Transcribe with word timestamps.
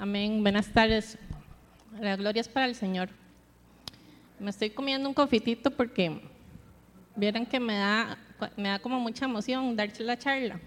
Amén. 0.00 0.42
Buenas 0.42 0.72
tardes. 0.72 1.18
La 2.00 2.16
gloria 2.16 2.40
es 2.40 2.48
para 2.48 2.64
el 2.64 2.74
Señor. 2.74 3.10
Me 4.38 4.48
estoy 4.48 4.70
comiendo 4.70 5.06
un 5.06 5.14
confitito 5.14 5.70
porque 5.70 6.22
vieran 7.14 7.44
que 7.44 7.60
me 7.60 7.76
da, 7.76 8.16
me 8.56 8.70
da 8.70 8.78
como 8.78 8.98
mucha 8.98 9.26
emoción 9.26 9.76
darse 9.76 10.02
la 10.02 10.18
charla. 10.18 10.58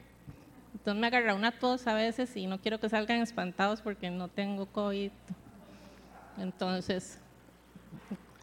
Entonces 0.73 1.01
me 1.01 1.07
agarra 1.07 1.33
una 1.33 1.51
tos 1.51 1.87
a 1.87 1.95
veces 1.95 2.37
y 2.37 2.45
no 2.45 2.61
quiero 2.61 2.79
que 2.79 2.87
salgan 2.89 3.23
espantados 3.23 3.81
porque 3.81 4.11
no 4.11 4.27
tengo 4.27 4.67
COVID. 4.67 5.09
Entonces, 6.37 7.17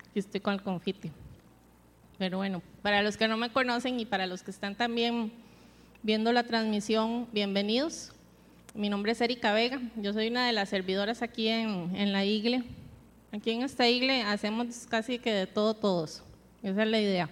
aquí 0.09 0.19
estoy 0.19 0.41
con 0.41 0.55
el 0.55 0.63
confite. 0.65 1.13
Pero 2.19 2.39
bueno, 2.39 2.63
para 2.83 3.01
los 3.03 3.17
que 3.17 3.29
no 3.29 3.37
me 3.37 3.51
conocen 3.51 4.01
y 4.01 4.07
para 4.07 4.27
los 4.27 4.43
que 4.43 4.51
están 4.51 4.75
también 4.75 5.31
viendo 6.03 6.33
la 6.33 6.43
transmisión, 6.43 7.29
bienvenidos. 7.31 8.13
Mi 8.75 8.89
nombre 8.89 9.11
es 9.11 9.21
Erika 9.21 9.53
Vega, 9.53 9.81
yo 9.97 10.13
soy 10.13 10.29
una 10.29 10.47
de 10.47 10.53
las 10.53 10.69
servidoras 10.69 11.23
aquí 11.23 11.49
en, 11.49 11.95
en 11.97 12.13
la 12.13 12.25
igle. 12.25 12.63
Aquí 13.33 13.51
en 13.51 13.63
esta 13.63 13.89
igle 13.89 14.23
hacemos 14.23 14.87
casi 14.89 15.19
que 15.19 15.33
de 15.33 15.49
todo 15.49 15.75
todos, 15.75 16.23
esa 16.63 16.85
es 16.85 16.89
la 16.89 17.01
idea. 17.01 17.29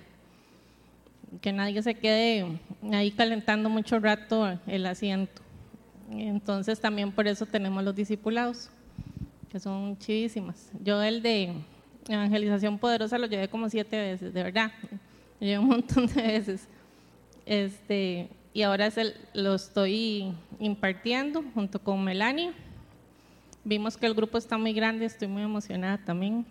Que 1.40 1.52
nadie 1.52 1.80
se 1.80 1.94
quede 1.94 2.58
ahí 2.92 3.12
calentando 3.12 3.70
mucho 3.70 4.00
rato 4.00 4.58
el 4.66 4.84
asiento. 4.86 5.40
Entonces 6.10 6.80
también 6.80 7.12
por 7.12 7.28
eso 7.28 7.46
tenemos 7.46 7.84
los 7.84 7.94
discipulados, 7.94 8.68
que 9.48 9.60
son 9.60 9.96
chivísimas. 9.98 10.72
Yo 10.82 11.00
el 11.02 11.22
de 11.22 11.52
evangelización 12.08 12.78
poderosa 12.78 13.16
lo 13.16 13.26
llevé 13.26 13.46
como 13.48 13.68
siete 13.68 13.96
veces, 13.96 14.34
de 14.34 14.42
verdad. 14.42 14.72
Lo 15.38 15.46
llevé 15.46 15.58
un 15.60 15.68
montón 15.68 16.06
de 16.08 16.20
veces. 16.20 16.66
Este, 17.46 18.28
y 18.52 18.62
ahora 18.62 18.90
lo 19.34 19.54
estoy 19.54 20.32
impartiendo 20.58 21.44
junto 21.54 21.78
con 21.78 22.02
Melanie. 22.02 22.52
Vimos 23.64 23.96
que 23.96 24.06
el 24.06 24.14
grupo 24.14 24.38
está 24.38 24.56
muy 24.56 24.72
grande, 24.72 25.04
estoy 25.04 25.28
muy 25.28 25.42
emocionada 25.42 25.98
también. 25.98 26.46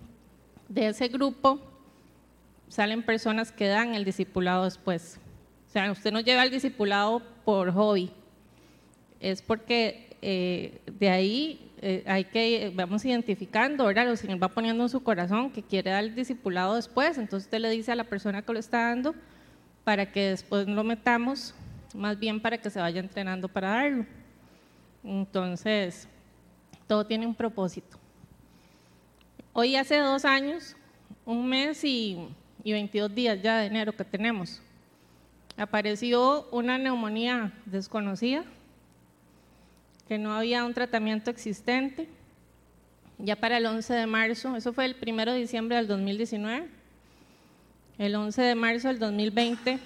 De 0.69 0.87
ese 0.87 1.07
grupo 1.07 1.59
salen 2.69 3.03
personas 3.03 3.51
que 3.51 3.67
dan 3.67 3.93
el 3.93 4.05
discipulado 4.05 4.65
después. 4.65 5.19
O 5.67 5.71
sea, 5.71 5.91
usted 5.91 6.11
no 6.11 6.19
lleva 6.19 6.43
el 6.43 6.51
discipulado 6.51 7.21
por 7.43 7.71
hobby, 7.71 8.11
es 9.19 9.41
porque 9.41 10.17
eh, 10.21 10.79
de 10.99 11.09
ahí 11.09 11.71
eh, 11.81 12.03
hay 12.07 12.25
que, 12.25 12.71
vamos 12.73 13.05
identificando, 13.05 13.83
ahora 13.83 14.05
lo 14.05 14.15
Señor 14.15 14.41
va 14.41 14.47
poniendo 14.47 14.83
en 14.83 14.89
su 14.89 15.01
corazón 15.03 15.51
que 15.51 15.61
quiere 15.61 15.91
dar 15.91 16.03
el 16.03 16.15
discipulado 16.15 16.75
después, 16.75 17.17
entonces 17.17 17.47
usted 17.47 17.59
le 17.59 17.69
dice 17.69 17.91
a 17.91 17.95
la 17.95 18.03
persona 18.03 18.41
que 18.41 18.53
lo 18.53 18.59
está 18.59 18.89
dando 18.89 19.13
para 19.83 20.11
que 20.11 20.29
después 20.29 20.67
lo 20.67 20.83
metamos 20.83 21.53
más 21.93 22.19
bien 22.19 22.39
para 22.39 22.57
que 22.57 22.69
se 22.69 22.79
vaya 22.79 22.99
entrenando 22.99 23.47
para 23.47 23.69
darlo. 23.69 24.05
Entonces, 25.03 26.07
todo 26.87 27.05
tiene 27.05 27.25
un 27.25 27.35
propósito. 27.35 27.97
Hoy 29.53 29.75
hace 29.75 29.97
dos 29.97 30.25
años, 30.25 30.75
un 31.25 31.47
mes 31.47 31.83
y, 31.83 32.27
y 32.63 32.71
22 32.71 33.13
días 33.13 33.41
ya 33.41 33.57
de 33.57 33.67
enero 33.67 33.95
que 33.95 34.03
tenemos, 34.03 34.61
apareció 35.57 36.47
una 36.51 36.77
neumonía 36.77 37.51
desconocida, 37.65 38.43
que 40.07 40.17
no 40.17 40.33
había 40.33 40.63
un 40.63 40.73
tratamiento 40.73 41.31
existente. 41.31 42.07
Ya 43.17 43.35
para 43.35 43.57
el 43.57 43.65
11 43.65 43.93
de 43.93 44.05
marzo, 44.05 44.55
eso 44.55 44.73
fue 44.73 44.85
el 44.85 44.95
1 45.01 45.25
de 45.25 45.39
diciembre 45.39 45.77
del 45.77 45.87
2019, 45.87 46.67
el 47.97 48.15
11 48.15 48.41
de 48.41 48.55
marzo 48.55 48.87
del 48.89 48.99
2020, 48.99 49.79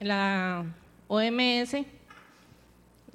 la 0.00 0.64
OMS 1.08 1.76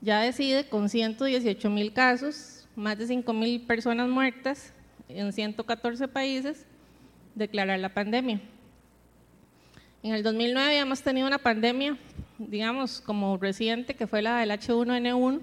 ya 0.02 0.22
decide 0.22 0.67
con 0.67 0.89
118 0.89 1.70
mil 1.70 1.94
casos, 1.94 2.67
más 2.75 2.97
de 2.97 3.08
5 3.08 3.34
mil 3.34 3.61
personas 3.61 4.09
muertas 4.09 4.73
en 5.08 5.31
114 5.31 6.08
países, 6.08 6.66
declarar 7.36 7.80
la 7.80 7.94
pandemia. 7.94 8.42
En 10.03 10.14
el 10.14 10.23
2009 10.23 10.67
habíamos 10.67 11.03
tenido 11.03 11.28
una 11.28 11.38
pandemia, 11.38 11.97
digamos, 12.40 13.01
como 13.01 13.38
reciente, 13.38 13.94
que 13.94 14.07
fue 14.07 14.24
la 14.24 14.40
del 14.40 14.50
H1N1, 14.50 15.41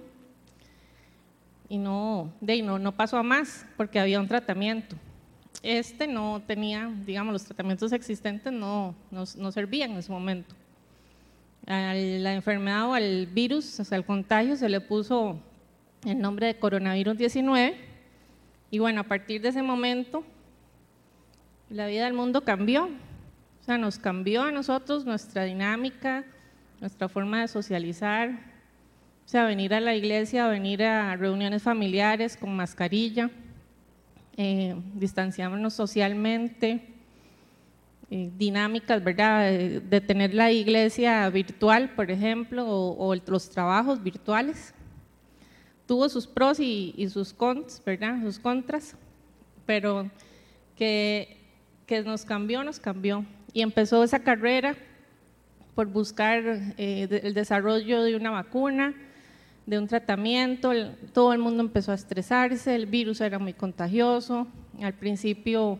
y 1.68 1.78
no, 1.78 2.32
de, 2.40 2.62
no, 2.62 2.78
no 2.78 2.92
pasó 2.92 3.18
a 3.18 3.22
más 3.22 3.66
porque 3.76 4.00
había 4.00 4.18
un 4.18 4.26
tratamiento. 4.26 4.96
Este 5.62 6.06
no 6.06 6.42
tenía, 6.46 6.90
digamos, 7.04 7.32
los 7.32 7.44
tratamientos 7.44 7.92
existentes 7.92 8.52
no, 8.52 8.94
no, 9.10 9.24
no 9.36 9.52
servían 9.52 9.92
en 9.92 9.98
ese 9.98 10.10
momento 10.10 10.54
a 11.68 11.92
la 11.94 12.32
enfermedad 12.32 12.88
o 12.88 12.94
al 12.94 13.26
virus, 13.26 13.78
o 13.78 13.84
sea, 13.84 13.98
al 13.98 14.06
contagio, 14.06 14.56
se 14.56 14.68
le 14.70 14.80
puso 14.80 15.38
el 16.06 16.18
nombre 16.18 16.46
de 16.46 16.58
coronavirus 16.58 17.18
19. 17.18 17.76
Y 18.70 18.78
bueno, 18.78 19.02
a 19.02 19.04
partir 19.04 19.42
de 19.42 19.50
ese 19.50 19.62
momento, 19.62 20.24
la 21.68 21.86
vida 21.86 22.06
del 22.06 22.14
mundo 22.14 22.42
cambió. 22.42 22.86
O 22.86 23.64
sea, 23.64 23.76
nos 23.76 23.98
cambió 23.98 24.44
a 24.44 24.50
nosotros 24.50 25.04
nuestra 25.04 25.44
dinámica, 25.44 26.24
nuestra 26.80 27.06
forma 27.08 27.42
de 27.42 27.48
socializar. 27.48 28.30
O 29.26 29.28
sea, 29.28 29.44
venir 29.44 29.74
a 29.74 29.80
la 29.80 29.94
iglesia, 29.94 30.48
venir 30.48 30.82
a 30.82 31.16
reuniones 31.16 31.62
familiares 31.62 32.38
con 32.38 32.56
mascarilla, 32.56 33.30
eh, 34.38 34.74
distanciarnos 34.94 35.74
socialmente 35.74 36.97
dinámicas, 38.10 39.04
¿verdad? 39.04 39.50
De, 39.50 40.00
tener 40.00 40.34
la 40.34 40.50
iglesia 40.50 41.28
virtual, 41.28 41.90
por 41.94 42.10
ejemplo, 42.10 42.66
o, 42.66 43.14
los 43.14 43.50
trabajos 43.50 44.02
virtuales. 44.02 44.74
Tuvo 45.86 46.08
sus 46.08 46.26
pros 46.26 46.58
y, 46.60 47.08
sus 47.10 47.32
contras, 47.32 47.82
¿verdad? 47.84 48.22
Sus 48.22 48.38
contras, 48.38 48.96
pero 49.66 50.10
que, 50.76 51.36
que, 51.86 52.02
nos 52.02 52.24
cambió, 52.24 52.64
nos 52.64 52.80
cambió. 52.80 53.24
Y 53.52 53.62
empezó 53.62 54.02
esa 54.02 54.20
carrera 54.20 54.76
por 55.74 55.86
buscar 55.86 56.42
eh, 56.76 57.20
el 57.22 57.34
desarrollo 57.34 58.02
de 58.02 58.16
una 58.16 58.30
vacuna, 58.30 58.94
de 59.66 59.78
un 59.78 59.86
tratamiento, 59.86 60.72
todo 61.12 61.34
el 61.34 61.38
mundo 61.38 61.62
empezó 61.62 61.92
a 61.92 61.94
estresarse, 61.94 62.74
el 62.74 62.86
virus 62.86 63.20
era 63.20 63.38
muy 63.38 63.52
contagioso, 63.52 64.46
al 64.80 64.94
principio 64.94 65.78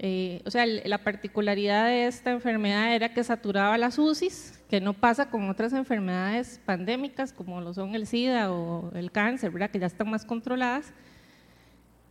eh, 0.00 0.42
o 0.46 0.50
sea, 0.52 0.64
la 0.64 0.98
particularidad 0.98 1.86
de 1.86 2.06
esta 2.06 2.30
enfermedad 2.30 2.94
era 2.94 3.12
que 3.12 3.24
saturaba 3.24 3.76
las 3.76 3.98
UCIs, 3.98 4.62
que 4.70 4.80
no 4.80 4.92
pasa 4.94 5.28
con 5.28 5.50
otras 5.50 5.72
enfermedades 5.72 6.60
pandémicas 6.64 7.32
como 7.32 7.60
lo 7.60 7.74
son 7.74 7.96
el 7.96 8.06
SIDA 8.06 8.52
o 8.52 8.92
el 8.94 9.10
cáncer, 9.10 9.50
¿verdad? 9.50 9.70
que 9.70 9.80
ya 9.80 9.86
están 9.86 10.08
más 10.08 10.24
controladas. 10.24 10.92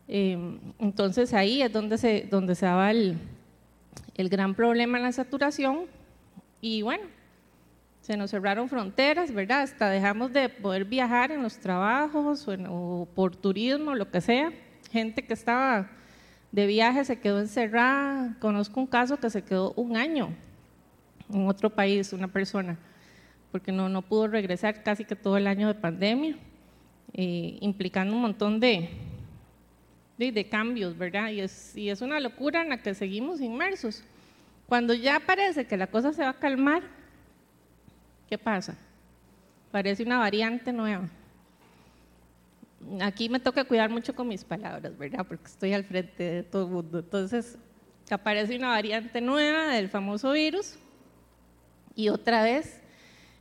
Eh, 0.09 0.59
entonces 0.79 1.33
ahí 1.33 1.61
es 1.61 1.71
donde 1.71 1.97
se, 1.97 2.27
donde 2.29 2.55
se 2.55 2.65
daba 2.65 2.91
el, 2.91 3.17
el 4.15 4.27
gran 4.27 4.53
problema 4.53 4.97
en 4.97 5.05
la 5.05 5.11
saturación 5.13 5.85
y 6.59 6.81
bueno, 6.81 7.03
se 8.01 8.17
nos 8.17 8.31
cerraron 8.31 8.67
fronteras, 8.67 9.31
¿verdad? 9.31 9.61
Hasta 9.61 9.89
dejamos 9.89 10.33
de 10.33 10.49
poder 10.49 10.83
viajar 10.83 11.31
en 11.31 11.41
los 11.41 11.57
trabajos 11.57 12.45
o, 12.49 12.53
o 12.69 13.05
por 13.15 13.33
turismo, 13.37 13.95
lo 13.95 14.11
que 14.11 14.19
sea. 14.19 14.51
Gente 14.91 15.25
que 15.25 15.33
estaba 15.33 15.89
de 16.51 16.65
viaje 16.65 17.05
se 17.05 17.19
quedó 17.19 17.39
encerrada. 17.39 18.35
Conozco 18.39 18.79
un 18.79 18.87
caso 18.87 19.17
que 19.17 19.29
se 19.29 19.43
quedó 19.43 19.73
un 19.73 19.97
año 19.97 20.29
en 21.33 21.47
otro 21.47 21.69
país, 21.69 22.13
una 22.13 22.27
persona, 22.27 22.77
porque 23.51 23.71
no, 23.71 23.89
no 23.89 24.01
pudo 24.01 24.27
regresar 24.27 24.83
casi 24.83 25.03
que 25.03 25.15
todo 25.15 25.37
el 25.37 25.47
año 25.47 25.67
de 25.67 25.75
pandemia, 25.75 26.37
implicando 27.13 28.15
un 28.15 28.21
montón 28.21 28.59
de, 28.59 28.89
de, 30.17 30.49
cambios, 30.49 30.97
¿verdad? 30.97 31.31
Y 31.31 31.41
es, 31.41 31.75
y 31.75 31.89
es 31.89 32.01
una 32.01 32.19
locura 32.19 32.61
en 32.61 32.69
la 32.69 32.81
que 32.81 32.93
seguimos 32.93 33.41
inmersos. 33.41 34.03
Cuando 34.67 34.93
ya 34.93 35.19
parece 35.19 35.65
que 35.65 35.77
la 35.77 35.87
cosa 35.87 36.13
se 36.13 36.21
va 36.21 36.29
a 36.29 36.39
calmar, 36.39 36.83
¿qué 38.29 38.37
pasa? 38.37 38.77
Parece 39.71 40.03
una 40.03 40.17
variante 40.17 40.71
nueva 40.71 41.09
aquí 43.01 43.29
me 43.29 43.39
toca 43.39 43.63
cuidar 43.65 43.89
mucho 43.89 44.15
con 44.15 44.27
mis 44.27 44.43
palabras, 44.43 44.97
¿verdad? 44.97 45.25
Porque 45.27 45.45
estoy 45.45 45.73
al 45.73 45.83
frente 45.83 46.23
de 46.23 46.43
todo 46.43 46.65
el 46.65 46.71
mundo. 46.71 46.99
Entonces, 46.99 47.57
aparece 48.09 48.55
una 48.55 48.69
variante 48.69 49.21
nueva 49.21 49.67
del 49.67 49.89
famoso 49.89 50.31
virus 50.31 50.77
y 51.95 52.09
otra 52.09 52.43
vez 52.43 52.79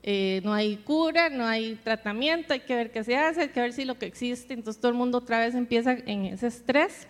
eh, 0.03 0.41
no 0.45 0.53
hay 0.53 0.77
cura, 0.77 1.29
no 1.29 1.47
hay 1.47 1.75
tratamiento, 1.77 2.53
hay 2.53 2.61
que 2.61 2.75
ver 2.75 2.91
qué 2.91 3.05
se 3.05 3.17
hace, 3.17 3.43
hay 3.43 3.49
que 3.49 3.61
ver 3.61 3.73
si 3.73 3.85
lo 3.85 3.99
que 3.99 4.07
existe. 4.07 4.55
Entonces, 4.55 4.81
todo 4.81 4.91
el 4.91 4.99
mundo 4.99 5.19
otra 5.19 5.39
vez 5.39 5.55
empieza 5.55 5.93
en 5.93 6.27
ese 6.27 6.47
estrés. 6.47 7.07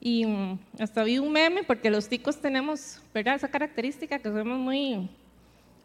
Y 0.00 0.26
mm, 0.26 0.58
hasta 0.80 1.04
vi 1.04 1.18
un 1.18 1.32
meme, 1.32 1.62
porque 1.62 1.90
los 1.90 2.08
ticos 2.08 2.40
tenemos, 2.40 3.00
¿verdad? 3.12 3.36
Esa 3.36 3.48
característica 3.48 4.18
que 4.18 4.28
somos 4.28 4.58
muy 4.58 5.08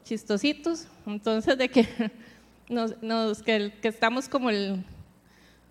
chistositos. 0.03 0.87
Entonces, 1.05 1.57
de 1.57 1.69
que, 1.69 1.85
nos, 2.69 3.43
que, 3.43 3.73
que 3.81 3.87
estamos 3.87 4.27
como 4.27 4.49
el 4.49 4.83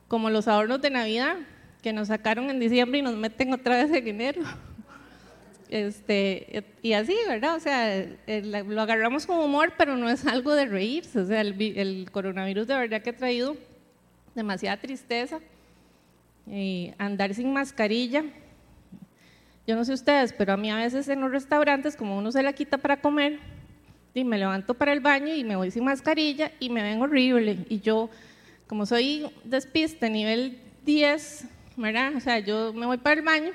como 0.09 0.31
los 0.31 0.49
adornos 0.49 0.81
de 0.81 0.91
Navidad 0.91 1.37
que 1.83 1.93
nos 1.93 2.09
sacaron 2.09 2.51
en 2.51 2.59
diciembre 2.59 2.99
y 2.99 3.03
nos 3.03 3.15
meten 3.15 3.53
otra 3.53 3.85
vez 3.85 3.93
en 3.93 4.09
enero. 4.09 4.43
Este, 5.69 6.65
y 6.81 6.95
así, 6.95 7.15
¿verdad? 7.29 7.55
O 7.55 7.61
sea, 7.61 8.07
lo 8.27 8.81
agarramos 8.81 9.27
como 9.27 9.45
humor, 9.45 9.75
pero 9.77 9.97
no 9.97 10.09
es 10.09 10.27
algo 10.27 10.55
de 10.55 10.65
reírse. 10.65 11.21
O 11.21 11.27
sea, 11.27 11.43
el, 11.43 12.09
coronavirus 12.11 12.67
de 12.67 12.75
verdad 12.75 13.03
que 13.03 13.11
ha 13.11 13.17
traído 13.17 13.57
demasiada 14.35 14.79
tristeza 14.79 15.41
eh, 16.51 16.95
andar 16.99 17.35
sin 17.35 17.53
mascarilla. 17.53 18.25
Yo 19.67 19.77
no 19.77 19.85
sé 19.85 19.93
ustedes, 19.93 20.33
pero 20.33 20.55
a 20.55 20.57
mí 20.57 20.71
a 20.71 20.77
veces 20.77 21.07
en 21.09 21.21
los 21.21 21.31
restaurantes, 21.31 21.95
como 21.95 22.17
uno 22.17 22.33
se 22.33 22.43
la 22.43 22.55
quita 22.55 22.79
para 22.79 23.03
comer, 23.03 23.39
y 24.15 24.25
me 24.25 24.39
levanto 24.39 24.73
para 24.73 24.93
el 24.93 25.01
baño 25.01 25.35
y 25.35 25.45
me 25.45 25.57
voy 25.57 25.71
sin 25.71 25.85
mascarilla 25.85 26.51
y 26.59 26.71
me 26.71 26.83
ven 26.83 27.03
horrible. 27.03 27.59
Y 27.69 27.81
yo, 27.81 28.09
como 28.69 28.87
soy 28.87 29.27
despiste 29.45 30.09
nivel 30.11 30.61
10, 30.85 31.47
¿verdad? 31.77 32.15
O 32.15 32.21
sea, 32.21 32.39
yo 32.39 32.73
me 32.73 32.87
voy 32.87 32.99
para 32.99 33.19
el 33.19 33.25
baño. 33.25 33.51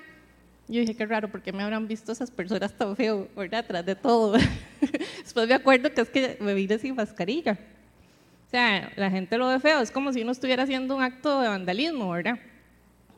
Yo 0.68 0.80
dije, 0.80 0.96
qué 0.96 1.06
raro, 1.06 1.30
porque 1.30 1.52
me 1.52 1.62
habrán 1.62 1.88
visto 1.88 2.12
esas 2.12 2.32
personas 2.32 2.74
tan 2.74 2.96
feo, 2.96 3.28
¿verdad? 3.36 3.60
Atrás 3.60 3.86
de 3.86 3.96
todo. 3.96 4.38
Después 5.24 5.48
me 5.48 5.54
acuerdo 5.54 5.94
que 5.94 6.02
es 6.02 6.10
que 6.10 6.38
me 6.42 6.54
vine 6.54 6.80
sin 6.80 6.96
mascarilla. 6.96 7.60
O 8.48 8.50
sea, 8.50 8.92
la 8.96 9.10
gente 9.12 9.38
lo 9.38 9.48
ve 9.48 9.60
feo, 9.60 9.82
es 9.82 9.92
como 9.92 10.12
si 10.14 10.22
uno 10.22 10.32
estuviera 10.32 10.64
haciendo 10.64 10.96
un 10.96 11.04
acto 11.04 11.42
de 11.42 11.48
vandalismo, 11.48 12.10
¿verdad? 12.10 12.40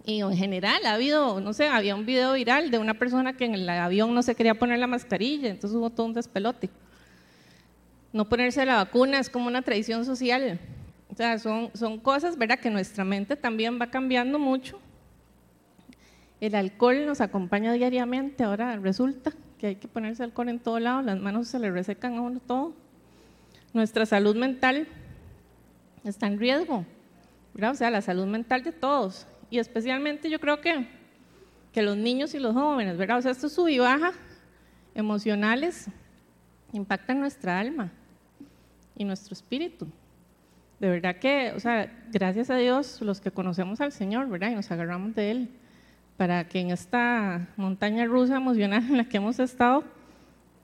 Y 0.06 0.22
en 0.22 0.36
general 0.36 0.86
ha 0.86 0.94
habido, 0.94 1.40
no 1.40 1.54
sé, 1.54 1.68
había 1.68 1.96
un 1.96 2.06
video 2.06 2.34
viral 2.34 2.72
de 2.72 2.78
una 2.78 2.94
persona 2.94 3.34
que 3.34 3.46
en 3.46 3.54
el 3.54 3.68
avión 3.70 4.14
no 4.14 4.22
se 4.22 4.36
quería 4.36 4.56
poner 4.56 4.80
la 4.80 4.88
mascarilla, 4.88 5.50
entonces 5.50 5.76
hubo 5.78 5.90
todo 5.90 6.06
un 6.06 6.14
despelote. 6.14 6.70
No 8.14 8.28
ponerse 8.30 8.66
la 8.66 8.76
vacuna 8.76 9.20
es 9.20 9.30
como 9.30 9.48
una 9.48 9.62
tradición 9.62 10.06
social. 10.06 10.60
O 11.12 11.16
sea, 11.16 11.38
son, 11.40 11.70
son 11.74 12.00
cosas, 12.00 12.38
¿verdad?, 12.38 12.60
que 12.60 12.70
nuestra 12.70 13.04
mente 13.04 13.36
también 13.36 13.80
va 13.80 13.88
cambiando 13.88 14.40
mucho. 14.40 14.80
El 16.42 16.56
alcohol 16.56 17.06
nos 17.06 17.22
acompaña 17.22 17.72
diariamente, 17.74 18.44
ahora 18.44 18.76
resulta 18.78 19.32
que 19.58 19.68
hay 19.68 19.76
que 19.76 19.88
ponerse 19.88 20.24
alcohol 20.24 20.50
en 20.50 20.60
todo 20.60 20.80
lado, 20.80 21.02
las 21.02 21.20
manos 21.20 21.48
se 21.48 21.60
le 21.60 21.72
resecan 21.72 22.16
a 22.18 22.22
uno 22.22 22.40
todo. 22.40 22.74
Nuestra 23.74 24.06
salud 24.06 24.36
mental 24.36 24.88
está 26.04 26.28
en 26.28 26.40
riesgo, 26.40 26.86
¿verdad? 27.54 27.72
O 27.72 27.76
sea, 27.76 27.90
la 27.90 28.02
salud 28.02 28.26
mental 28.26 28.64
de 28.64 28.72
todos 28.72 29.28
y 29.50 29.60
especialmente 29.60 30.30
yo 30.30 30.40
creo 30.40 30.60
que, 30.62 30.88
que 31.72 31.82
los 31.82 31.98
niños 31.98 32.34
y 32.34 32.40
los 32.40 32.54
jóvenes, 32.54 32.98
¿verdad? 32.98 33.20
O 33.20 33.22
sea, 33.22 33.32
estos 33.32 33.54
sub 33.54 33.68
y 33.68 33.80
baja 33.80 34.12
emocionales 34.94 35.88
impactan 36.74 37.20
nuestra 37.20 37.60
alma 37.60 37.92
y 38.96 39.04
nuestro 39.04 39.34
espíritu. 39.34 39.88
De 40.80 40.90
verdad 40.90 41.18
que, 41.18 41.54
o 41.56 41.60
sea, 41.60 41.92
gracias 42.12 42.50
a 42.50 42.58
Dios, 42.58 43.02
los 43.02 43.22
que 43.22 43.32
conocemos 43.32 43.82
al 43.82 43.92
Señor, 43.92 44.28
¿verdad? 44.28 44.52
Y 44.52 44.56
nos 44.56 44.70
agarramos 44.72 45.16
de 45.16 45.32
Él, 45.32 45.50
para 46.18 46.48
que 46.48 46.60
en 46.60 46.72
esta 46.72 47.48
montaña 47.56 48.06
rusa 48.06 48.38
emocional 48.38 48.84
en 48.90 48.98
la 48.98 49.06
que 49.06 49.18
hemos 49.18 49.40
estado, 49.40 49.84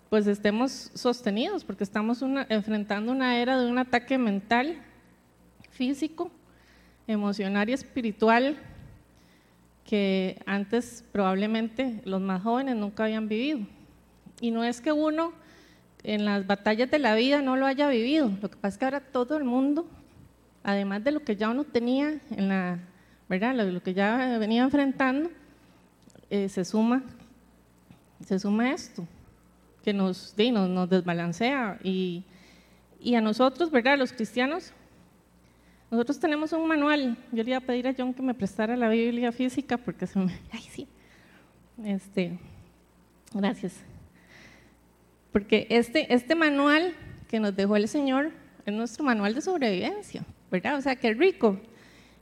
pues 0.10 0.28
estemos 0.28 0.92
sostenidos, 0.94 1.64
porque 1.64 1.86
estamos 1.86 2.22
enfrentando 2.50 3.12
una 3.14 3.38
era 3.40 3.58
de 3.58 3.70
un 3.70 3.78
ataque 3.78 4.18
mental, 4.18 4.78
físico, 5.70 6.30
emocional 7.08 7.70
y 7.70 7.74
espiritual 7.74 8.58
que 9.86 10.42
antes 10.46 11.04
probablemente 11.12 12.02
los 12.06 12.22
más 12.22 12.44
jóvenes 12.44 12.76
nunca 12.76 13.06
habían 13.06 13.28
vivido. 13.28 13.60
Y 14.40 14.52
no 14.52 14.64
es 14.64 14.82
que 14.82 14.92
uno 14.92 15.34
en 16.04 16.26
las 16.26 16.46
batallas 16.48 16.90
de 16.92 17.00
la 17.00 17.16
vida 17.16 17.42
no 17.42 17.56
lo 17.56 17.66
haya 17.66 17.88
vivido, 17.88 18.32
lo 18.42 18.50
que 18.50 18.58
pasa 18.58 18.68
es 18.68 18.78
que 18.78 18.86
ahora 18.86 19.00
todo 19.00 19.38
el 19.38 19.44
mundo, 19.44 19.88
además 20.64 21.04
de 21.04 21.12
lo 21.12 21.22
que 21.22 21.36
ya 21.36 21.50
uno 21.50 21.64
tenía 21.64 22.20
en 22.30 22.50
la, 22.50 22.80
¿verdad? 23.30 23.56
Lo, 23.56 23.82
que 23.82 23.94
ya 23.94 24.38
venía 24.38 24.64
enfrentando, 24.64 25.30
eh, 26.30 26.50
se 26.50 26.66
suma, 26.66 27.04
se 28.26 28.40
suma 28.40 28.72
esto, 28.72 29.08
que 29.84 29.94
nos, 29.94 30.36
nos, 30.38 30.70
nos 30.70 30.90
desbalancea 30.90 31.80
y, 31.84 32.24
y 33.00 33.16
a 33.16 33.22
nosotros, 33.22 33.72
¿verdad? 33.72 33.98
Los 33.98 34.14
cristianos, 34.14 34.74
nosotros 35.90 36.20
tenemos 36.20 36.54
un 36.54 36.68
manual. 36.68 37.18
Yo 37.32 37.44
le 37.44 37.50
iba 37.50 37.58
a 37.58 37.62
pedir 37.62 37.88
a 37.88 37.94
John 37.98 38.14
que 38.14 38.22
me 38.22 38.34
prestara 38.34 38.78
la 38.78 38.88
Biblia 38.90 39.32
física 39.32 39.78
porque 39.78 40.08
se 40.08 40.20
me... 40.20 40.40
Ay, 40.52 40.62
sí. 40.72 40.88
Este, 41.84 42.40
gracias. 43.34 43.74
Porque 45.32 45.68
este, 45.70 46.14
este 46.14 46.36
manual 46.36 46.94
que 47.28 47.40
nos 47.40 47.56
dejó 47.56 47.76
el 47.76 47.88
Señor 47.88 48.32
es 48.66 48.74
nuestro 48.74 49.04
manual 49.04 49.34
de 49.34 49.42
sobrevivencia, 49.42 50.24
¿verdad? 50.52 50.78
O 50.78 50.82
sea, 50.82 50.96
qué 50.96 51.14
rico. 51.14 51.58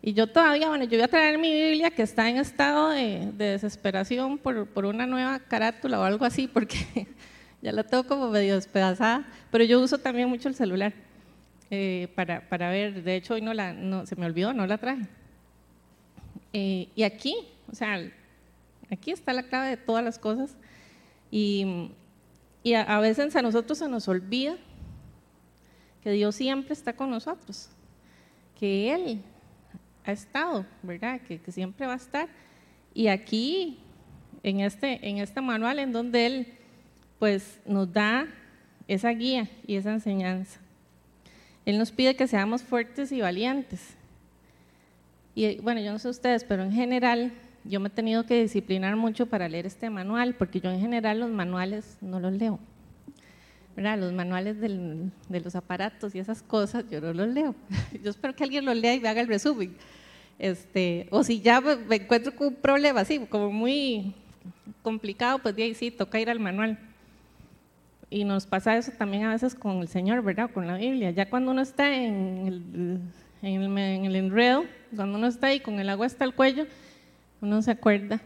Y 0.01 0.13
yo 0.13 0.27
todavía, 0.27 0.69
bueno, 0.69 0.85
yo 0.85 0.91
voy 0.91 1.01
a 1.01 1.07
traer 1.09 1.37
mi 1.37 1.51
Biblia 1.51 1.91
que 1.91 2.03
está 2.03 2.29
en 2.29 2.37
estado 2.37 2.91
de, 2.91 3.31
de 3.33 3.45
desesperación 3.45 4.37
por, 4.37 4.67
por, 4.67 4.85
una 4.85 5.05
nueva 5.05 5.39
carátula 5.39 5.99
o 5.99 6.03
algo 6.03 6.23
así, 6.23 6.47
porque 6.47 6.77
ya 7.61 7.73
la 7.73 7.83
tengo 7.83 8.05
como 8.05 8.29
medio 8.29 8.55
despedazada, 8.55 9.25
pero 9.51 9.65
yo 9.65 9.81
uso 9.81 9.97
también 9.97 10.29
mucho 10.29 10.47
el 10.47 10.55
celular. 10.55 10.93
Eh, 11.71 12.07
para, 12.15 12.47
para, 12.49 12.69
ver. 12.69 13.03
De 13.03 13.15
hecho, 13.15 13.35
hoy 13.35 13.41
no 13.41 13.53
la, 13.53 13.73
no, 13.73 14.05
se 14.05 14.15
me 14.15 14.25
olvidó, 14.25 14.53
no 14.53 14.65
la 14.65 14.77
traje. 14.77 15.05
Eh, 16.51 16.87
y 16.95 17.03
aquí, 17.03 17.35
o 17.71 17.75
sea, 17.75 18.01
aquí 18.89 19.11
está 19.11 19.33
la 19.33 19.43
clave 19.43 19.69
de 19.69 19.77
todas 19.77 20.03
las 20.03 20.17
cosas. 20.17 20.55
Y, 21.29 21.91
y 22.63 22.73
a, 22.73 22.99
veces 22.99 23.35
a 23.35 23.41
nosotros 23.41 23.77
se 23.77 23.87
nos 23.87 24.07
olvida 24.07 24.55
que 26.01 26.11
Dios 26.11 26.35
siempre 26.35 26.73
está 26.73 26.93
con 26.93 27.09
nosotros, 27.09 27.69
que 28.59 28.93
Él 28.93 29.21
ha 30.05 30.11
estado, 30.11 30.65
¿verdad? 30.83 31.21
Que, 31.21 31.39
que 31.39 31.51
siempre 31.51 31.87
va 31.87 31.93
a 31.93 31.97
estar. 31.97 32.27
Y 32.93 33.07
aquí, 33.07 33.79
en 34.43 34.59
este, 34.59 35.07
en 35.07 35.19
este 35.19 35.41
manual, 35.41 35.79
en 35.79 35.91
donde 35.91 36.25
Él 36.25 36.47
pues 37.19 37.59
nos 37.65 37.91
da 37.91 38.27
esa 38.87 39.09
guía 39.09 39.49
y 39.67 39.75
esa 39.75 39.91
enseñanza. 39.91 40.59
Él 41.65 41.77
nos 41.77 41.91
pide 41.91 42.15
que 42.15 42.27
seamos 42.27 42.63
fuertes 42.63 43.11
y 43.11 43.21
valientes. 43.21 43.95
Y 45.35 45.59
bueno, 45.59 45.81
yo 45.81 45.91
no 45.91 45.99
sé 45.99 46.09
ustedes, 46.09 46.43
pero 46.43 46.63
en 46.63 46.71
general 46.71 47.31
yo 47.65 47.79
me 47.79 47.89
he 47.89 47.91
tenido 47.91 48.25
que 48.25 48.41
disciplinar 48.41 48.95
mucho 48.95 49.27
para 49.27 49.47
leer 49.47 49.67
este 49.67 49.89
manual, 49.89 50.33
porque 50.33 50.59
yo 50.59 50.71
en 50.71 50.79
general 50.79 51.19
los 51.19 51.29
manuales 51.29 51.97
no 52.01 52.19
los 52.19 52.33
leo. 52.33 52.59
Los 53.75 54.11
manuales 54.11 54.59
de 54.59 55.39
los 55.39 55.55
aparatos 55.55 56.13
y 56.13 56.19
esas 56.19 56.41
cosas, 56.41 56.83
yo 56.89 56.99
no 56.99 57.13
los 57.13 57.29
leo. 57.29 57.55
Yo 58.03 58.09
espero 58.09 58.35
que 58.35 58.43
alguien 58.43 58.65
los 58.65 58.75
lea 58.75 58.93
y 58.93 58.99
me 58.99 59.07
haga 59.07 59.21
el 59.21 59.27
resumen. 59.27 59.73
Este, 60.37 61.07
o 61.11 61.23
si 61.23 61.41
ya 61.41 61.61
me 61.61 61.95
encuentro 61.95 62.35
con 62.35 62.47
un 62.47 62.55
problema 62.55 63.01
así, 63.01 63.19
como 63.19 63.51
muy 63.51 64.15
complicado, 64.81 65.39
pues 65.39 65.55
de 65.55 65.63
ahí 65.63 65.73
sí, 65.75 65.91
toca 65.91 66.19
ir 66.19 66.29
al 66.29 66.39
manual. 66.39 66.77
Y 68.09 68.23
nos 68.23 68.45
pasa 68.45 68.75
eso 68.75 68.91
también 68.91 69.23
a 69.23 69.29
veces 69.29 69.53
con 69.53 69.77
el 69.81 69.87
Señor, 69.87 70.23
¿verdad? 70.23 70.49
Con 70.51 70.65
la 70.65 70.77
Biblia. 70.77 71.11
Ya 71.11 71.29
cuando 71.29 71.51
uno 71.51 71.61
está 71.61 71.93
en 71.93 72.47
el, 72.47 72.99
en 73.41 74.05
el, 74.05 74.15
enredo, 74.15 74.65
cuando 74.95 75.17
uno 75.17 75.27
está 75.27 75.47
ahí 75.47 75.59
con 75.59 75.79
el 75.79 75.89
agua 75.89 76.07
hasta 76.07 76.25
el 76.25 76.33
cuello, 76.33 76.65
uno 77.41 77.61
se 77.61 77.71
acuerda 77.71 78.19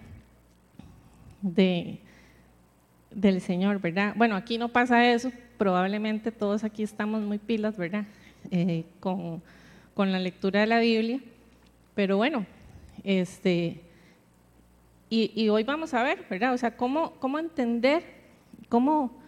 de, 1.41 1.99
del 3.15 3.41
Señor, 3.41 3.79
¿verdad? 3.79 4.13
Bueno, 4.15 4.35
aquí 4.35 4.57
no 4.57 4.69
pasa 4.69 5.11
eso, 5.11 5.31
probablemente 5.57 6.31
todos 6.31 6.63
aquí 6.63 6.83
estamos 6.83 7.21
muy 7.21 7.37
pilas, 7.37 7.77
¿verdad? 7.77 8.05
Eh, 8.51 8.85
con, 8.99 9.41
con, 9.93 10.11
la 10.11 10.19
lectura 10.19 10.61
de 10.61 10.67
la 10.67 10.79
Biblia, 10.79 11.19
pero 11.95 12.17
bueno, 12.17 12.45
este, 13.03 13.81
y, 15.09 15.31
y, 15.35 15.49
hoy 15.49 15.63
vamos 15.63 15.93
a 15.93 16.03
ver, 16.03 16.25
¿verdad? 16.29 16.53
O 16.53 16.57
sea, 16.57 16.75
cómo, 16.75 17.13
cómo 17.19 17.39
entender, 17.39 18.03
cómo 18.69 19.23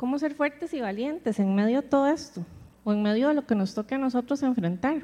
cómo 0.00 0.18
ser 0.18 0.32
fuertes 0.32 0.72
y 0.72 0.80
valientes 0.80 1.38
en 1.40 1.54
medio 1.54 1.82
de 1.82 1.86
todo 1.86 2.06
esto, 2.08 2.42
o 2.84 2.92
en 2.94 3.02
medio 3.02 3.28
de 3.28 3.34
lo 3.34 3.46
que 3.46 3.54
nos 3.54 3.74
toque 3.74 3.96
a 3.96 3.98
nosotros 3.98 4.42
enfrentar. 4.42 5.02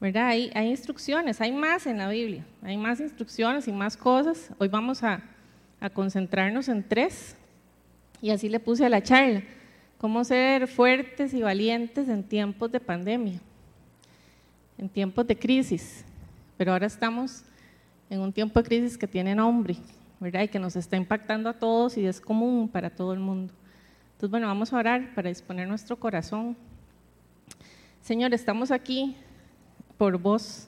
¿Verdad? 0.00 0.28
Hay 0.28 0.70
instrucciones, 0.70 1.38
hay 1.42 1.52
más 1.52 1.86
en 1.86 1.98
la 1.98 2.08
Biblia, 2.08 2.46
hay 2.62 2.78
más 2.78 2.98
instrucciones 2.98 3.68
y 3.68 3.72
más 3.72 3.98
cosas. 3.98 4.52
Hoy 4.56 4.68
vamos 4.68 5.02
a, 5.04 5.20
a 5.80 5.90
concentrarnos 5.90 6.68
en 6.68 6.86
tres, 6.86 7.36
y 8.22 8.30
así 8.30 8.48
le 8.48 8.60
puse 8.60 8.84
a 8.84 8.88
la 8.88 9.02
charla, 9.02 9.42
cómo 9.98 10.24
ser 10.24 10.66
fuertes 10.68 11.34
y 11.34 11.42
valientes 11.42 12.08
en 12.08 12.22
tiempos 12.22 12.70
de 12.70 12.80
pandemia, 12.80 13.40
en 14.78 14.88
tiempos 14.88 15.26
de 15.26 15.38
crisis, 15.38 16.04
pero 16.56 16.72
ahora 16.72 16.86
estamos 16.86 17.42
en 18.10 18.20
un 18.20 18.32
tiempo 18.32 18.60
de 18.60 18.68
crisis 18.68 18.98
que 18.98 19.06
tiene 19.06 19.34
nombre, 19.34 19.76
¿verdad? 20.18 20.42
Y 20.42 20.48
que 20.48 20.58
nos 20.58 20.76
está 20.76 20.96
impactando 20.96 21.48
a 21.48 21.54
todos 21.54 21.96
y 21.96 22.06
es 22.06 22.20
común 22.20 22.68
para 22.68 22.90
todo 22.90 23.12
el 23.12 23.20
mundo. 23.20 23.52
Entonces, 24.12 24.30
bueno, 24.30 24.48
vamos 24.48 24.72
a 24.72 24.76
orar 24.76 25.14
para 25.14 25.30
disponer 25.30 25.66
nuestro 25.66 25.96
corazón. 25.96 26.56
Señor, 28.02 28.34
estamos 28.34 28.70
aquí 28.70 29.16
por 29.96 30.18
vos. 30.18 30.66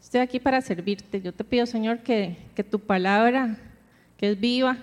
Estoy 0.00 0.20
aquí 0.20 0.40
para 0.40 0.60
servirte. 0.62 1.20
Yo 1.20 1.34
te 1.34 1.44
pido, 1.44 1.66
Señor, 1.66 1.98
que, 1.98 2.38
que 2.54 2.64
tu 2.64 2.78
palabra, 2.78 3.58
que 4.20 4.32
es 4.32 4.38
viva 4.38 4.76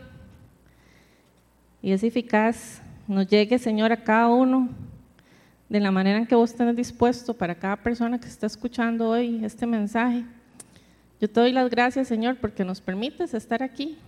y 1.80 1.92
es 1.92 2.02
eficaz, 2.04 2.82
nos 3.08 3.28
llegue, 3.28 3.60
Señor, 3.60 3.92
a 3.92 4.04
cada 4.04 4.30
uno 4.30 4.68
de 5.70 5.80
la 5.80 5.92
manera 5.92 6.18
en 6.18 6.26
que 6.26 6.34
vos 6.34 6.56
tenés 6.56 6.76
dispuesto 6.76 7.36
para 7.36 7.54
cada 7.54 7.76
persona 7.76 8.20
que 8.20 8.28
está 8.28 8.48
escuchando 8.48 9.10
hoy 9.10 9.46
este 9.46 9.68
mensaje. 9.68 10.26
Yo 11.22 11.30
te 11.30 11.40
doy 11.40 11.52
las 11.52 11.70
gracias, 11.70 12.08
Señor, 12.08 12.38
porque 12.38 12.66
nos 12.66 12.82
permites 12.82 13.36
estar 13.36 13.62
aquí, 13.62 14.00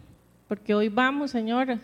porque 0.48 0.74
hoy 0.74 0.89
vamos, 0.89 1.29
Señor, 1.29 1.77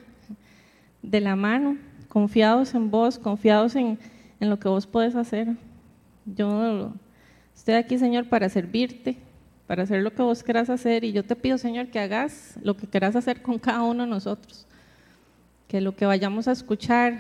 de 1.04 1.22
la 1.22 1.36
mano, 1.36 1.78
confiados 2.08 2.74
en 2.74 2.90
vos, 2.90 3.20
confiados 3.20 3.76
en, 3.76 4.00
lo 4.40 4.58
que 4.58 4.70
vos 4.70 4.88
podés 4.88 5.16
hacer. 5.16 5.50
Yo 6.26 6.94
estoy 7.56 7.76
aquí, 7.76 8.00
Señor, 8.00 8.28
para 8.28 8.50
servirte, 8.50 9.18
para 9.68 9.84
hacer 9.84 10.02
lo 10.02 10.14
que 10.14 10.22
vos 10.22 10.44
querás 10.44 10.70
hacer. 10.70 11.04
Y 11.04 11.12
yo 11.12 11.24
te 11.24 11.36
pido, 11.36 11.58
Señor, 11.58 11.88
que 11.88 12.00
hagas 12.00 12.56
lo 12.62 12.76
que 12.76 12.88
querás 12.88 13.16
hacer 13.16 13.42
con 13.42 13.60
cada 13.60 13.82
uno 13.82 14.04
de 14.04 14.10
nosotros. 14.10 14.68
Que 15.68 15.82
lo 15.82 15.96
que 15.96 16.06
vayamos 16.06 16.48
a 16.48 16.52
escuchar 16.52 17.20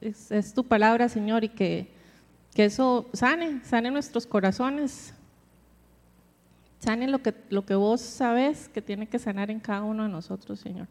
es, 0.00 0.54
tu 0.54 0.64
palabra, 0.64 1.08
Señor, 1.08 1.44
y 1.44 1.48
que, 1.48 1.88
que, 2.54 2.64
eso 2.64 3.08
sane, 3.12 3.60
sane 3.64 3.90
nuestros 3.90 4.26
corazones, 4.26 5.14
sane 6.80 7.06
lo 7.08 7.22
que, 7.22 7.34
lo 7.50 7.64
que 7.64 7.74
vos 7.74 8.00
sabes 8.00 8.68
que 8.68 8.82
tiene 8.82 9.06
que 9.06 9.18
sanar 9.18 9.50
en 9.50 9.60
cada 9.60 9.82
uno 9.82 10.02
de 10.02 10.08
nosotros, 10.08 10.58
Señor. 10.58 10.88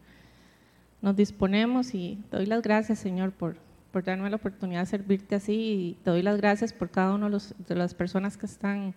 Nos 1.02 1.16
disponemos 1.16 1.94
y 1.94 2.18
te 2.30 2.36
doy 2.36 2.46
las 2.46 2.62
gracias, 2.62 3.00
Señor, 3.00 3.32
por, 3.32 3.56
darme 4.04 4.30
la 4.30 4.36
oportunidad 4.36 4.80
de 4.80 4.86
servirte 4.86 5.34
así 5.34 5.52
y 5.52 5.98
te 6.04 6.10
doy 6.10 6.22
las 6.22 6.38
gracias 6.38 6.72
por 6.72 6.90
cada 6.90 7.14
uno 7.14 7.28
de, 7.28 7.74
las 7.74 7.92
personas 7.92 8.38
que 8.38 8.46
están, 8.46 8.94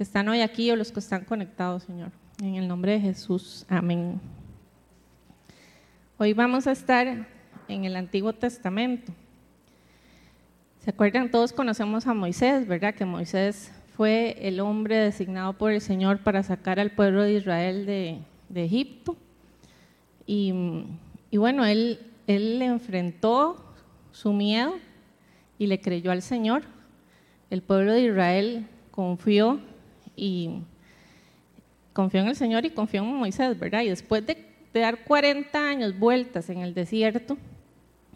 que 0.00 0.04
están 0.04 0.30
hoy 0.30 0.40
aquí 0.40 0.70
o 0.70 0.76
los 0.76 0.92
que 0.92 0.98
están 0.98 1.26
conectados, 1.26 1.82
Señor. 1.82 2.10
En 2.42 2.54
el 2.54 2.66
nombre 2.66 2.92
de 2.92 3.00
Jesús, 3.00 3.66
amén. 3.68 4.18
Hoy 6.16 6.32
vamos 6.32 6.66
a 6.66 6.72
estar 6.72 7.28
en 7.68 7.84
el 7.84 7.94
Antiguo 7.94 8.32
Testamento. 8.32 9.12
¿Se 10.82 10.88
acuerdan? 10.88 11.30
Todos 11.30 11.52
conocemos 11.52 12.06
a 12.06 12.14
Moisés, 12.14 12.66
¿verdad? 12.66 12.94
Que 12.94 13.04
Moisés 13.04 13.70
fue 13.94 14.38
el 14.40 14.60
hombre 14.60 14.96
designado 14.96 15.52
por 15.52 15.70
el 15.70 15.82
Señor 15.82 16.20
para 16.20 16.42
sacar 16.42 16.80
al 16.80 16.92
pueblo 16.92 17.22
de 17.22 17.34
Israel 17.34 17.84
de, 17.84 18.20
Egipto. 18.54 19.18
Y, 20.26 20.54
y, 21.30 21.36
bueno, 21.36 21.66
él, 21.66 22.00
él 22.26 22.62
enfrentó 22.62 23.62
su 24.12 24.32
miedo 24.32 24.76
y 25.58 25.66
le 25.66 25.78
creyó 25.78 26.10
al 26.10 26.22
Señor. 26.22 26.62
El 27.50 27.60
pueblo 27.60 27.92
de 27.92 28.00
Israel 28.00 28.66
confió 28.92 29.60
y 30.20 30.62
confió 31.94 32.20
en 32.20 32.28
el 32.28 32.36
Señor 32.36 32.66
y 32.66 32.70
confió 32.70 33.02
en 33.02 33.16
Moisés, 33.16 33.58
¿verdad? 33.58 33.80
Y 33.80 33.88
después 33.88 34.24
de, 34.26 34.36
dar 34.74 35.02
40 35.04 35.58
años 35.58 35.98
vueltas 35.98 36.50
en 36.50 36.58
el 36.58 36.74
desierto, 36.74 37.38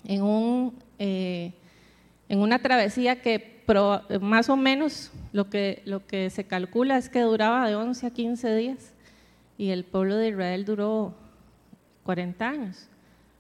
en, 0.04 0.23
un, 0.23 0.75
eh, 0.99 1.52
en 2.28 2.40
una 2.40 2.58
travesía 2.58 3.23
que 3.23 3.54
más 4.20 4.50
o 4.50 4.56
menos 4.56 5.11
lo 5.32 5.49
que, 5.49 5.80
lo 5.87 6.06
que 6.06 6.28
se 6.28 6.44
calcula 6.44 6.99
es 6.99 7.08
que 7.08 7.23
duraba 7.23 7.66
de 7.66 7.75
11 7.75 8.06
a 8.06 8.11
15 8.11 8.54
días 8.54 8.92
y 9.56 9.70
el 9.70 9.84
pueblo 9.84 10.16
de 10.16 10.28
Israel 10.28 10.66
duró 10.66 11.14
40 12.02 12.46
años. 12.46 12.88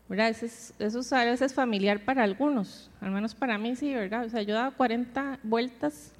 ¿verdad? 0.08 0.30
Eso, 0.30 0.46
es, 0.46 0.74
eso 0.78 1.14
a 1.14 1.24
veces 1.26 1.52
familiar 1.52 2.02
para 2.04 2.24
algunos, 2.24 2.90
al 3.02 3.10
menos 3.10 3.34
para 3.34 3.58
mí 3.58 3.76
sí, 3.76 3.92
¿verdad? 3.92 4.24
O 4.24 4.30
sea, 4.30 4.40
yo 4.40 4.54
daba 4.54 4.70
40 4.70 5.40
vueltas 5.42 6.13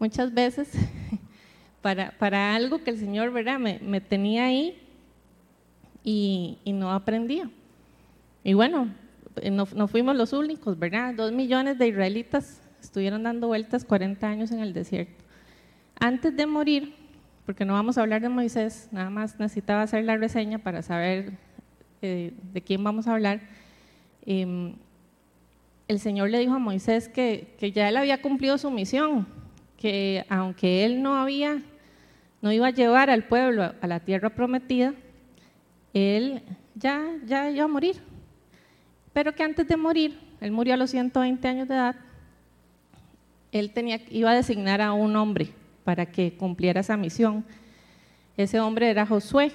muchas 0.00 0.34
veces 0.34 0.72
para, 1.82 2.54
algo 2.54 2.82
que 2.82 2.90
el 2.90 2.98
Señor, 2.98 3.30
¿verdad? 3.32 3.60
Me, 3.60 4.00
tenía 4.00 4.46
ahí 4.46 4.76
y, 6.02 6.58
no 6.66 6.90
aprendía. 6.90 7.48
Y 8.42 8.54
bueno, 8.54 8.88
no, 9.52 9.68
no, 9.74 9.86
fuimos 9.86 10.16
los 10.16 10.32
únicos, 10.32 10.76
¿verdad? 10.78 11.14
Dos 11.14 11.30
millones 11.30 11.78
de 11.78 11.88
israelitas 11.88 12.60
estuvieron 12.80 13.22
dando 13.22 13.46
vueltas 13.46 13.84
40 13.84 14.26
años 14.26 14.50
en 14.50 14.60
el 14.60 14.72
desierto. 14.72 15.22
Antes 16.00 16.34
de 16.34 16.46
morir, 16.46 16.94
porque 17.44 17.66
no 17.66 17.74
vamos 17.74 17.98
a 17.98 18.00
hablar 18.00 18.22
de 18.22 18.30
Moisés, 18.30 18.88
nada 18.90 19.10
más 19.10 19.38
necesitaba 19.38 19.82
hacer 19.82 20.04
la 20.04 20.16
reseña 20.16 20.58
para 20.58 20.80
saber 20.80 21.32
eh, 22.00 22.32
de 22.54 22.62
quién 22.62 22.82
vamos 22.82 23.06
a 23.06 23.12
hablar, 23.12 23.40
em, 24.24 24.74
el 25.88 25.98
Señor 26.00 26.30
le 26.30 26.38
dijo 26.38 26.54
a 26.54 26.58
Moisés 26.58 27.08
que, 27.08 27.54
que, 27.58 27.72
ya 27.72 27.88
él 27.88 27.96
había 27.98 28.22
cumplido 28.22 28.56
su 28.56 28.70
misión, 28.70 29.26
que 29.80 30.26
aunque 30.28 30.84
él 30.84 31.02
no 31.02 31.16
había, 31.16 31.62
no 32.42 32.52
iba 32.52 32.68
a 32.68 32.70
llevar 32.70 33.10
al 33.10 33.24
pueblo 33.24 33.72
a 33.80 33.86
la 33.86 34.00
tierra 34.00 34.30
prometida, 34.30 34.94
él 35.94 36.42
ya, 36.74 37.02
ya 37.26 37.50
iba 37.50 37.64
a 37.64 37.68
morir. 37.68 37.96
Pero 39.12 39.34
que 39.34 39.42
antes 39.42 39.66
de 39.66 39.76
morir, 39.76 40.20
él 40.40 40.52
murió 40.52 40.74
a 40.74 40.76
los 40.76 40.90
120 40.90 41.48
años 41.48 41.66
de 41.66 41.74
edad, 41.74 41.96
él 43.52 43.72
tenía, 43.72 44.00
iba 44.10 44.30
a 44.30 44.34
designar 44.34 44.80
a 44.80 44.92
un 44.92 45.16
hombre 45.16 45.48
para 45.82 46.06
que 46.06 46.34
cumpliera 46.34 46.80
esa 46.80 46.96
misión. 46.96 47.44
Ese 48.36 48.60
hombre 48.60 48.90
era 48.90 49.06
Josué. 49.06 49.50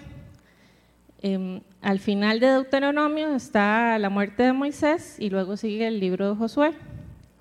Em, 1.21 1.61
al 1.81 1.99
final 1.99 2.39
de 2.39 2.47
Deuteronomio 2.47 3.35
está 3.35 3.97
la 3.99 4.09
muerte 4.09 4.43
de 4.43 4.53
Moisés 4.53 5.17
y 5.19 5.29
luego 5.29 5.55
sigue 5.55 5.87
el 5.87 5.99
libro 5.99 6.29
de 6.29 6.35
Josué. 6.35 6.73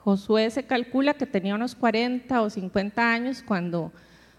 Josué 0.05 0.51
se 0.51 0.65
calcula 0.65 1.15
que 1.15 1.25
tenía 1.25 1.55
unos 1.55 1.75
40 1.75 2.43
o 2.43 2.51
50 2.51 3.13
años 3.13 3.43
cuando, 3.43 3.91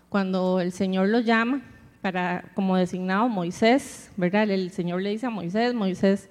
cuando 0.10 0.60
el 0.60 0.72
Señor 0.72 1.10
lo 1.10 1.20
llama 1.20 1.64
para, 2.02 2.52
como 2.54 2.78
designado 2.78 3.28
Moisés, 3.28 4.12
¿verdad? 4.16 4.48
El 4.52 4.70
Señor 4.70 5.02
le 5.02 5.10
dice 5.10 5.26
a 5.26 5.32
Moisés, 5.32 5.74
Moisés 5.74 6.30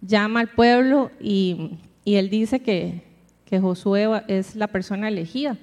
llama 0.00 0.40
al 0.40 0.48
pueblo 0.48 1.10
y, 1.20 1.78
y 2.04 2.14
él 2.14 2.30
dice 2.30 2.60
que, 2.60 3.02
que, 3.44 3.60
Josué 3.60 4.22
es 4.28 4.56
la 4.56 4.68
persona 4.68 5.08
elegida 5.08 5.58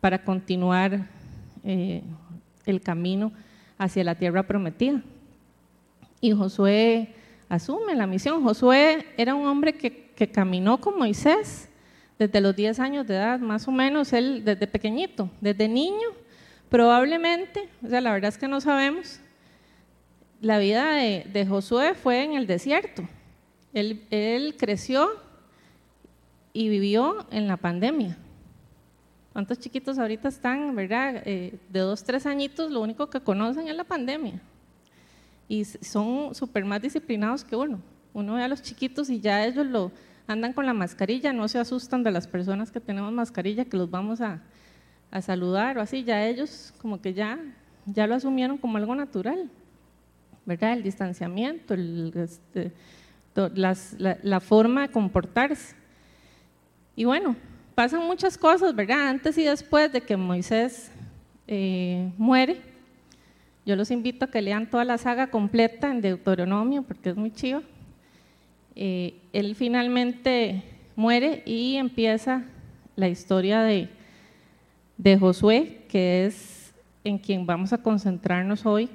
para 0.00 0.24
continuar 0.24 1.06
eh, 1.64 2.02
el 2.64 2.80
camino 2.80 3.30
hacia 3.76 4.04
la 4.04 4.14
tierra 4.14 4.42
prometida 4.42 5.02
y 6.24 6.32
Josué 6.32 7.14
asume 7.50 7.94
la 7.94 8.06
misión. 8.06 8.42
Josué 8.42 9.04
era 9.18 9.34
un 9.34 9.46
hombre 9.46 9.74
que, 9.74 10.02
caminó 10.32 10.80
con 10.80 10.96
Moisés 10.96 11.68
desde 12.18 12.40
los 12.40 12.54
10 12.54 12.78
años 12.80 13.06
de 13.06 13.14
edad, 13.14 13.38
más 13.40 13.66
o 13.68 13.72
menos, 13.72 14.12
él 14.12 14.44
desde 14.44 14.66
pequeñito, 14.66 15.30
desde 15.40 15.68
niño, 15.68 16.08
probablemente, 16.68 17.68
o 17.84 17.88
sea, 17.88 18.00
la 18.00 18.12
verdad 18.12 18.28
es 18.28 18.38
que 18.38 18.48
no 18.48 18.60
sabemos, 18.60 19.20
la 20.40 20.58
vida 20.58 20.94
de, 20.94 21.46
Josué 21.48 21.94
fue 21.94 22.22
en 22.22 22.34
el 22.34 22.46
desierto. 22.46 23.08
Él, 23.72 24.54
creció 24.58 25.10
y 26.52 26.68
vivió 26.68 27.26
en 27.30 27.48
la 27.48 27.56
pandemia. 27.56 28.16
¿Cuántos 29.32 29.58
chiquitos 29.58 29.98
ahorita 29.98 30.28
están, 30.28 30.76
verdad? 30.76 31.22
Eh, 31.24 31.58
de 31.70 31.80
dos, 31.80 32.04
tres 32.04 32.26
añitos, 32.26 32.70
lo 32.70 32.80
único 32.80 33.10
que 33.10 33.20
conocen 33.20 33.66
es 33.66 33.74
la 33.74 33.84
pandemia 33.84 34.40
y 35.48 35.64
son 35.64 36.34
súper 36.34 36.64
más 36.64 36.80
disciplinados 36.80 37.44
que 37.44 37.56
uno. 37.56 37.80
Uno 38.12 38.34
ve 38.34 38.42
a 38.42 38.48
los 38.48 38.62
chiquitos 38.62 39.10
y 39.10 39.20
ya 39.20 39.44
ellos 39.44 39.66
lo 39.66 39.90
andan 40.26 40.52
con 40.52 40.66
la 40.66 40.72
mascarilla, 40.72 41.32
no 41.32 41.48
se 41.48 41.58
asustan 41.58 42.02
de 42.02 42.10
las 42.10 42.26
personas 42.26 42.70
que 42.70 42.80
tenemos 42.80 43.12
mascarilla, 43.12 43.64
que 43.64 43.76
los 43.76 43.90
vamos 43.90 44.20
a, 44.20 44.40
a 45.10 45.22
saludar 45.22 45.78
o 45.78 45.80
así, 45.80 46.02
ya 46.02 46.26
ellos 46.26 46.74
como 46.78 47.00
que 47.00 47.14
ya, 47.14 47.38
ya 47.86 48.06
lo 48.06 48.14
asumieron 48.14 48.58
como 48.58 48.78
algo 48.78 48.94
natural, 48.94 49.48
¿verdad? 50.44 50.72
El 50.72 50.82
distanciamiento, 50.82 51.74
este, 51.74 52.72
la, 53.54 54.40
forma 54.40 54.82
de 54.82 54.88
comportarse. 54.88 55.76
Y 56.96 57.04
bueno, 57.04 57.36
pasan 57.74 58.04
muchas 58.04 58.38
cosas, 58.38 58.74
¿verdad? 58.74 59.08
Antes 59.08 59.38
y 59.38 59.44
después 59.44 59.92
de 59.92 60.00
que 60.00 60.16
Moisés 60.16 60.90
eh, 61.46 62.12
muere, 62.18 62.60
yo 63.64 63.76
los 63.76 63.90
invito 63.90 64.24
a 64.24 64.30
que 64.30 64.42
lean 64.42 64.68
toda 64.68 64.84
la 64.84 64.98
saga 64.98 65.28
completa 65.28 65.90
en 65.90 66.00
Deuteronomio 66.00 66.82
porque 66.82 67.10
es 67.10 67.16
muy 67.16 67.30
chido. 67.30 67.62
Eh, 68.76 69.20
él 69.32 69.54
finalmente 69.54 70.62
muere 70.96 71.42
y 71.46 71.76
empieza 71.76 72.44
la 72.96 73.08
historia 73.08 73.62
de, 73.62 73.88
de 74.96 75.18
Josué, 75.18 75.84
que 75.88 76.26
es 76.26 76.74
en 77.04 77.18
quien 77.18 77.46
vamos 77.46 77.72
a 77.72 77.82
concentrarnos 77.82 78.66
hoy. 78.66 78.88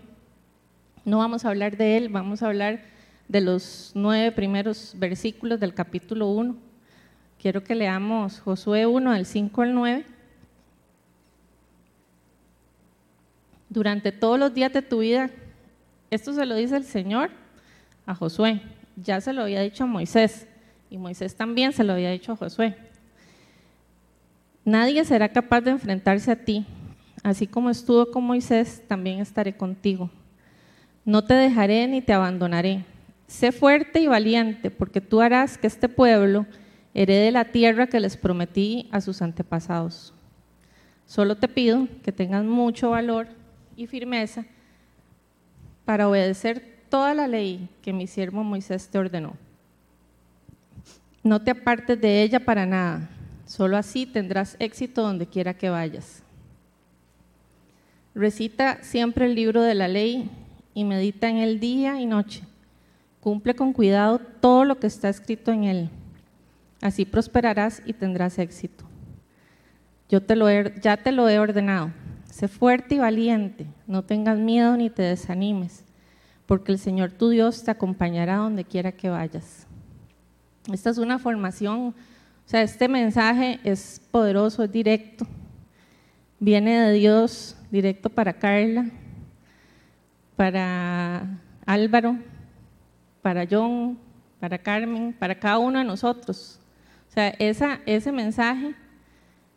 No 1.06 1.20
vamos 1.20 1.46
a 1.46 1.50
hablar 1.50 1.78
de 1.78 1.98
él, 1.98 2.10
vamos 2.10 2.44
a 2.44 2.48
hablar 2.48 2.82
de 3.28 3.42
los 3.42 3.92
nueve 3.96 4.32
primeros 4.32 4.96
versículos 4.98 5.60
del 5.60 5.74
capítulo 5.74 6.28
1. 6.30 6.56
Quiero 7.42 7.64
que 7.64 7.76
leamos 7.76 8.40
Josué 8.40 8.86
1, 8.86 9.14
del 9.14 9.26
5 9.26 9.62
al 9.62 9.74
9. 9.74 10.06
durante 13.70 14.12
todos 14.12 14.40
los 14.40 14.54
días 14.54 14.74
de 14.74 14.82
tu 14.82 15.00
vida. 15.00 15.30
Esto 16.10 16.34
se 16.34 16.46
lo 16.46 16.56
dice 16.56 16.76
el 16.76 16.84
Señor 16.84 17.30
a 18.06 18.16
Josué. 18.16 18.62
Ya 19.02 19.22
se 19.22 19.34
lo 19.34 19.44
había 19.44 19.62
dicho 19.62 19.84
a 19.84 19.88
Moisés 19.88 20.48
y 20.90 20.98
Moisés 20.98 21.36
también 21.36 21.72
se 21.74 21.84
lo 21.84 21.94
había 21.94 22.12
dicho 22.12 22.32
a 22.32 22.36
Josué. 22.36 22.76
Nadie 24.66 25.06
será 25.06 25.30
capaz 25.30 25.62
de 25.62 25.72
enfrentarse 25.72 26.32
a 26.32 26.36
ti. 26.36 26.66
Así 27.24 27.48
como 27.48 27.70
estuvo 27.70 28.12
con 28.12 28.24
Moisés, 28.24 28.84
también 28.88 29.20
estaré 29.20 29.56
contigo. 29.56 30.10
No 31.06 31.24
te 31.24 31.34
dejaré 31.34 31.88
ni 31.88 32.02
te 32.02 32.14
abandonaré. 32.14 32.86
Sé 33.28 33.52
fuerte 33.52 34.00
y 34.00 34.08
valiente, 34.08 34.72
porque 34.72 35.02
tú 35.02 35.22
harás 35.22 35.58
que 35.58 35.68
este 35.68 35.90
pueblo 35.90 36.46
herede 36.94 37.32
la 37.32 37.46
tierra 37.46 37.88
que 37.88 38.00
les 38.00 38.18
prometí 38.18 38.90
a 38.92 39.02
sus 39.02 39.22
antepasados. 39.22 40.14
Solo 41.06 41.38
te 41.38 41.48
pido 41.48 41.88
que 42.04 42.12
tengas 42.12 42.44
mucho 42.44 42.92
valor 42.92 43.28
y 43.76 43.88
firmeza 43.88 44.46
para 45.86 46.08
obedecer 46.08 46.79
toda 46.90 47.14
la 47.14 47.28
ley 47.28 47.70
que 47.82 47.94
mi 47.94 48.08
siervo 48.08 48.44
Moisés 48.44 48.88
te 48.90 48.98
ordenó. 48.98 49.36
No 51.24 51.42
te 51.42 51.52
apartes 51.52 52.00
de 52.00 52.24
ella 52.24 52.40
para 52.40 52.66
nada, 52.66 53.10
solo 53.46 53.78
así 53.78 54.06
tendrás 54.06 54.56
éxito 54.60 55.02
donde 55.02 55.28
quiera 55.28 55.54
que 55.54 55.70
vayas. 55.70 56.24
Recita 58.16 58.82
siempre 58.82 59.26
el 59.26 59.36
libro 59.36 59.62
de 59.62 59.76
la 59.76 59.88
ley 59.88 60.30
y 60.74 60.84
medita 60.84 61.30
en 61.30 61.38
él 61.38 61.60
día 61.60 62.00
y 62.00 62.06
noche. 62.06 62.44
Cumple 63.22 63.56
con 63.56 63.74
cuidado 63.74 64.20
todo 64.20 64.66
lo 64.66 64.80
que 64.80 64.88
está 64.88 65.10
escrito 65.10 65.52
en 65.52 65.66
él. 65.66 65.90
Así 66.82 67.06
prosperarás 67.06 67.82
y 67.86 67.94
tendrás 67.94 68.40
éxito. 68.40 68.86
Yo 70.10 70.22
te 70.22 70.36
lo 70.36 70.50
ya 70.50 70.98
te 70.98 71.12
lo 71.12 71.30
he 71.30 71.38
ordenado. 71.40 71.92
Sé 72.26 72.48
fuerte 72.48 72.96
y 72.96 73.00
valiente. 73.00 73.68
No 73.86 74.04
tengas 74.04 74.38
miedo 74.38 74.78
ni 74.78 74.90
te 74.90 75.04
desanimes, 75.04 75.84
porque 76.50 76.72
el 76.72 76.80
Señor 76.80 77.12
tu 77.12 77.30
Dios 77.30 77.64
te 77.64 77.70
acompañará 77.70 78.38
donde 78.38 78.66
quiera 78.66 78.92
que 78.92 79.08
vayas. 79.08 79.68
Esta 80.74 80.90
es 80.90 80.98
una 80.98 81.20
formación, 81.20 81.90
o 81.90 81.94
sea, 82.44 82.64
este 82.64 82.88
mensaje 82.88 83.60
es 83.64 84.02
poderoso, 84.10 84.64
es 84.64 84.72
directo. 84.72 85.28
Viene 86.40 86.80
de 86.80 86.94
Dios 86.94 87.56
directo 87.70 88.10
para 88.10 88.34
Carla, 88.34 88.90
para 90.36 91.40
Álvaro, 91.68 92.18
para 93.22 93.46
John, 93.48 94.00
para 94.40 94.58
Carmen, 94.58 95.14
para 95.14 95.38
cada 95.38 95.60
uno 95.60 95.78
de 95.78 95.86
nosotros. 95.86 96.60
O 97.10 97.14
sea, 97.14 97.28
ese 97.38 98.12
mensaje, 98.12 98.74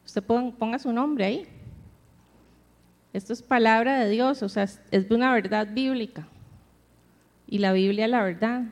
usted 0.05 0.23
ponga 0.23 0.79
su 0.79 0.93
nombre 0.93 1.25
ahí. 1.25 1.49
Esto 3.15 3.33
es 3.33 3.41
palabra 3.41 3.99
de 4.01 4.11
Dios, 4.11 4.43
o 4.43 4.49
sea, 4.51 4.65
es 4.65 5.09
de 5.09 5.15
una 5.15 5.33
verdad 5.33 5.67
bíblica. 5.73 6.29
Y 7.53 7.59
la 7.59 7.75
Biblia 7.75 8.09
la 8.09 8.23
verdad. 8.23 8.63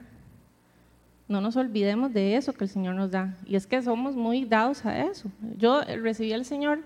No 1.29 1.43
nos 1.43 1.57
olvidemos 1.57 2.15
de 2.15 2.37
eso 2.37 2.55
que 2.55 2.65
el 2.65 2.71
Señor 2.71 2.95
nos 2.95 3.11
da. 3.11 3.37
Y 3.45 3.57
es 3.57 3.67
que 3.67 3.83
somos 3.83 4.17
muy 4.17 4.47
dados 4.47 4.87
a 4.87 5.05
eso. 5.05 5.31
Yo 5.59 5.83
recibí 5.83 6.33
al 6.33 6.47
Señor 6.47 6.81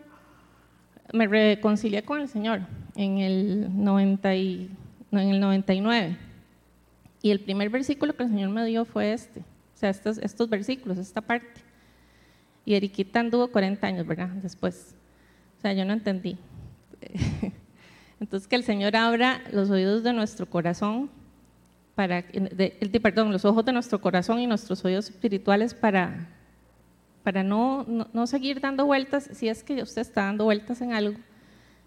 me 1.13 1.29
reconcilié 1.29 2.03
con 2.03 2.21
el 2.21 2.29
Señor 2.29 2.63
en 2.97 3.19
el, 3.19 3.85
90 3.85 4.35
y, 4.35 4.71
en 5.13 5.19
el 5.19 5.39
99. 5.39 6.17
Y 7.23 7.31
el 7.31 7.39
primer 7.39 7.71
versículo 7.71 8.17
que 8.17 8.25
el 8.25 8.31
Señor 8.31 8.51
me 8.51 8.65
dio 8.65 8.85
fue 8.85 9.13
este, 9.13 9.41
o 9.41 9.77
sea, 9.77 9.91
estos, 9.91 10.19
estos 10.19 10.49
versículos, 10.49 10.99
esta 10.99 11.21
parte. 11.21 11.61
Y 12.65 12.75
Eriquita 12.75 13.21
anduvo 13.21 13.53
40 13.53 13.87
años, 13.87 14.05
¿verdad? 14.05 14.31
Después. 14.43 14.97
O 15.59 15.61
sea, 15.61 15.73
yo 15.73 15.85
no 15.85 15.93
entendí. 15.93 16.37
Entonces, 18.21 18.49
que 18.49 18.57
el 18.57 18.65
Señor 18.65 18.97
abra 18.97 19.41
los 19.53 19.71
oídos 19.71 20.03
de 20.03 20.13
nuestro 20.13 20.47
corazón, 20.51 21.09
para, 21.95 22.23
de, 22.23 23.01
perdón, 23.03 23.33
los 23.33 23.45
ojos 23.45 23.65
de 23.65 23.73
nuestro 23.73 24.01
corazón 24.01 24.41
y 24.41 24.47
nuestros 24.47 24.85
oídos 24.85 25.11
espirituales 25.11 25.75
para 25.75 26.29
para 27.25 27.43
no, 27.43 27.87
no, 28.13 28.27
seguir 28.27 28.61
dando 28.61 28.85
vueltas, 28.85 29.31
si 29.33 29.49
es 29.49 29.65
que 29.65 29.83
usted 29.83 30.03
está 30.03 30.25
dando 30.25 30.45
vueltas 30.45 30.83
en 30.83 30.93
algo, 30.93 31.19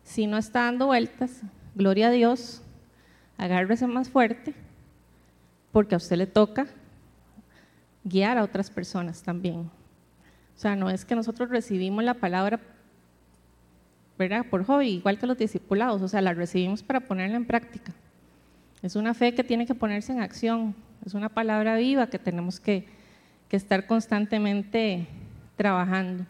si 0.03 0.25
no 0.25 0.35
está 0.35 0.63
dando 0.63 0.87
vueltas, 0.87 1.41
gloria 1.75 2.07
a 2.07 2.11
Dios, 2.11 2.63
agárrese 3.37 3.85
más 3.85 4.09
fuerte, 4.09 4.55
porque 5.71 5.93
a 5.93 5.99
usted 5.99 6.17
le 6.17 6.25
toca 6.25 6.65
guiar 8.03 8.39
a 8.39 8.43
otras 8.43 8.71
personas 8.71 9.21
también. 9.21 9.59
O 9.59 10.59
sea, 10.59 10.75
no 10.75 10.89
es 10.89 11.05
que 11.05 11.15
nosotros 11.15 11.49
recibimos 11.49 12.03
la 12.03 12.15
palabra 12.15 12.59
¿verdad? 14.17 14.43
por 14.49 14.65
hobby, 14.65 14.87
igual 14.87 15.19
que 15.19 15.27
los 15.27 15.37
discipulados, 15.37 16.01
o 16.01 16.07
sea, 16.07 16.21
la 16.21 16.33
recibimos 16.33 16.81
para 16.81 17.01
ponerla 17.01 17.37
en 17.37 17.45
práctica. 17.45 17.93
Es 18.81 18.95
una 18.95 19.13
fe 19.13 19.33
que 19.33 19.43
tiene 19.43 19.65
que 19.65 19.73
ponerse 19.73 20.11
en 20.11 20.21
acción, 20.21 20.75
es 21.05 21.13
una 21.13 21.29
palabra 21.29 21.75
viva 21.77 22.07
que 22.07 22.19
tenemos 22.19 22.59
que, 22.59 22.85
estar 23.49 23.87
constantemente 23.87 25.07
trabajando. 25.55 26.25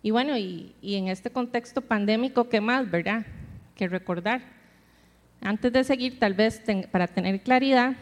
Y 0.00 0.12
bueno, 0.12 0.38
y, 0.38 0.72
en 0.80 1.08
este 1.08 1.30
contexto 1.30 1.80
pandémico, 1.80 2.48
¿qué 2.48 2.60
más, 2.60 2.88
verdad? 2.88 3.26
Que 3.74 3.88
recordar. 3.88 4.42
Antes 5.40 5.72
de 5.72 5.82
seguir, 5.82 6.20
tal 6.20 6.34
vez 6.34 6.62
para 6.92 7.08
tener 7.08 7.40
claridad, 7.40 7.96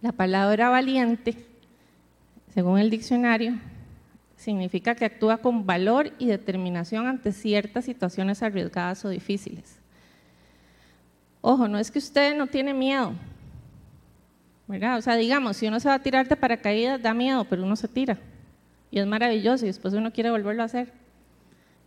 la 0.00 0.12
palabra 0.12 0.70
valiente, 0.70 1.36
según 2.54 2.78
el 2.78 2.88
diccionario, 2.88 3.58
significa 4.36 4.94
que 4.94 5.04
actúa 5.04 5.36
con 5.36 5.66
valor 5.66 6.12
y 6.18 6.26
determinación 6.26 7.06
ante 7.06 7.32
ciertas 7.32 7.84
situaciones 7.84 8.42
arriesgadas 8.42 9.04
o 9.04 9.10
difíciles. 9.10 9.83
Ojo, 11.46 11.68
no 11.68 11.78
es 11.78 11.90
que 11.90 11.98
usted 11.98 12.34
no 12.34 12.46
tiene 12.46 12.72
miedo, 12.72 13.12
¿verdad? 14.66 14.96
O 14.96 15.02
sea, 15.02 15.14
digamos, 15.14 15.58
si 15.58 15.66
uno 15.66 15.78
se 15.78 15.90
va 15.90 15.96
a 15.96 15.98
tirar 15.98 16.26
de 16.26 16.36
paracaídas, 16.36 17.02
da 17.02 17.12
miedo, 17.12 17.44
pero 17.44 17.64
uno 17.64 17.76
se 17.76 17.86
tira 17.86 18.16
y 18.90 18.98
es 18.98 19.06
maravilloso 19.06 19.66
y 19.66 19.68
después 19.68 19.92
uno 19.92 20.10
quiere 20.10 20.30
volverlo 20.30 20.62
a 20.62 20.64
hacer, 20.64 20.90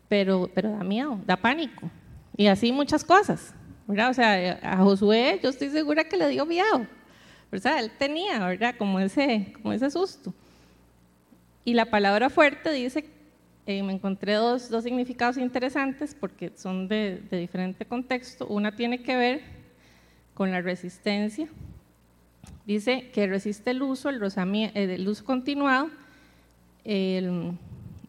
pero, 0.07 0.47
pero 0.53 0.69
da 0.69 0.83
miedo, 0.83 1.19
da 1.25 1.37
pánico 1.37 1.89
y 2.37 2.45
así 2.45 2.71
muchas 2.71 3.03
cosas, 3.03 3.55
¿verdad? 3.87 4.11
O 4.11 4.13
sea, 4.13 4.59
a 4.61 4.77
Josué 4.77 5.39
yo 5.41 5.49
estoy 5.49 5.71
segura 5.71 6.03
que 6.03 6.17
le 6.17 6.27
dio 6.27 6.45
miedo, 6.45 6.85
¿verdad? 7.51 7.79
Él 7.79 7.91
tenía, 7.97 8.37
¿verdad? 8.45 8.75
Como 8.77 8.99
ese, 8.99 9.53
como 9.59 9.73
ese 9.73 9.89
susto. 9.89 10.35
Y 11.65 11.73
la 11.73 11.87
palabra 11.87 12.29
fuerte 12.29 12.69
dice, 12.73 13.09
eh, 13.67 13.84
me 13.84 13.93
encontré 13.93 14.34
dos, 14.34 14.69
dos, 14.69 14.84
significados 14.84 15.38
interesantes 15.38 16.15
porque 16.19 16.51
son 16.56 16.88
de, 16.88 17.21
de, 17.30 17.38
diferente 17.38 17.86
contexto. 17.86 18.47
Una 18.47 18.75
tiene 18.75 19.03
que 19.03 19.15
ver 19.15 19.41
con 20.34 20.51
la 20.51 20.62
resistencia. 20.62 21.47
Dice 22.65 23.12
que 23.13 23.27
resiste 23.27 23.71
el 23.71 23.84
uso, 23.84 24.10
el, 24.10 24.21
eh, 24.23 24.71
el 24.73 25.08
uso 25.08 25.23
continuado 25.25 25.89
el, 26.88 27.51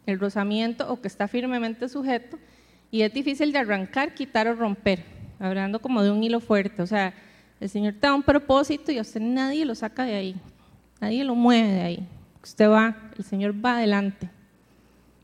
el 0.05 0.19
rozamiento 0.19 0.91
o 0.91 1.01
que 1.01 1.09
está 1.09 1.27
firmemente 1.27 1.89
sujeto 1.89 2.39
y 2.89 3.01
es 3.01 3.13
difícil 3.13 3.51
de 3.51 3.59
arrancar, 3.59 4.15
quitar 4.15 4.47
o 4.47 4.55
romper, 4.55 5.03
hablando 5.39 5.79
como 5.79 6.01
de 6.01 6.09
un 6.09 6.23
hilo 6.23 6.39
fuerte. 6.39 6.81
O 6.81 6.87
sea, 6.87 7.13
el 7.59 7.69
Señor 7.69 7.93
te 7.95 8.07
da 8.07 8.15
un 8.15 8.23
propósito 8.23 8.91
y 8.91 8.97
a 8.97 9.01
usted 9.01 9.19
nadie 9.19 9.65
lo 9.65 9.75
saca 9.75 10.05
de 10.05 10.15
ahí, 10.15 10.35
nadie 11.01 11.23
lo 11.23 11.35
mueve 11.35 11.67
de 11.67 11.81
ahí. 11.81 12.07
Usted 12.41 12.69
va, 12.69 12.95
el 13.17 13.23
Señor 13.25 13.53
va 13.63 13.77
adelante. 13.77 14.29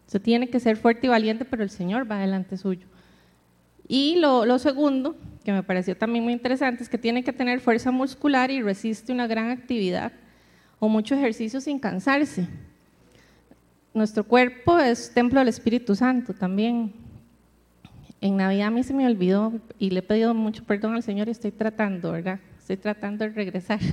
Usted 0.06 0.22
tiene 0.22 0.50
que 0.50 0.60
ser 0.60 0.78
fuerte 0.78 1.08
y 1.08 1.10
valiente, 1.10 1.46
pero 1.46 1.64
el 1.64 1.70
Señor 1.70 2.10
va 2.10 2.18
adelante 2.18 2.58
suyo. 2.58 2.88
Y 3.88 4.16
lo, 4.18 4.46
lo, 4.46 4.60
segundo, 4.60 5.16
que 5.44 5.52
me 5.52 5.64
pareció 5.64 5.96
también 5.96 6.24
muy 6.24 6.34
interesante, 6.34 6.84
es 6.84 6.90
que 6.90 6.98
tiene 6.98 7.24
que 7.24 7.34
tener 7.34 7.60
fuerza 7.60 7.92
muscular 7.92 8.52
y 8.52 8.62
resiste 8.62 9.12
una 9.12 9.28
gran 9.28 9.50
actividad 9.50 10.12
o 10.80 10.90
mucho 10.90 11.16
ejercicio 11.16 11.62
sin 11.62 11.80
cansarse 11.80 12.48
nuestro 13.96 14.26
cuerpo 14.26 14.78
es 14.78 15.10
templo 15.12 15.40
del 15.40 15.48
Espíritu 15.48 15.96
Santo 15.96 16.34
también. 16.34 16.94
En 18.20 18.38
Navidad 18.38 18.68
a 18.68 18.72
mí 18.72 18.84
se 18.84 18.94
me 18.94 19.08
olvidó 19.08 19.54
y 19.80 19.90
le 19.90 20.00
he 20.00 20.04
pedido 20.04 20.34
mucho 20.34 20.66
perdón 20.66 20.96
al 20.96 21.04
Señor 21.04 21.30
y 21.30 21.32
estoy 21.32 21.52
tratando, 21.52 22.12
¿verdad? 22.12 22.40
Estoy 22.60 22.78
tratando 22.78 23.24
de 23.24 23.32
regresar. 23.32 23.80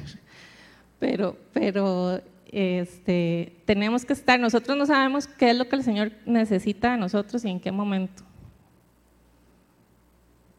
Pero, 0.98 1.36
pero 1.52 2.20
este, 2.52 3.56
tenemos 3.64 4.04
que 4.04 4.12
estar, 4.12 4.38
nosotros 4.38 4.76
no 4.76 4.86
sabemos 4.86 5.26
qué 5.26 5.50
es 5.50 5.56
lo 5.56 5.68
que 5.68 5.76
el 5.76 5.82
Señor 5.82 6.12
necesita 6.26 6.92
de 6.92 6.98
nosotros 6.98 7.44
y 7.44 7.48
en 7.48 7.58
qué 7.58 7.72
momento. 7.72 8.22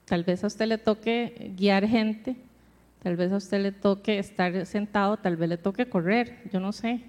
Tal 0.06 0.24
vez 0.24 0.44
a 0.44 0.48
usted 0.48 0.66
le 0.66 0.78
toque 0.78 1.54
guiar 1.56 1.88
gente, 1.88 2.36
tal 3.02 3.16
vez 3.16 3.32
a 3.32 3.38
usted 3.38 3.62
le 3.62 3.72
toque 3.72 4.20
estar 4.20 4.66
sentado, 4.66 5.16
tal 5.18 5.38
vez 5.38 5.48
le 5.48 5.58
toque 5.58 5.88
correr, 5.88 6.42
yo 6.52 6.60
no 6.60 6.74
sé 6.74 7.04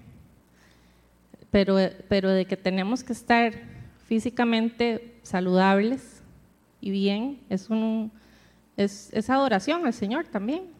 pero, 1.55 1.77
pero 2.09 2.31
de 2.31 2.43
que 2.43 2.57
tenemos 2.57 3.01
que 3.01 3.13
estar 3.13 3.53
físicamente 4.07 5.15
saludables 5.23 6.21
y 6.81 6.91
bien, 6.91 7.39
es, 7.49 7.69
un, 7.69 8.11
es, 8.75 9.09
es 9.13 9.29
adoración 9.29 9.85
al 9.85 9.93
Señor 9.93 10.27
también. 10.27 10.74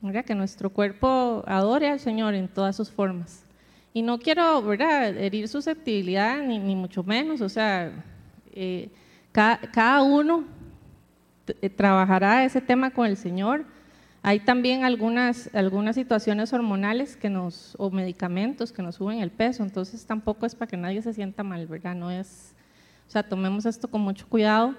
Mira, 0.00 0.22
que 0.22 0.34
nuestro 0.34 0.70
cuerpo 0.70 1.42
adore 1.46 1.88
al 1.88 2.00
Señor 2.00 2.34
en 2.34 2.48
todas 2.48 2.76
sus 2.76 2.90
formas. 2.90 3.44
Y 3.92 4.02
no 4.02 4.18
quiero 4.18 4.62
¿verdad? 4.62 5.16
herir 5.16 5.48
susceptibilidad, 5.48 6.42
ni, 6.42 6.58
ni 6.58 6.76
mucho 6.76 7.02
menos, 7.02 7.40
o 7.40 7.48
sea, 7.48 7.92
eh, 8.52 8.90
cada, 9.32 9.58
cada, 9.58 10.02
uno 10.02 10.44
eh, 11.62 11.70
trabajará 11.70 12.44
ese 12.44 12.60
tema 12.60 12.90
con 12.90 13.06
el 13.06 13.16
Señor 13.16 13.64
hay 14.26 14.40
también 14.40 14.82
algunas, 14.82 15.48
algunas 15.54 15.94
situaciones 15.94 16.52
hormonales 16.52 17.16
que 17.16 17.30
nos, 17.30 17.76
o 17.78 17.92
medicamentos 17.92 18.72
que 18.72 18.82
nos 18.82 18.96
suben 18.96 19.20
el 19.20 19.30
peso, 19.30 19.62
entonces 19.62 20.04
tampoco 20.04 20.46
es 20.46 20.56
para 20.56 20.68
que 20.68 20.76
nadie 20.76 21.00
se 21.00 21.14
sienta 21.14 21.44
mal, 21.44 21.64
¿verdad? 21.68 21.94
No 21.94 22.10
es, 22.10 22.52
o 23.06 23.10
sea, 23.12 23.22
tomemos 23.22 23.66
esto 23.66 23.86
con 23.86 24.00
mucho 24.00 24.26
cuidado. 24.28 24.74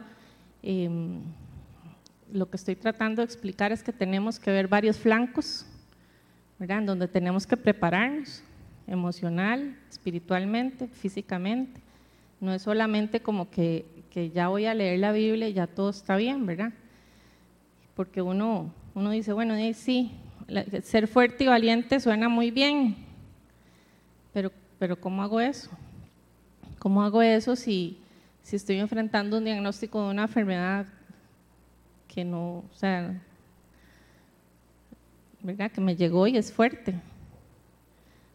Em, 0.62 1.22
lo 2.32 2.50
que 2.50 2.58
estoy 2.58 2.76
tratando 2.76 3.22
de 3.22 3.26
explicar 3.26 3.72
es 3.72 3.84
que 3.84 3.94
tenemos 3.94 4.40
que 4.40 4.52
ver 4.52 4.68
varios 4.68 4.98
flancos, 4.98 5.66
¿verdad? 6.60 6.80
En 6.80 6.86
donde 6.86 7.08
tenemos 7.08 7.48
que 7.48 7.58
prepararnos 7.58 8.44
emocional, 8.88 9.78
espiritualmente, 9.90 10.88
físicamente. 10.88 11.82
No 12.40 12.54
es 12.54 12.62
solamente 12.62 13.20
como 13.20 13.50
que, 13.50 13.86
que 14.12 14.30
ya 14.30 14.48
voy 14.48 14.66
a 14.66 14.74
leer 14.74 15.00
la 15.00 15.12
Biblia 15.12 15.50
y 15.50 15.54
ya 15.54 15.68
todo 15.68 15.90
está 15.90 16.16
bien, 16.16 16.46
¿verdad? 16.46 16.72
Porque 17.96 18.22
uno 18.22 18.72
uno 18.98 19.12
dice, 19.12 19.32
bueno, 19.32 19.54
sí, 19.76 20.10
ser 20.82 21.08
fuerte 21.08 21.44
y 21.44 21.48
valiente 21.48 22.00
suena 22.00 22.28
muy 22.28 22.50
bien, 22.50 22.96
pero, 24.34 24.52
pero 24.80 25.00
¿cómo 25.00 25.22
hago 25.22 25.40
eso? 25.40 25.70
¿Cómo 26.80 27.04
hago 27.04 27.22
eso 27.22 27.56
si, 27.56 28.00
si 28.42 28.56
estoy 28.56 28.78
enfrentando 28.80 29.38
un 29.38 29.46
diagnóstico 29.46 30.04
de 30.04 30.10
una 30.10 30.24
enfermedad 30.24 30.88
que 32.18 32.26
no, 32.26 32.64
o 32.68 32.74
sea, 32.74 33.22
¿verdad? 35.44 35.70
Que 35.70 35.80
me 35.80 35.96
llegó 35.96 36.26
y 36.26 36.36
es 36.36 36.52
fuerte. 36.52 36.96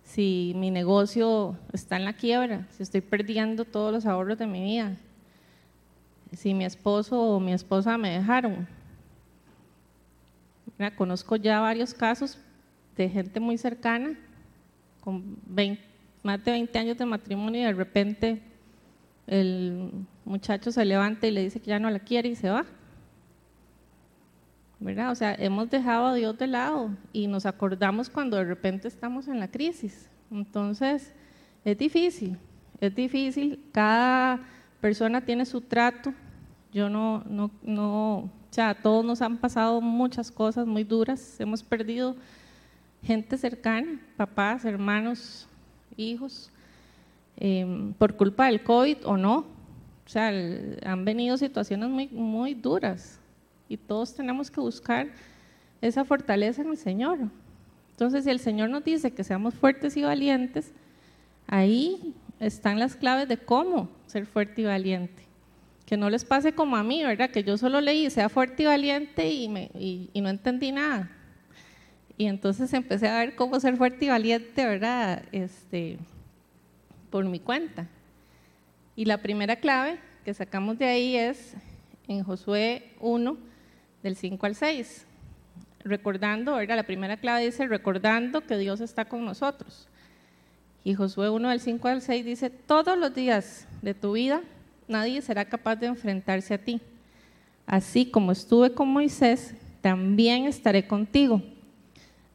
Si 0.05 0.53
mi 0.55 0.71
negocio 0.71 1.59
está 1.73 1.97
en 1.97 2.05
la 2.05 2.13
quiebra, 2.13 2.65
si 2.71 2.85
estoy 2.85 3.01
perdiendo 3.01 3.65
todos 3.65 3.93
los 3.93 4.07
ahorros 4.07 4.39
de 4.39 4.47
mi 4.47 4.63
vida, 4.63 4.97
si 6.31 6.55
mi 6.55 6.65
esposo 6.65 7.21
o 7.21 7.41
mi 7.41 7.53
esposa 7.53 7.99
me 7.99 8.11
dejaron. 8.11 8.69
Conozco 10.95 11.35
ya 11.35 11.59
varios 11.59 11.93
casos 11.93 12.39
de 12.97 13.09
gente 13.09 13.41
muy 13.41 13.59
cercana, 13.59 14.17
con 15.01 15.39
más 16.23 16.45
de 16.45 16.53
20 16.53 16.79
años 16.79 16.99
de 16.99 17.05
matrimonio 17.05 17.63
y 17.63 17.65
de 17.65 17.73
repente 17.73 18.43
el 19.27 19.91
muchacho 20.25 20.71
se 20.71 20.85
levanta 20.85 21.27
y 21.27 21.33
le 21.33 21.43
dice 21.43 21.59
que 21.59 21.71
ya 21.71 21.81
no 21.81 21.91
la 21.91 21.99
quiere 21.99 22.29
y 22.29 22.37
se 22.37 22.49
va. 22.49 22.65
¿Verdad? 24.83 25.11
O 25.11 25.15
sea, 25.15 25.35
hemos 25.35 25.71
dejado 25.71 26.07
a 26.07 26.15
Dios 26.15 26.37
de 26.39 26.47
lado 26.47 26.91
y 27.13 27.27
nos 27.27 27.47
acordamos 27.47 28.11
cuando 28.11 28.37
de 28.37 28.45
repente 28.45 28.89
estamos 28.89 29.29
en 29.29 29.39
la 29.39 29.49
crisis. 29.49 30.09
Entonces, 30.31 31.15
es 31.65 31.79
difícil, 31.79 32.37
es 32.81 32.95
difícil. 32.95 33.63
Cada 33.73 34.41
persona 34.81 35.21
tiene 35.21 35.45
su 35.47 35.61
trato. 35.61 36.13
Yo 36.73 36.89
no, 36.89 37.23
no, 37.29 37.51
no, 37.63 38.15
o 38.17 38.31
sea, 38.51 38.75
todos 38.75 39.05
nos 39.05 39.23
han 39.23 39.39
pasado 39.39 39.81
muchas 39.81 40.31
cosas 40.31 40.67
muy 40.67 40.85
duras. 40.85 41.39
Hemos 41.39 41.63
perdido 41.63 42.17
gente 43.03 43.37
cercana, 43.39 44.01
papás, 44.17 44.65
hermanos, 44.65 45.49
hijos, 45.97 46.51
em, 47.37 47.93
por 47.95 48.17
culpa 48.17 48.47
del 48.47 48.63
COVID 48.63 48.99
o 49.05 49.17
no. 49.17 49.47
O 50.05 50.09
sea, 50.09 50.33
han 50.85 51.05
venido 51.05 51.37
situaciones 51.37 51.89
muy, 51.89 52.09
muy 52.09 52.55
duras 52.55 53.21
y 53.73 53.79
todos 53.79 54.15
tenemos 54.15 54.51
que 54.51 54.61
buscar 54.61 55.09
esa 55.81 56.05
fortaleza 56.05 56.61
en 56.61 56.69
el 56.69 56.77
Señor. 56.77 57.19
Entonces, 57.93 58.25
si 58.25 58.31
el 58.31 58.39
Señor 58.39 58.69
nos 58.69 58.85
dice 58.85 59.13
que 59.13 59.25
seamos 59.25 59.55
fuertes 59.55 59.97
y 59.97 60.03
valientes, 60.03 60.73
ahí 61.47 62.15
están 62.39 62.79
las 62.79 62.97
claves 62.97 63.29
de 63.29 63.39
cómo 63.39 63.89
ser 64.07 64.27
fuerte 64.27 64.61
y 64.61 64.65
valiente. 64.65 65.23
Que 65.87 65.97
no 65.97 66.11
les 66.11 66.27
pase 66.27 66.53
como 66.53 66.77
a 66.77 66.83
mí, 66.83 67.03
¿verdad? 67.03 67.31
Que 67.31 67.45
yo 67.45 67.57
solo 67.57 67.81
leí, 67.81 68.11
sea 68.11 68.29
fuerte 68.29 68.65
y 68.65 68.67
valiente 68.67 69.31
y, 69.31 70.11
no 70.21 70.29
entendí 70.29 70.71
nada. 70.71 71.11
Y 72.19 72.27
entonces 72.27 72.75
empecé 72.75 73.09
a 73.09 73.21
ver 73.21 73.37
cómo 73.37 73.59
ser 73.59 73.79
fuerte 73.79 74.05
y 74.05 74.09
valiente, 74.09 74.67
¿verdad? 74.67 75.23
Este, 75.33 75.99
por 77.09 77.25
mi 77.25 77.41
cuenta. 77.41 77.89
Y 78.97 79.07
la 79.07 79.17
primera 79.17 79.57
clave 79.57 79.99
que 80.27 80.35
sacamos 80.35 80.79
de 80.79 80.85
ahí 80.85 81.17
es 81.17 81.55
en 82.07 82.23
Josué 82.23 82.93
1, 83.01 83.52
del 84.03 84.17
5 84.17 84.47
al 84.47 84.55
6. 84.55 85.07
Recordando, 85.85 86.55
¿verdad? 86.57 86.77
La 86.77 86.83
primera 86.85 87.17
clave 87.17 87.45
dice, 87.45 87.67
recordando 87.67 88.41
que 88.43 88.57
Dios 88.57 88.81
está 88.81 89.05
con 89.05 89.25
nosotros. 89.25 89.89
Y 90.85 90.95
Josué 90.95 91.31
1 91.31 91.49
del 91.49 91.61
5 91.61 91.89
al 91.89 92.03
6 92.03 92.25
dice, 92.25 92.51
todos 92.51 92.99
los 92.99 93.15
días 93.15 93.67
de 93.83 93.95
tu 93.95 94.13
vida 94.13 94.43
nadie 94.89 95.23
será 95.23 95.45
capaz 95.45 95.77
de 95.77 95.87
enfrentarse 95.87 96.55
a 96.55 96.59
ti. 96.59 96.81
Así 97.67 98.07
como 98.07 98.33
estuve 98.33 98.73
con 98.73 98.89
Moisés, 98.89 99.55
también 99.81 100.47
estaré 100.47 100.87
contigo. 100.87 101.43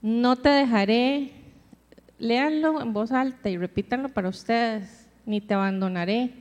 No 0.02 0.36
te 0.36 0.50
dejaré, 0.50 1.32
léanlo 2.20 2.82
en 2.82 2.94
voz 2.94 3.12
alta 3.12 3.50
y 3.50 3.58
repítanlo 3.58 4.10
para 4.10 4.30
ustedes, 4.30 5.08
ni 5.26 5.42
te 5.42 5.54
abandonaré 5.54 6.32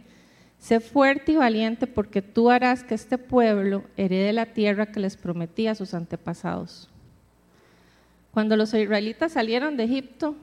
Sé 0.59 0.81
fuerte 0.81 1.33
y 1.33 1.37
valiente 1.37 1.87
porque 1.87 2.23
tú 2.23 2.51
harás 2.51 2.83
que 2.83 2.95
este 2.95 3.19
pueblo 3.19 3.85
herede 3.97 4.33
la 4.33 4.47
tierra 4.47 4.87
que 4.87 5.01
les 5.01 5.17
prometí 5.17 5.67
a 5.67 5.75
sus 5.75 5.95
antepasados. 5.95 6.89
Cuando 8.33 8.57
los 8.57 8.75
israelitas 8.75 9.33
salieron 9.33 9.77
de 9.77 9.85
Egipto, 9.85 10.35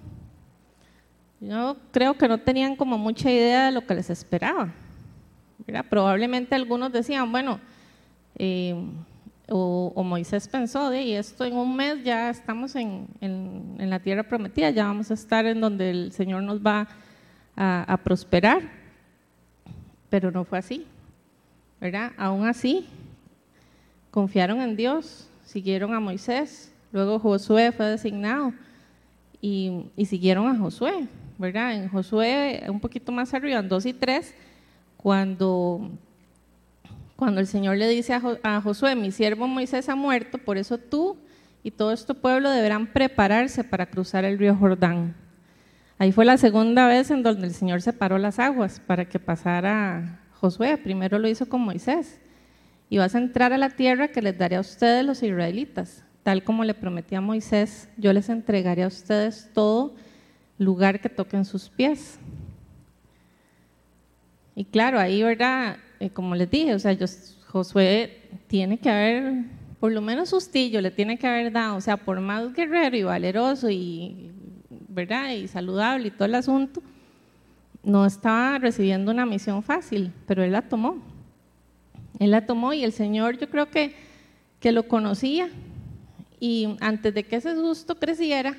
yo 1.39 1.78
creo 1.91 2.13
que 2.15 2.28
no 2.28 2.38
tenían 2.38 2.76
como 2.76 2.97
mucha 2.97 3.30
idea 3.30 3.65
de 3.65 3.71
lo 3.71 3.86
que 3.86 3.95
les 3.95 4.10
esperaba. 4.10 4.73
Probablemente 5.89 6.56
algunos 6.56 6.91
decían, 6.91 7.32
bueno, 7.32 7.60
eh, 8.36 8.76
o, 9.49 10.04
Moisés 10.04 10.47
pensó, 10.47 10.89
de, 10.89 11.04
y 11.04 11.13
esto 11.13 11.43
en 11.43 11.56
un 11.56 11.76
mes 11.76 12.04
ya 12.04 12.30
estamos 12.30 12.76
en, 12.76 13.08
la 13.78 13.99
tierra 13.99 14.23
prometida, 14.23 14.69
ya 14.69 14.86
vamos 14.86 15.12
a 15.12 15.15
estar 15.15 15.45
en 15.45 15.60
donde 15.60 15.89
el 15.89 16.12
Señor 16.13 16.43
nos 16.43 16.62
va 16.62 16.88
a 17.56 17.99
prosperar 18.04 18.83
pero 20.13 20.30
no 20.30 20.45
fue 20.45 20.60
así, 20.60 20.86
¿verdad? 21.82 22.12
Aún 22.17 22.45
así, 22.45 22.86
confiaron 24.12 24.62
en 24.62 24.76
Dios, 24.76 25.28
siguieron 25.43 25.91
a 25.95 25.99
Moisés, 25.99 26.71
luego 26.91 27.17
Josué 27.17 27.71
fue 27.71 27.88
designado 27.88 28.54
y, 29.41 29.88
siguieron 30.06 30.45
a 30.45 30.56
Josué, 30.56 31.08
¿verdad? 31.39 31.73
En 31.73 31.89
Josué, 31.89 32.63
un 32.69 32.80
poquito 32.80 33.12
más 33.12 33.34
arriba, 33.34 33.58
en 33.58 33.67
2 33.67 33.86
y 33.88 33.93
3, 33.93 34.36
cuando, 34.97 35.89
cuando 37.15 37.41
el 37.41 37.47
Señor 37.47 37.78
le 37.78 37.88
dice 37.88 38.13
a, 38.13 38.21
a 38.43 38.62
Josué, 38.62 38.95
mi 38.95 39.10
siervo 39.10 39.47
Moisés 39.47 39.89
ha 39.89 39.95
muerto, 39.95 40.38
por 40.38 40.60
eso 40.60 40.78
tú 40.78 41.17
y 41.63 41.71
todo 41.71 41.91
este 41.91 42.13
pueblo 42.13 42.52
deberán 42.52 42.86
prepararse 42.86 43.63
para 43.63 43.88
cruzar 43.88 44.26
el 44.26 44.38
río 44.38 44.56
Jordán. 44.56 45.22
Ahí 46.04 46.12
fue 46.12 46.26
la 46.26 46.36
segunda 46.36 46.86
vez 46.86 47.12
en 47.12 47.24
donde 47.24 47.48
el 47.48 47.54
Señor 47.54 47.82
separó 47.82 48.18
las 48.18 48.38
aguas 48.38 48.82
para 48.86 49.06
que 49.06 49.20
pasara 49.20 50.20
Josué. 50.34 50.76
Primero 50.76 51.18
lo 51.18 51.30
hizo 51.30 51.48
con 51.48 51.62
Moisés. 51.62 52.20
Y 52.89 52.98
vas 52.98 53.16
a 53.16 53.20
entrar 53.20 53.54
a 53.54 53.58
la 53.58 53.70
tierra 53.70 54.10
que 54.10 54.22
les 54.22 54.38
daré 54.38 54.58
a 54.58 54.60
ustedes 54.60 55.06
los 55.06 55.24
israelitas. 55.24 56.04
Tal 56.22 56.44
como 56.44 56.66
le 56.66 56.74
prometí 56.74 57.16
a 57.16 57.22
Moisés, 57.22 57.88
yo 57.96 58.12
les 58.12 58.28
entregaré 58.28 58.84
a 58.84 58.88
ustedes 58.88 59.50
todo 59.54 59.96
lugar 60.58 61.00
que 61.00 61.08
toquen 61.08 61.46
sus 61.46 61.70
pies. 61.70 62.20
Y 64.56 64.66
claro, 64.66 65.00
ahí, 65.00 65.24
¿verdad? 65.24 65.78
Eh, 66.02 66.10
como 66.10 66.36
les 66.36 66.52
dije, 66.52 66.74
o 66.74 66.80
sea, 66.80 66.98
Josué 67.48 68.28
tiene 68.48 68.78
que 68.78 68.89
haber, 68.89 69.46
por 69.80 69.94
lo 69.94 70.02
menos 70.02 70.32
sustillo 70.32 70.82
le 70.82 70.92
tiene 70.92 71.18
que 71.18 71.28
haber 71.28 71.54
dado, 71.54 71.78
o 71.78 71.82
sea, 71.82 71.96
por 71.96 72.20
más 72.20 72.54
guerrero 72.54 72.98
y 72.98 73.04
valeroso 73.04 73.70
y 73.70 74.34
¿verdad? 74.93 75.32
Y 75.32 75.47
saludable 75.47 76.08
y 76.08 76.12
todo 76.12 76.25
el 76.25 76.36
asunto, 76.36 76.82
no 77.84 78.06
estaba 78.06 78.60
recibiendo 78.60 79.12
una 79.12 79.25
misión 79.25 79.63
fácil, 79.63 80.12
pero 80.27 80.43
él 80.43 80.51
la 80.51 80.62
tomó. 80.62 80.97
Él 82.19 82.32
la 82.32 82.45
tomó 82.45 82.73
y 82.73 82.84
el 82.84 82.93
Señor 82.93 83.38
yo 83.38 83.49
creo 83.49 83.69
que, 83.69 83.95
que 84.60 84.71
lo 84.71 84.88
conocía 84.88 85.49
y 86.39 86.75
antes 86.79 87.13
de 87.13 87.23
que 87.23 87.38
ese 87.38 87.56
susto 87.56 87.95
creciera, 87.95 88.56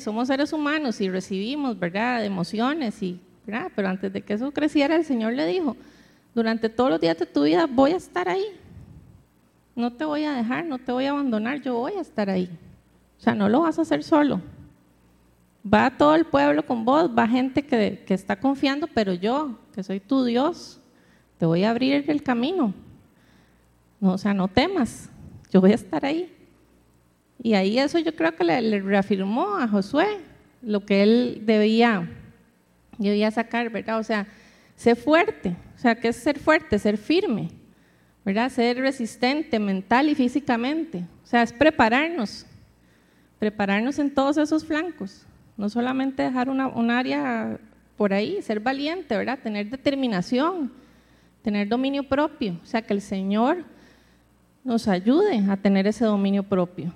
somos 0.00 0.28
seres 0.28 0.52
humanos 0.52 1.00
y 1.00 1.10
recibimos, 1.10 1.78
¿verdad? 1.78 2.24
Emociones 2.24 3.02
y, 3.02 3.20
¿verdad? 3.46 3.70
Pero 3.76 3.88
antes 3.88 4.12
de 4.12 4.22
que 4.22 4.32
eso 4.32 4.50
creciera, 4.50 4.96
el 4.96 5.04
Señor 5.04 5.34
le 5.34 5.46
dijo, 5.46 5.76
durante 6.34 6.68
todos 6.70 6.90
los 6.90 7.00
días 7.00 7.18
de 7.18 7.26
tu 7.26 7.42
vida 7.42 7.66
voy 7.66 7.92
a 7.92 7.96
estar 7.96 8.28
ahí. 8.28 8.46
No 9.76 9.92
te 9.92 10.04
voy 10.04 10.24
a 10.24 10.32
dejar, 10.32 10.64
no 10.64 10.78
te 10.78 10.90
voy 10.90 11.04
a 11.04 11.10
abandonar, 11.10 11.60
yo 11.60 11.74
voy 11.74 11.92
a 11.94 12.00
estar 12.00 12.30
ahí. 12.30 12.48
O 13.18 13.22
sea, 13.22 13.34
no 13.34 13.48
lo 13.48 13.60
vas 13.60 13.78
a 13.78 13.82
hacer 13.82 14.02
solo. 14.02 14.40
Va 15.66 15.90
todo 15.90 16.14
el 16.14 16.26
pueblo 16.26 16.66
con 16.66 16.84
vos, 16.84 17.10
va 17.16 17.26
gente 17.26 17.62
que, 17.62 18.04
está 18.08 18.36
confiando, 18.36 18.86
pero 18.86 19.14
yo, 19.14 19.58
que 19.74 19.82
soy 19.82 19.98
tu 19.98 20.24
Dios, 20.24 20.78
te 21.38 21.46
voy 21.46 21.64
a 21.64 21.70
abrir 21.70 22.04
el 22.08 22.22
camino. 22.22 22.74
No, 23.98 24.12
o 24.12 24.18
sea, 24.18 24.34
no 24.34 24.48
temas, 24.48 25.08
yo 25.50 25.62
voy 25.62 25.72
a 25.72 25.76
estar 25.76 26.04
ahí. 26.04 26.30
Y 27.42 27.54
ahí 27.54 27.78
eso 27.78 27.98
yo 27.98 28.14
creo 28.14 28.36
que 28.36 28.44
le, 28.44 28.80
reafirmó 28.80 29.56
a 29.56 29.66
Josué 29.66 30.06
lo 30.60 30.84
que 30.84 31.02
él 31.02 31.42
debía, 31.44 32.10
debía 32.98 33.30
sacar, 33.30 33.70
¿verdad? 33.70 33.98
O 33.98 34.02
sea, 34.02 34.26
ser 34.76 34.96
fuerte. 34.96 35.56
O 35.76 35.78
sea, 35.78 35.94
¿qué 35.94 36.08
es 36.08 36.16
ser 36.16 36.38
fuerte? 36.38 36.78
Ser 36.78 36.98
firme, 36.98 37.48
¿verdad? 38.22 38.50
Ser 38.50 38.78
resistente 38.78 39.58
mental 39.58 40.10
y 40.10 40.14
físicamente. 40.14 41.06
O 41.22 41.26
sea, 41.26 41.42
es 41.42 41.52
prepararnos, 41.54 42.46
prepararnos 43.38 43.98
en 43.98 44.12
todos 44.12 44.36
esos 44.36 44.64
flancos. 44.64 45.26
No 45.56 45.68
solamente 45.68 46.22
dejar 46.22 46.48
una, 46.48 46.68
un 46.68 46.90
área 46.90 47.58
por 47.96 48.12
ahí, 48.12 48.42
ser 48.42 48.60
valiente, 48.60 49.16
¿verdad? 49.16 49.38
Tener 49.42 49.70
determinación, 49.70 50.72
tener 51.42 51.68
dominio 51.68 52.02
propio. 52.08 52.58
O 52.62 52.66
sea, 52.66 52.82
que 52.82 52.92
el 52.92 53.00
Señor 53.00 53.64
nos 54.64 54.88
ayude 54.88 55.44
a 55.48 55.56
tener 55.56 55.86
ese 55.86 56.04
dominio 56.04 56.42
propio. 56.42 56.92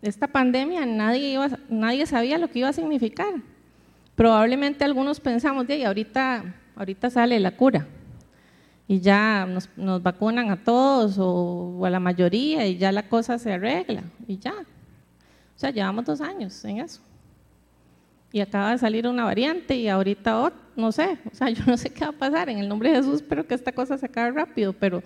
Esta 0.00 0.26
pandemia 0.26 0.84
nadie, 0.84 1.38
nadie 1.68 2.06
sabía 2.06 2.38
lo 2.38 2.48
que 2.48 2.60
iba 2.60 2.68
a 2.68 2.72
significar. 2.72 3.34
Probablemente 4.16 4.84
algunos 4.84 5.20
pensamos, 5.20 5.66
de 5.66 5.86
ahorita, 5.86 6.42
ahorita 6.74 7.10
sale 7.10 7.38
la 7.38 7.56
cura 7.56 7.86
y 8.88 9.00
ya 9.00 9.46
nos, 9.46 9.68
nos 9.76 10.02
vacunan 10.02 10.50
a 10.50 10.62
todos 10.62 11.16
o, 11.18 11.84
a 11.84 11.90
la 11.90 12.00
mayoría 12.00 12.66
y 12.66 12.76
ya 12.78 12.90
la 12.90 13.08
cosa 13.08 13.38
se 13.38 13.52
arregla 13.52 14.02
y 14.26 14.38
ya. 14.38 14.52
O 14.52 15.58
sea, 15.58 15.70
llevamos 15.70 16.04
dos 16.04 16.20
años 16.20 16.64
en 16.64 16.80
eso 16.80 17.00
y 18.32 18.40
acaba 18.40 18.72
de 18.72 18.78
salir 18.78 19.06
una 19.06 19.24
variante 19.24 19.76
y 19.76 19.88
ahorita 19.88 20.52
no 20.74 20.90
sé, 20.90 21.18
o 21.30 21.34
sea, 21.34 21.50
yo 21.50 21.64
no 21.66 21.76
sé 21.76 21.90
qué 21.90 22.04
va 22.04 22.10
a 22.10 22.12
pasar, 22.12 22.48
en 22.48 22.58
el 22.58 22.68
nombre 22.68 22.90
de 22.90 22.96
Jesús 22.96 23.16
espero 23.16 23.46
que 23.46 23.54
esta 23.54 23.72
cosa 23.72 23.98
se 23.98 24.06
acabe 24.06 24.30
rápido, 24.32 24.72
pero 24.72 25.02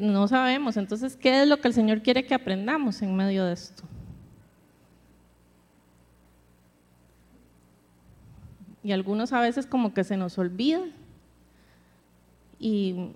no 0.00 0.28
sabemos. 0.28 0.76
Entonces, 0.76 1.16
¿qué 1.16 1.42
es 1.42 1.48
lo 1.48 1.58
que 1.58 1.68
el 1.68 1.74
Señor 1.74 2.02
quiere 2.02 2.24
que 2.24 2.34
aprendamos 2.34 3.02
en 3.02 3.16
medio 3.16 3.44
de 3.44 3.54
esto? 3.54 3.82
Y 8.82 8.92
algunos 8.92 9.32
a 9.32 9.40
veces 9.40 9.66
como 9.66 9.92
que 9.92 10.04
se 10.04 10.16
nos 10.16 10.38
olvida 10.38 10.80
y, 12.58 13.10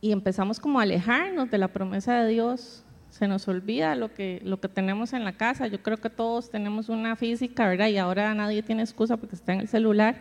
y 0.00 0.12
empezamos 0.12 0.60
como 0.60 0.78
a 0.78 0.84
alejarnos 0.84 1.50
de 1.50 1.58
la 1.58 1.68
promesa 1.68 2.20
de 2.20 2.28
Dios 2.28 2.84
se 3.16 3.28
nos 3.28 3.48
olvida 3.48 3.94
lo 3.94 4.12
que, 4.12 4.42
lo 4.44 4.60
que 4.60 4.68
tenemos 4.68 5.14
en 5.14 5.24
la 5.24 5.32
casa. 5.32 5.66
Yo 5.68 5.82
creo 5.82 5.96
que 5.96 6.10
todos 6.10 6.50
tenemos 6.50 6.90
una 6.90 7.16
física, 7.16 7.66
¿verdad? 7.66 7.88
Y 7.88 7.96
ahora 7.96 8.34
nadie 8.34 8.62
tiene 8.62 8.82
excusa 8.82 9.16
porque 9.16 9.36
está 9.36 9.54
en 9.54 9.60
el 9.60 9.68
celular. 9.68 10.16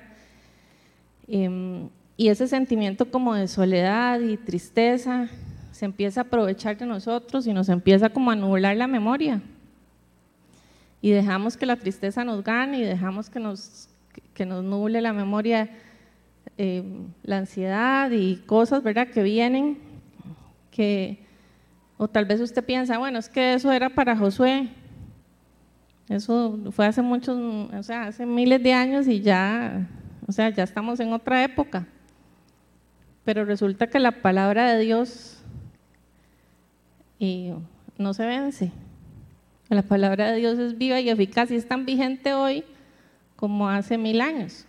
Em, 1.27 1.89
y 2.15 2.29
ese 2.29 2.47
sentimiento 2.47 3.11
como 3.11 3.35
de 3.35 3.49
soledad 3.49 4.21
y 4.21 4.37
tristeza 4.37 5.27
se 5.73 5.83
empieza 5.83 6.21
a 6.21 6.23
aprovechar 6.23 6.77
de 6.77 6.85
nosotros 6.85 7.45
y 7.47 7.53
nos 7.53 7.67
empieza 7.67 8.09
como 8.09 8.31
a 8.31 8.35
nublar 8.37 8.77
la 8.77 8.87
memoria. 8.87 9.41
Y 11.01 11.11
dejamos 11.11 11.57
que 11.57 11.65
la 11.65 11.75
tristeza 11.75 12.23
nos 12.23 12.45
gane 12.45 12.79
y 12.79 12.83
dejamos 12.83 13.29
que 13.29 13.41
nos, 13.41 13.89
que 14.33 14.45
nos 14.45 14.63
nuble 14.63 15.01
la 15.01 15.11
memoria, 15.11 15.69
em, 16.57 17.07
la 17.23 17.39
ansiedad 17.39 18.09
y 18.11 18.37
cosas, 18.45 18.83
¿verdad? 18.83 19.09
Que 19.09 19.21
vienen, 19.21 19.79
que 20.71 21.24
o 21.97 22.07
tal 22.07 22.25
vez 22.25 22.41
usted 22.41 22.63
piensa, 22.63 22.97
bueno, 22.97 23.19
es 23.19 23.29
que 23.29 23.53
eso 23.53 23.71
era 23.71 23.89
para 23.89 24.17
Josué. 24.17 24.69
Eso 26.09 26.59
fue 26.71 26.85
hace 26.85 27.01
muchos, 27.01 27.37
o 27.37 27.83
sea, 27.83 28.03
hace 28.07 28.25
miles 28.25 28.61
de 28.61 28.73
años 28.73 29.07
y 29.07 29.21
ya, 29.21 29.87
o 30.27 30.31
sea, 30.31 30.49
ya 30.49 30.63
estamos 30.63 30.99
en 30.99 31.13
otra 31.13 31.43
época. 31.43 31.87
Pero 33.23 33.43
resulta 33.45 33.87
que 33.87 33.99
la 33.99 34.21
palabra 34.21 34.73
de 34.73 34.83
Dios 34.83 35.43
y 37.17 37.51
no 37.97 38.13
se 38.13 38.25
vence. 38.25 38.71
La 39.69 39.81
palabra 39.81 40.31
de 40.31 40.37
Dios 40.37 40.59
es 40.59 40.77
viva 40.77 40.99
y 40.99 41.09
eficaz 41.09 41.49
y 41.49 41.55
es 41.55 41.67
tan 41.67 41.85
vigente 41.85 42.33
hoy 42.33 42.63
como 43.35 43.67
hace 43.67 43.97
mil 43.97 44.21
años, 44.21 44.65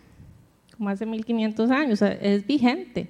como 0.75 0.89
hace 0.89 1.05
mil 1.05 1.23
quinientos 1.23 1.69
años, 1.69 2.01
es 2.01 2.47
vigente. 2.47 3.09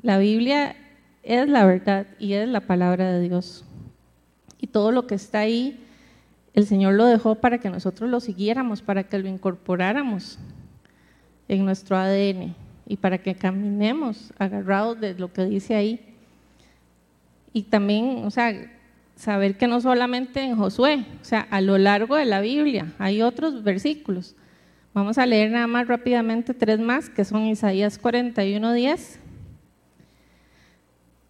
La 0.00 0.18
Biblia 0.18 0.76
es 1.22 1.48
la 1.48 1.64
verdad 1.64 2.06
y 2.18 2.34
es 2.34 2.48
la 2.48 2.60
palabra 2.60 3.12
de 3.12 3.28
Dios. 3.28 3.64
Y 4.60 4.68
todo 4.68 4.92
lo 4.92 5.06
que 5.06 5.14
está 5.14 5.40
ahí, 5.40 5.84
el 6.54 6.66
Señor 6.66 6.94
lo 6.94 7.06
dejó 7.06 7.36
para 7.36 7.58
que 7.58 7.70
nosotros 7.70 8.10
lo 8.10 8.20
siguiéramos, 8.20 8.82
para 8.82 9.04
que 9.04 9.18
lo 9.18 9.28
incorporáramos 9.28 10.38
en 11.48 11.64
nuestro 11.64 11.96
ADN 11.96 12.54
y 12.86 12.96
para 12.96 13.18
que 13.18 13.34
caminemos 13.34 14.32
agarrados 14.38 15.00
de 15.00 15.14
lo 15.14 15.32
que 15.32 15.44
dice 15.44 15.74
ahí. 15.74 16.00
Y 17.52 17.62
también, 17.62 18.24
o 18.24 18.30
sea, 18.30 18.70
saber 19.14 19.56
que 19.56 19.66
no 19.66 19.80
solamente 19.80 20.42
en 20.42 20.56
Josué, 20.56 21.04
o 21.20 21.24
sea, 21.24 21.40
a 21.50 21.60
lo 21.60 21.78
largo 21.78 22.16
de 22.16 22.24
la 22.24 22.40
Biblia 22.40 22.92
hay 22.98 23.22
otros 23.22 23.62
versículos. 23.62 24.34
Vamos 24.94 25.18
a 25.18 25.26
leer 25.26 25.50
nada 25.50 25.66
más 25.66 25.86
rápidamente 25.86 26.54
tres 26.54 26.80
más, 26.80 27.10
que 27.10 27.24
son 27.24 27.46
Isaías 27.46 27.98
41, 27.98 28.72
10 28.72 29.20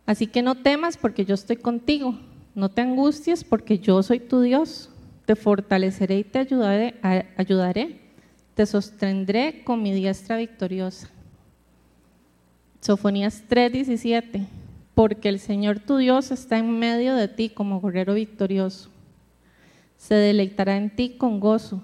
Así 0.08 0.26
que 0.26 0.40
no 0.40 0.54
temas 0.54 0.96
porque 0.96 1.26
yo 1.26 1.34
estoy 1.34 1.56
contigo, 1.56 2.18
no 2.54 2.70
te 2.70 2.80
angusties 2.80 3.44
porque 3.44 3.78
yo 3.78 4.02
soy 4.02 4.20
tu 4.20 4.40
Dios, 4.40 4.88
te 5.26 5.36
fortaleceré 5.36 6.20
y 6.20 6.24
te 6.24 6.38
ayudaré, 6.38 8.00
te 8.54 8.64
sostendré 8.64 9.62
con 9.64 9.82
mi 9.82 9.92
diestra 9.92 10.38
victoriosa. 10.38 11.10
Sofonías 12.80 13.44
3:17, 13.50 14.46
porque 14.94 15.28
el 15.28 15.40
Señor 15.40 15.78
tu 15.78 15.98
Dios 15.98 16.30
está 16.30 16.56
en 16.56 16.78
medio 16.78 17.14
de 17.14 17.28
ti 17.28 17.50
como 17.50 17.78
guerrero 17.82 18.14
victorioso. 18.14 18.88
Se 19.98 20.14
deleitará 20.14 20.78
en 20.78 20.88
ti 20.88 21.18
con 21.18 21.38
gozo, 21.38 21.82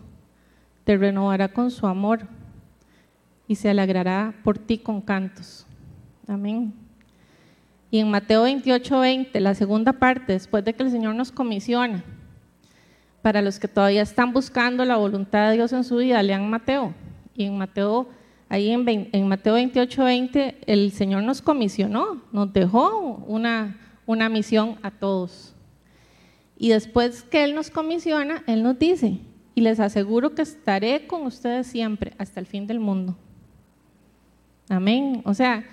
te 0.85 0.97
renovará 0.97 1.49
con 1.49 1.71
su 1.71 1.87
amor 1.87 2.27
y 3.47 3.57
se 3.57 3.69
alegrará 3.69 4.35
por 4.43 4.57
ti 4.57 4.79
con 4.79 5.03
cantos. 5.03 5.67
Amén. 6.27 6.84
Y 7.95 8.01
en 8.01 8.11
Mateo 8.11 8.43
28, 8.43 8.99
20, 8.99 9.39
la 9.39 9.55
segunda 9.55 9.93
parte, 9.93 10.33
después 10.33 10.65
de 10.65 10.75
que 10.75 10.83
el 10.83 10.91
Señor 10.91 11.15
nos 11.15 11.31
comisiona, 11.31 12.03
para 13.23 13.41
los 13.41 13.61
que 13.61 13.69
todavía 13.69 14.03
están 14.03 14.33
buscando 14.33 14.85
la 14.85 14.97
voluntad 14.97 15.49
de 15.49 15.55
Dios 15.55 15.73
en 15.73 15.85
su 15.85 15.99
vida, 15.99 16.21
lean 16.25 16.51
Mateo. 16.51 16.93
Y 17.37 17.45
en 17.45 17.57
Mateo, 17.57 18.09
ahí 18.49 18.73
en, 18.73 19.29
Mateo 19.29 19.55
28, 19.55 20.03
20, 20.03 20.59
el 20.67 20.91
Señor 20.91 21.23
nos 21.23 21.41
comisionó, 21.41 22.21
nos 22.33 22.53
dejó 22.53 23.23
una, 23.29 23.79
una 24.07 24.29
misión 24.29 24.77
a 24.83 24.91
todos. 24.91 25.55
Y 26.59 26.71
después 26.71 27.23
que 27.23 27.45
Él 27.45 27.55
nos 27.55 27.71
comisiona, 27.71 28.43
Él 28.49 28.65
nos 28.65 28.77
dice, 28.77 29.21
y 29.55 29.61
les 29.61 29.79
aseguro 29.79 30.35
que 30.35 30.43
estaré 30.43 31.07
con 31.07 31.27
ustedes 31.27 31.69
siempre 31.69 32.13
hasta 32.19 32.41
el 32.41 32.47
fin 32.47 32.67
del 32.67 32.81
mundo. 32.81 33.17
Amén. 34.69 35.23
O 35.25 35.33
sea, 35.33 35.65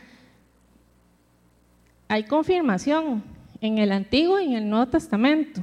hay 2.12 2.26
confirmación 2.26 3.24
en 3.62 3.78
el 3.78 3.90
Antiguo 3.94 4.38
y 4.42 4.48
en 4.48 4.54
el 4.64 4.70
Nuevo 4.70 4.86
Testamento. 4.88 5.62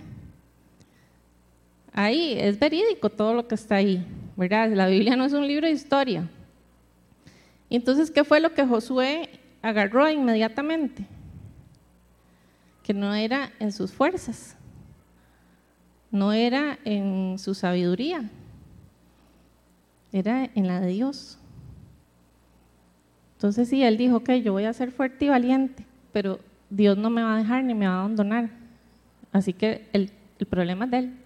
Ahí 1.92 2.38
es 2.38 2.58
verídico 2.58 3.10
todo 3.10 3.34
lo 3.34 3.46
que 3.46 3.54
está 3.54 3.74
ahí, 3.74 4.02
¿verdad? 4.34 4.72
La 4.72 4.86
Biblia 4.86 5.14
no 5.14 5.26
es 5.26 5.34
un 5.34 5.46
libro 5.46 5.66
de 5.66 5.74
historia. 5.74 6.26
Entonces, 7.68 8.10
¿qué 8.10 8.24
fue 8.24 8.40
lo 8.40 8.54
que 8.54 8.64
Josué 8.64 9.28
agarró 9.60 10.08
inmediatamente? 10.08 11.04
Que 12.82 12.94
no 12.94 13.14
era 13.14 13.52
en 13.60 13.70
sus 13.70 13.92
fuerzas, 13.92 14.56
no 16.10 16.32
era 16.32 16.78
en 16.86 17.38
su 17.38 17.52
sabiduría, 17.52 18.22
era 20.12 20.48
en 20.54 20.66
la 20.66 20.80
de 20.80 20.92
Dios. 20.92 21.38
Entonces 23.34 23.68
sí, 23.68 23.82
él 23.82 23.98
dijo, 23.98 24.16
ok, 24.16 24.30
yo 24.42 24.54
voy 24.54 24.64
a 24.64 24.72
ser 24.72 24.92
fuerte 24.92 25.26
y 25.26 25.28
valiente 25.28 25.87
pero 26.12 26.38
Dios 26.70 26.96
no 26.96 27.10
me 27.10 27.22
va 27.22 27.34
a 27.34 27.38
dejar 27.38 27.64
ni 27.64 27.74
me 27.74 27.86
va 27.86 27.94
a 27.94 28.00
abandonar. 28.00 28.50
Así 29.32 29.52
que 29.52 29.88
el, 29.92 30.12
problema 30.48 30.84
es 30.84 30.90
de 30.90 30.98
Él. 30.98 31.16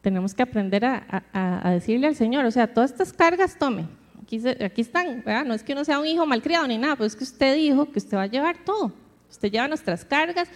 Tenemos 0.00 0.34
que 0.34 0.42
aprender 0.42 0.84
a, 0.84 1.70
decirle 1.72 2.06
al 2.06 2.14
Señor, 2.14 2.44
o 2.44 2.50
sea, 2.50 2.72
todas 2.72 2.90
estas 2.90 3.12
cargas 3.12 3.58
tome. 3.58 3.86
Aquí, 4.22 4.40
aquí 4.48 4.80
están, 4.80 5.22
¿verdad? 5.24 5.44
no 5.44 5.54
es 5.54 5.62
que 5.62 5.72
uno 5.72 5.84
sea 5.84 5.98
un 5.98 6.06
hijo 6.06 6.24
malcriado 6.24 6.66
ni 6.66 6.78
nada, 6.78 6.96
pero 6.96 7.06
es 7.06 7.16
que 7.16 7.24
usted 7.24 7.56
dijo 7.56 7.90
que 7.90 7.98
usted 7.98 8.16
va 8.16 8.22
a 8.22 8.26
llevar 8.26 8.56
todo. 8.64 8.92
Usted 9.30 9.50
lleva 9.50 9.68
nuestras 9.68 10.04
cargas, 10.04 10.48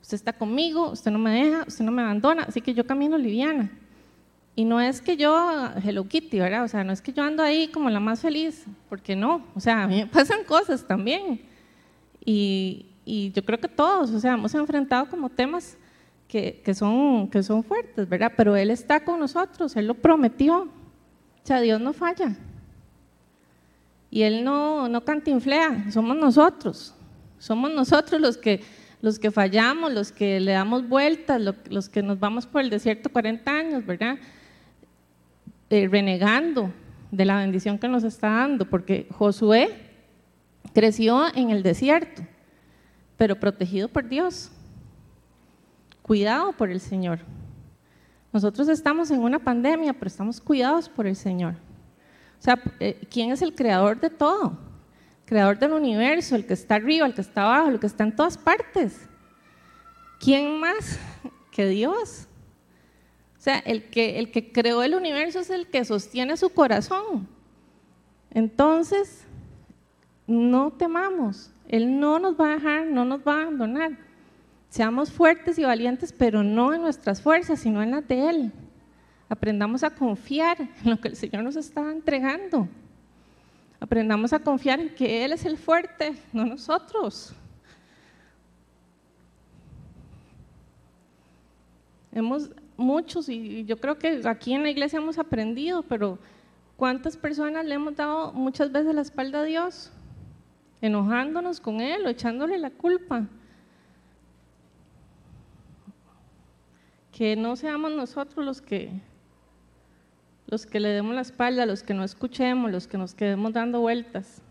usted 0.00 0.16
está 0.16 0.32
conmigo, 0.32 0.90
usted 0.90 1.10
no 1.10 1.18
me 1.18 1.30
deja, 1.30 1.64
usted 1.66 1.84
no 1.84 1.92
me 1.92 2.02
abandona, 2.02 2.42
así 2.42 2.60
que 2.60 2.74
yo 2.74 2.86
camino 2.86 3.16
liviana. 3.16 3.70
Y 4.54 4.64
no 4.64 4.80
es 4.80 5.00
que 5.00 5.16
yo, 5.16 5.70
Hello 5.82 6.06
Kitty, 6.06 6.38
¿verdad? 6.38 6.64
O 6.64 6.68
sea, 6.68 6.84
no 6.84 6.92
es 6.92 7.00
que 7.00 7.12
yo 7.12 7.22
ando 7.22 7.42
ahí 7.42 7.68
como 7.68 7.88
la 7.88 8.00
más 8.00 8.20
feliz, 8.20 8.64
porque 8.88 9.16
no, 9.16 9.46
o 9.54 9.60
sea, 9.60 9.84
a 9.84 9.88
mí 9.88 9.96
me 9.96 10.06
pasan 10.12 10.44
cosas 10.44 10.86
también. 10.86 11.51
Y, 12.24 12.86
yo 13.34 13.44
creo 13.44 13.58
que 13.58 13.68
todos, 13.68 14.10
o 14.10 14.20
sea, 14.20 14.34
hemos 14.34 14.54
enfrentado 14.54 15.08
como 15.08 15.28
temas 15.28 15.76
que, 16.28 16.62
son, 16.74 17.28
que 17.28 17.42
son 17.42 17.62
fuertes, 17.62 18.08
¿verdad? 18.08 18.32
Pero 18.36 18.56
Él 18.56 18.70
está 18.70 19.04
con 19.04 19.20
nosotros, 19.20 19.76
Él 19.76 19.86
lo 19.86 19.94
prometió. 19.94 20.62
O 20.62 21.46
sea, 21.46 21.60
Dios 21.60 21.80
no 21.80 21.92
falla. 21.92 22.36
Y 24.10 24.22
Él 24.22 24.44
no, 24.44 24.88
no 24.88 25.04
cantinflea, 25.04 25.90
somos 25.90 26.16
nosotros. 26.16 26.94
Somos 27.38 27.72
nosotros 27.72 28.20
los 28.20 28.36
que, 28.36 28.62
los 29.00 29.18
que 29.18 29.30
fallamos, 29.30 29.92
los 29.92 30.12
que 30.12 30.38
le 30.38 30.52
damos 30.52 30.88
vueltas, 30.88 31.40
los 31.68 31.88
que 31.88 32.02
nos 32.02 32.20
vamos 32.20 32.46
por 32.46 32.62
el 32.62 32.70
desierto 32.70 33.10
40 33.10 33.50
años, 33.50 33.84
¿verdad? 33.84 34.16
Eh, 35.68 35.88
renegando 35.90 36.72
de 37.10 37.24
la 37.24 37.38
bendición 37.38 37.78
que 37.78 37.88
nos 37.88 38.04
está 38.04 38.30
dando, 38.30 38.64
porque 38.64 39.08
Josué 39.10 39.91
Creció 40.74 41.26
en 41.34 41.50
el 41.50 41.62
desierto, 41.62 42.22
pero 43.16 43.38
protegido 43.38 43.88
por 43.88 44.08
Dios, 44.08 44.50
cuidado 46.02 46.52
por 46.52 46.70
el 46.70 46.80
Señor. 46.80 47.20
Nosotros 48.32 48.68
estamos 48.68 49.10
en 49.10 49.20
una 49.20 49.38
pandemia, 49.38 49.92
pero 49.92 50.06
estamos 50.06 50.40
cuidados 50.40 50.88
por 50.88 51.06
el 51.06 51.16
Señor. 51.16 51.54
O 52.38 52.42
sea, 52.42 52.60
eh, 52.80 52.98
¿quién 53.10 53.30
es 53.30 53.42
el 53.42 53.54
creador 53.54 54.00
de 54.00 54.10
todo? 54.10 54.58
Creador 55.26 55.58
del 55.58 55.72
universo, 55.72 56.34
el 56.34 56.46
que 56.46 56.54
está 56.54 56.76
arriba, 56.76 57.06
el 57.06 57.14
que 57.14 57.20
está 57.20 57.42
abajo, 57.42 57.68
el 57.68 57.78
que 57.78 57.86
está 57.86 58.04
en 58.04 58.16
todas 58.16 58.38
partes. 58.38 59.08
¿Quién 60.18 60.58
más 60.58 60.98
que 61.50 61.68
Dios? 61.68 62.26
O 63.38 63.40
sea, 63.40 63.58
el 63.58 63.90
que, 63.90 64.18
el 64.18 64.30
que 64.30 64.50
creó 64.52 64.82
el 64.82 64.94
universo 64.94 65.40
es 65.40 65.50
el 65.50 65.66
que 65.66 65.84
sostiene 65.84 66.36
su 66.36 66.48
corazón. 66.50 67.28
Entonces, 68.30 69.26
no 70.26 70.70
temamos, 70.72 71.52
Él 71.68 71.98
no 71.98 72.18
nos 72.18 72.38
va 72.38 72.46
a 72.46 72.54
dejar, 72.54 72.86
no 72.86 73.04
nos 73.04 73.20
va 73.20 73.34
a 73.34 73.42
abandonar. 73.42 73.98
Seamos 74.68 75.12
fuertes 75.12 75.58
y 75.58 75.64
valientes, 75.64 76.12
pero 76.12 76.42
no 76.42 76.72
en 76.72 76.80
nuestras 76.80 77.20
fuerzas, 77.20 77.60
sino 77.60 77.82
en 77.82 77.90
las 77.90 78.08
de 78.08 78.28
Él. 78.30 78.52
Aprendamos 79.28 79.82
a 79.82 79.90
confiar 79.90 80.58
en 80.60 80.90
lo 80.90 81.00
que 81.00 81.08
el 81.08 81.16
Señor 81.16 81.42
nos 81.42 81.56
está 81.56 81.90
entregando. 81.90 82.68
Aprendamos 83.80 84.32
a 84.32 84.38
confiar 84.38 84.80
en 84.80 84.94
que 84.94 85.24
Él 85.24 85.32
es 85.32 85.44
el 85.44 85.58
fuerte, 85.58 86.14
no 86.32 86.46
nosotros. 86.46 87.34
Hemos, 92.12 92.50
muchos, 92.76 93.28
y 93.28 93.64
yo 93.64 93.78
creo 93.78 93.98
que 93.98 94.20
aquí 94.24 94.54
en 94.54 94.62
la 94.62 94.70
iglesia 94.70 94.98
hemos 94.98 95.18
aprendido, 95.18 95.82
pero 95.82 96.18
¿cuántas 96.76 97.16
personas 97.16 97.64
le 97.64 97.74
hemos 97.74 97.96
dado 97.96 98.32
muchas 98.32 98.70
veces 98.70 98.94
la 98.94 99.02
espalda 99.02 99.40
a 99.40 99.44
Dios? 99.44 99.90
Enojándonos 100.82 101.60
con 101.60 101.80
Él 101.80 102.04
o 102.04 102.10
echándole 102.10 102.58
la 102.58 102.68
culpa. 102.70 103.26
Que 107.10 107.34
no 107.36 107.56
seamos 107.56 107.92
nosotros 107.92 108.44
los 108.44 108.60
que, 108.60 108.90
los 110.46 110.66
que 110.66 110.80
le 110.80 110.90
demos 110.90 111.14
la 111.14 111.22
espalda, 111.22 111.64
los 111.64 111.82
que 111.82 111.94
no 111.94 112.04
escuchemos, 112.04 112.70
los 112.70 112.86
que 112.86 112.98
nos 112.98 113.14
quedemos 113.14 113.54
dando 113.54 113.80
vueltas. 113.80 114.42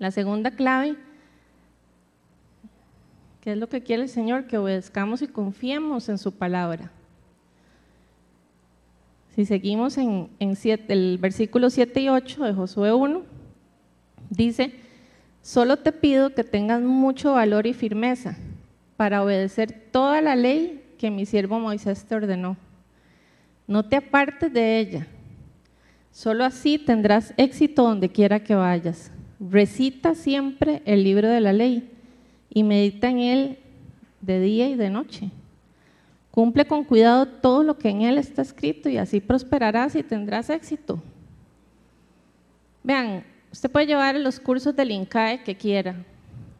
La 0.00 0.10
segunda 0.10 0.50
clave 0.50 0.96
¿Qué 3.44 3.52
es 3.52 3.58
lo 3.58 3.68
que 3.68 3.82
quiere 3.82 4.04
el 4.04 4.08
Señor? 4.08 4.46
Que 4.46 4.56
obedezcamos 4.56 5.20
y 5.20 5.28
confiemos 5.28 6.08
en 6.08 6.16
su 6.16 6.32
palabra. 6.32 6.90
Si 9.34 9.44
seguimos 9.44 9.98
en, 9.98 10.30
el 10.40 11.18
versículo 11.18 11.68
7 11.68 12.00
y 12.00 12.08
8 12.08 12.42
de 12.42 12.54
Josué 12.54 12.94
1, 12.94 13.22
dice, 14.30 14.74
solo 15.44 15.76
te 15.76 15.92
pido 15.92 16.34
que 16.34 16.42
tengas 16.42 16.80
mucho 16.80 17.34
valor 17.34 17.66
y 17.66 17.74
firmeza 17.74 18.34
para 18.96 19.22
obedecer 19.22 19.90
toda 19.92 20.22
la 20.22 20.36
ley 20.36 20.82
que 20.98 21.10
mi 21.10 21.26
siervo 21.26 21.60
Moisés 21.60 22.06
te 22.06 22.14
ordenó. 22.14 22.56
No 23.66 23.84
te 23.84 23.96
apartes 23.96 24.50
de 24.50 24.78
ella. 24.78 25.06
Solo 26.10 26.44
así 26.44 26.78
tendrás 26.78 27.34
éxito 27.36 27.82
donde 27.82 28.08
quiera 28.08 28.42
que 28.42 28.54
vayas. 28.54 29.12
Recita 29.38 30.14
siempre 30.14 30.80
el 30.86 31.04
libro 31.04 31.28
de 31.28 31.40
la 31.42 31.52
ley 31.52 31.90
y 32.48 32.62
medita 32.62 33.10
en 33.10 33.18
él 33.18 33.58
de 34.22 34.40
día 34.40 34.70
y 34.70 34.76
de 34.76 34.88
noche. 34.88 35.30
Cumple 36.30 36.64
con 36.64 36.84
cuidado 36.84 37.26
todo 37.26 37.62
lo 37.62 37.76
que 37.76 37.90
en 37.90 38.00
él 38.00 38.16
está 38.16 38.40
escrito 38.40 38.88
y 38.88 38.96
así 38.96 39.20
prosperarás 39.20 39.94
y 39.94 40.02
tendrás 40.02 40.48
éxito. 40.48 41.02
Vean, 42.82 43.24
usted 43.54 43.70
puede 43.70 43.86
llevar 43.86 44.16
los 44.16 44.40
cursos 44.40 44.74
del 44.74 44.90
INCAE 44.90 45.44
que 45.44 45.54
quiera, 45.56 45.94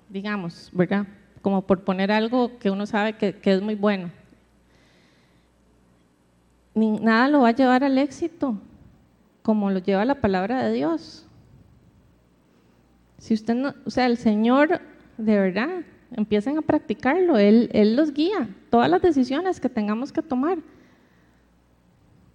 digamos, 0.09 0.70
¿verdad? 0.72 1.04
Como 1.42 1.62
por 1.62 1.83
poner 1.83 2.12
algo 2.12 2.57
que 2.61 2.70
uno 2.70 2.87
sabe 2.87 3.14
que, 3.14 3.37
es 3.42 3.61
muy 3.61 3.74
bueno. 3.74 4.12
nada 6.76 7.26
lo 7.26 7.40
va 7.40 7.48
a 7.48 7.57
llevar 7.57 7.83
al 7.83 7.98
éxito 7.98 8.57
como 9.42 9.72
lo 9.72 9.80
lleva 9.80 10.04
la 10.04 10.14
palabra 10.14 10.62
de 10.62 10.72
Dios. 10.72 11.26
Si 13.18 13.35
usted 13.35 13.57
no, 13.57 13.74
o 13.85 13.90
sea, 13.90 14.07
el 14.07 14.16
Señor 14.16 14.80
de 15.18 15.37
verdad, 15.37 15.80
empiecen 16.12 16.59
a 16.59 16.62
practicarlo. 16.62 17.38
Él, 17.38 17.70
él 17.72 17.96
los 17.96 18.14
guía, 18.14 18.48
todas 18.70 18.88
las 18.88 19.02
decisiones 19.02 19.59
que 19.59 19.68
tengamos 19.68 20.12
que 20.12 20.22
tomar. 20.22 20.59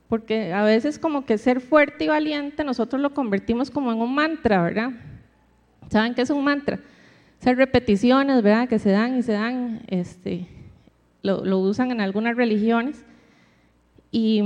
Porque 0.10 0.52
a 0.54 0.64
veces 0.64 0.98
como 0.98 1.24
que 1.24 1.38
ser 1.38 1.62
fuerte 1.62 2.06
y 2.06 2.08
valiente 2.08 2.64
nosotros 2.64 3.00
lo 3.00 3.14
convertimos 3.14 3.70
como 3.70 3.92
en 3.92 4.00
un 4.02 4.14
mantra, 4.14 4.64
¿verdad? 4.64 4.92
¿Saben 5.88 6.16
qué 6.16 6.24
es 6.24 6.32
un 6.32 6.44
mantra? 6.44 6.80
Ser 7.40 7.58
repeticiones, 7.58 8.42
¿verdad? 8.42 8.68
Que 8.68 8.80
se 8.80 8.90
dan 8.90 9.20
y 9.20 9.22
se 9.22 9.34
dan, 9.34 9.84
este, 9.88 10.48
lo, 11.22 11.46
lo 11.46 11.60
usan 11.60 11.92
en 11.92 12.02
algunas 12.02 12.36
religiones. 12.36 13.06
Y, 14.12 14.42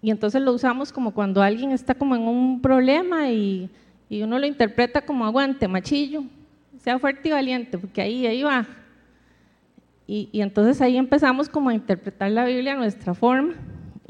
y, 0.00 0.10
entonces 0.10 0.40
lo 0.40 0.54
usamos 0.54 0.92
como 0.92 1.12
cuando 1.12 1.42
alguien 1.42 1.72
está 1.72 1.94
como 1.94 2.16
en 2.16 2.22
un 2.22 2.62
problema 2.62 3.28
y, 3.28 3.68
y 4.08 4.22
uno 4.22 4.38
lo 4.38 4.46
interpreta 4.46 5.02
como 5.02 5.26
aguante, 5.26 5.68
machillo, 5.68 6.24
sea 6.78 6.98
fuerte 6.98 7.28
y 7.28 7.32
valiente, 7.32 7.76
porque 7.76 8.00
ahí, 8.00 8.26
ahí 8.26 8.42
va. 8.42 8.66
Y, 10.06 10.30
y, 10.32 10.40
entonces 10.40 10.80
ahí 10.80 10.96
empezamos 10.96 11.50
como 11.50 11.68
a 11.68 11.74
interpretar 11.74 12.30
la 12.30 12.46
Biblia 12.46 12.72
a 12.72 12.76
nuestra 12.76 13.12
forma 13.12 13.54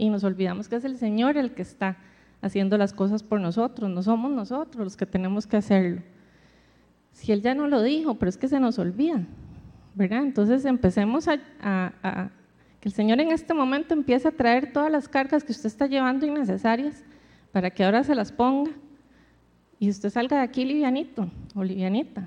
y 0.01 0.09
nos 0.09 0.25
olvidamos 0.25 0.67
que 0.67 0.77
es 0.77 0.85
el 0.87 0.97
Señor 0.97 1.37
el 1.37 1.53
que 1.53 1.61
está 1.61 1.99
haciendo 2.41 2.79
las 2.79 2.95
cosas 2.95 3.23
por 3.23 3.39
nosotros, 3.39 3.91
no 3.91 4.03
somos 4.03 4.31
nosotros 4.31 4.83
los 4.83 4.97
que 4.97 5.05
tenemos 5.05 5.47
que 5.47 5.59
hacerlo. 5.59 6.01
Si 7.13 7.33
Él 7.33 7.43
ya 7.43 7.55
no 7.55 7.69
lo 7.69 7.83
dijo, 7.83 8.15
pero 8.15 8.31
es 8.31 8.39
que 8.39 8.49
se 8.49 8.59
nos 8.61 8.79
olvida, 8.79 9.23
¿verdad? 9.95 10.23
Entonces 10.23 10.65
empecemos 10.65 11.29
a, 11.29 11.37
que 12.81 12.89
el 12.89 12.95
Señor 12.95 13.21
en 13.21 13.31
este 13.31 13.53
momento 13.53 13.93
empiece 13.93 14.29
a 14.29 14.31
traer 14.31 14.73
todas 14.73 14.91
las 14.91 15.07
cargas 15.07 15.45
que 15.45 15.53
usted 15.53 15.67
está 15.67 15.87
llevando 15.87 16.25
innecesarias 16.25 17.05
para 17.53 17.69
que 17.69 17.85
ahora 17.85 18.03
se 18.03 18.15
las 18.15 18.33
ponga 18.33 18.71
y 19.79 19.91
usted 19.91 20.09
salga 20.09 20.39
de 20.39 20.45
aquí 20.45 20.65
livianito 20.65 21.31
o 21.55 21.63
livianita, 21.63 22.27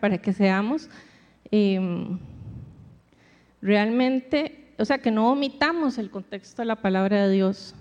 para 0.00 0.18
que 0.18 0.32
seamos 0.32 0.88
em, 1.50 2.20
realmente, 3.60 4.59
o 4.80 4.84
sea, 4.84 4.98
que 4.98 5.10
no 5.10 5.30
omitamos 5.30 5.98
el 5.98 6.10
contexto 6.10 6.62
de 6.62 6.66
la 6.66 6.76
palabra 6.76 7.26
de 7.26 7.32
Dios, 7.32 7.74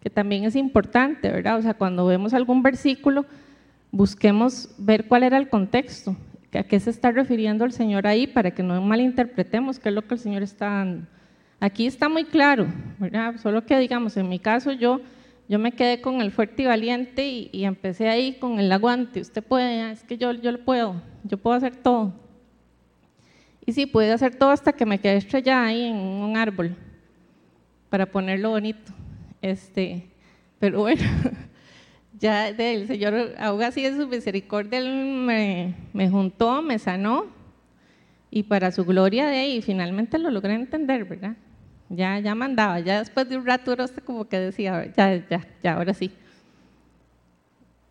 que 0.00 0.10
también 0.10 0.44
es 0.44 0.56
importante, 0.56 1.30
¿verdad? 1.30 1.58
O 1.58 1.62
sea, 1.62 1.74
cuando 1.74 2.06
vemos 2.06 2.34
algún 2.34 2.62
versículo, 2.62 3.26
busquemos 3.90 4.74
ver 4.78 5.06
cuál 5.06 5.22
era 5.22 5.38
el 5.38 5.48
contexto, 5.48 6.16
a 6.52 6.62
qué 6.62 6.80
se 6.80 6.90
está 6.90 7.12
refiriendo 7.12 7.64
el 7.64 7.72
Señor 7.72 8.06
ahí, 8.06 8.26
para 8.26 8.50
que 8.50 8.62
no 8.62 8.80
malinterpretemos 8.80 9.78
qué 9.78 9.90
es 9.90 9.94
lo 9.94 10.06
que 10.06 10.14
el 10.14 10.20
Señor 10.20 10.42
está 10.42 10.66
dando. 10.66 11.06
Aquí 11.60 11.86
está 11.86 12.08
muy 12.08 12.24
claro, 12.24 12.66
¿verdad? 12.98 13.36
Solo 13.38 13.64
que 13.64 13.78
digamos, 13.78 14.16
en 14.16 14.28
mi 14.28 14.38
caso 14.38 14.72
yo 14.72 15.00
yo 15.48 15.58
me 15.58 15.72
quedé 15.72 16.00
con 16.00 16.20
el 16.20 16.32
fuerte 16.32 16.62
y 16.62 16.66
valiente 16.66 17.48
y, 17.52 17.64
empecé 17.64 18.08
ahí 18.08 18.34
con 18.34 18.58
el 18.58 18.70
aguante. 18.72 19.20
Usted 19.20 19.44
puede, 19.44 19.82
ah, 19.82 19.92
es 19.92 20.02
que 20.02 20.18
yo, 20.18 20.32
yo 20.32 20.50
lo 20.50 20.64
puedo, 20.64 21.00
yo 21.22 21.38
puedo 21.38 21.56
hacer 21.56 21.76
todo. 21.76 22.12
Y 23.66 23.72
sí, 23.72 23.84
pude 23.84 24.12
hacer 24.12 24.36
todo 24.36 24.50
hasta 24.50 24.72
que 24.72 24.86
me 24.86 25.00
quedé 25.00 25.16
estrellada 25.16 25.66
ahí 25.66 25.86
en 25.86 25.96
un 25.96 26.36
árbol 26.36 26.76
para 27.90 28.06
ponerlo 28.06 28.50
bonito. 28.50 28.92
Este, 29.42 30.06
pero 30.60 30.80
bueno, 30.80 31.02
ya 32.18 32.48
el 32.48 32.86
Señor, 32.86 33.34
aún 33.38 33.62
así 33.64 33.82
de 33.82 33.96
su 33.96 34.06
misericordia, 34.06 34.78
Él 34.78 35.24
me, 35.26 35.74
me 35.92 36.08
juntó, 36.08 36.62
me 36.62 36.78
sanó 36.78 37.26
y 38.30 38.44
para 38.44 38.70
su 38.70 38.84
gloria 38.84 39.26
de 39.26 39.38
ahí 39.38 39.62
finalmente 39.62 40.18
lo 40.18 40.30
logré 40.30 40.54
entender, 40.54 41.04
¿verdad? 41.04 41.36
Ya, 41.88 42.18
ya 42.18 42.34
mandaba, 42.34 42.80
ya 42.80 42.98
después 42.98 43.28
de 43.28 43.36
un 43.36 43.46
rato 43.46 43.72
usted 43.82 44.02
como 44.02 44.26
que 44.26 44.38
decía, 44.38 44.92
ya, 44.96 45.16
ya, 45.28 45.46
ya, 45.62 45.74
ahora 45.74 45.94
sí. 45.94 46.10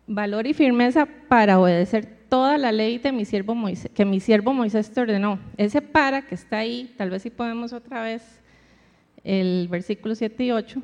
Valor 0.06 0.46
y 0.46 0.54
firmeza 0.54 1.06
para 1.28 1.58
obedecer 1.58 2.15
toda 2.28 2.58
la 2.58 2.72
ley 2.72 2.98
de 2.98 3.12
mi 3.12 3.24
siervo 3.24 3.54
Moisés, 3.54 3.90
que 3.94 4.04
mi 4.04 4.20
siervo 4.20 4.52
Moisés 4.52 4.90
te 4.90 5.00
ordenó. 5.00 5.38
Ese 5.56 5.80
para 5.82 6.22
que 6.22 6.34
está 6.34 6.58
ahí, 6.58 6.92
tal 6.96 7.10
vez 7.10 7.22
si 7.22 7.30
podemos 7.30 7.72
otra 7.72 8.02
vez 8.02 8.40
el 9.24 9.68
versículo 9.68 10.14
7 10.14 10.44
y 10.44 10.52
8, 10.52 10.82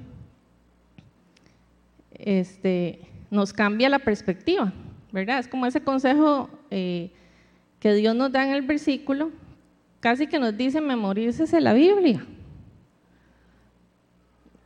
este, 2.14 3.00
nos 3.30 3.52
cambia 3.52 3.88
la 3.88 3.98
perspectiva, 3.98 4.72
¿verdad? 5.12 5.38
Es 5.38 5.48
como 5.48 5.66
ese 5.66 5.82
consejo 5.82 6.48
eh, 6.70 7.10
que 7.80 7.94
Dios 7.94 8.14
nos 8.14 8.30
da 8.32 8.44
en 8.44 8.54
el 8.54 8.62
versículo, 8.62 9.30
casi 10.00 10.26
que 10.26 10.38
nos 10.38 10.56
dice 10.56 10.80
memorícese 10.80 11.60
la 11.60 11.72
Biblia. 11.72 12.24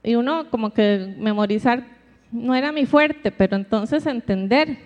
Y 0.02 0.14
uno 0.14 0.50
como 0.50 0.70
que 0.70 1.14
memorizar 1.18 1.84
no 2.30 2.54
era 2.54 2.72
mi 2.72 2.86
fuerte, 2.86 3.32
pero 3.32 3.56
entonces 3.56 4.06
entender, 4.06 4.78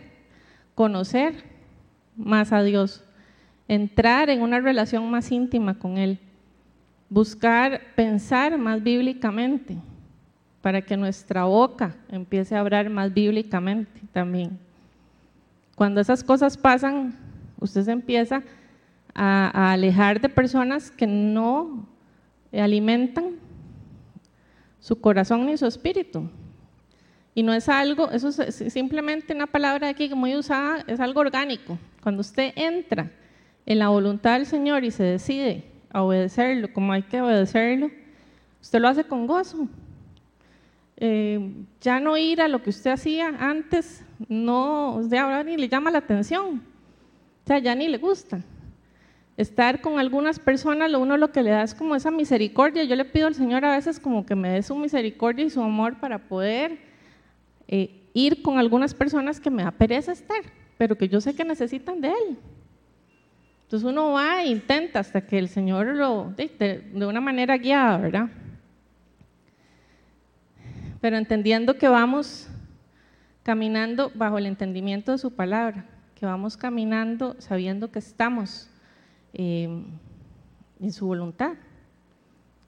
conocer 0.74 1.49
más 2.24 2.52
a 2.52 2.62
Dios, 2.62 3.04
entrar 3.68 4.30
en 4.30 4.42
una 4.42 4.60
relación 4.60 5.10
más 5.10 5.30
íntima 5.32 5.78
con 5.78 5.98
Él, 5.98 6.18
buscar 7.08 7.80
pensar 7.94 8.56
más 8.58 8.82
bíblicamente, 8.82 9.76
para 10.62 10.82
que 10.82 10.96
nuestra 10.96 11.44
boca 11.44 11.96
empiece 12.10 12.54
a 12.54 12.60
hablar 12.60 12.90
más 12.90 13.12
bíblicamente 13.12 14.00
también. 14.12 14.58
Cuando 15.74 16.00
esas 16.00 16.22
cosas 16.22 16.56
pasan, 16.56 17.14
usted 17.58 17.82
se 17.82 17.92
empieza 17.92 18.42
a, 19.14 19.50
a 19.52 19.72
alejar 19.72 20.20
de 20.20 20.28
personas 20.28 20.90
que 20.90 21.06
no 21.06 21.86
alimentan 22.52 23.36
su 24.80 25.00
corazón 25.00 25.46
ni 25.46 25.56
su 25.56 25.66
espíritu. 25.66 26.28
Y 27.34 27.42
no 27.42 27.52
es 27.52 27.68
algo, 27.68 28.10
eso 28.10 28.28
es 28.42 28.72
simplemente 28.72 29.34
una 29.34 29.46
palabra 29.46 29.88
aquí 29.88 30.08
muy 30.14 30.36
usada, 30.36 30.84
es 30.86 30.98
algo 31.00 31.20
orgánico. 31.20 31.78
Cuando 32.02 32.22
usted 32.22 32.52
entra 32.56 33.10
en 33.66 33.78
la 33.78 33.88
voluntad 33.88 34.34
del 34.34 34.46
Señor 34.46 34.84
y 34.84 34.90
se 34.90 35.04
decide 35.04 35.64
a 35.92 36.02
obedecerlo 36.02 36.72
como 36.72 36.92
hay 36.92 37.02
que 37.02 37.20
obedecerlo, 37.20 37.90
usted 38.60 38.80
lo 38.80 38.88
hace 38.88 39.04
con 39.04 39.26
gozo. 39.26 39.68
Eh, 40.96 41.52
ya 41.80 42.00
no 42.00 42.16
ir 42.18 42.42
a 42.42 42.48
lo 42.48 42.62
que 42.62 42.70
usted 42.70 42.90
hacía 42.90 43.28
antes, 43.38 44.04
no, 44.28 45.00
de 45.04 45.18
ahora 45.18 45.42
ni 45.44 45.56
le 45.56 45.68
llama 45.68 45.90
la 45.90 45.98
atención, 45.98 46.62
o 47.44 47.46
sea, 47.46 47.58
ya 47.58 47.74
ni 47.74 47.88
le 47.88 47.96
gusta 47.96 48.42
estar 49.40 49.80
con 49.80 49.98
algunas 49.98 50.38
personas, 50.38 50.90
lo 50.90 51.00
uno 51.00 51.16
lo 51.16 51.32
que 51.32 51.42
le 51.42 51.50
da 51.50 51.62
es 51.62 51.74
como 51.74 51.96
esa 51.96 52.10
misericordia. 52.10 52.84
Yo 52.84 52.94
le 52.94 53.06
pido 53.06 53.26
al 53.26 53.34
Señor 53.34 53.64
a 53.64 53.74
veces 53.74 53.98
como 53.98 54.26
que 54.26 54.34
me 54.34 54.50
dé 54.50 54.62
su 54.62 54.76
misericordia 54.76 55.46
y 55.46 55.50
su 55.50 55.62
amor 55.62 55.98
para 55.98 56.18
poder 56.18 56.89
eh, 57.70 58.10
ir 58.12 58.42
con 58.42 58.58
algunas 58.58 58.92
personas 58.92 59.40
que 59.40 59.50
me 59.50 59.62
da 59.62 59.74
estar, 59.88 60.42
pero 60.76 60.98
que 60.98 61.08
yo 61.08 61.22
sé 61.22 61.34
que 61.34 61.44
necesitan 61.44 62.02
de 62.02 62.08
Él. 62.08 62.36
Entonces 63.62 63.88
uno 63.88 64.10
va 64.10 64.42
e 64.42 64.48
intenta 64.48 64.98
hasta 64.98 65.20
que 65.22 65.38
el 65.38 65.48
Señor 65.48 65.86
lo, 65.94 66.34
de, 66.36 66.84
de 66.92 67.06
una 67.06 67.22
manera 67.22 67.56
guiada, 67.56 67.96
¿verdad? 67.96 68.28
pero 71.00 71.16
entendiendo 71.16 71.76
que 71.76 71.88
vamos 71.88 72.48
caminando 73.42 74.12
bajo 74.14 74.38
el 74.38 74.46
entendimiento 74.46 75.12
de 75.12 75.18
su 75.18 75.32
palabra, 75.32 75.86
que 76.14 76.26
vamos 76.26 76.56
caminando 76.56 77.36
sabiendo 77.38 77.90
que 77.90 77.98
estamos 77.98 78.68
eh, 79.32 79.82
en 80.78 80.92
su 80.92 81.06
voluntad, 81.06 81.54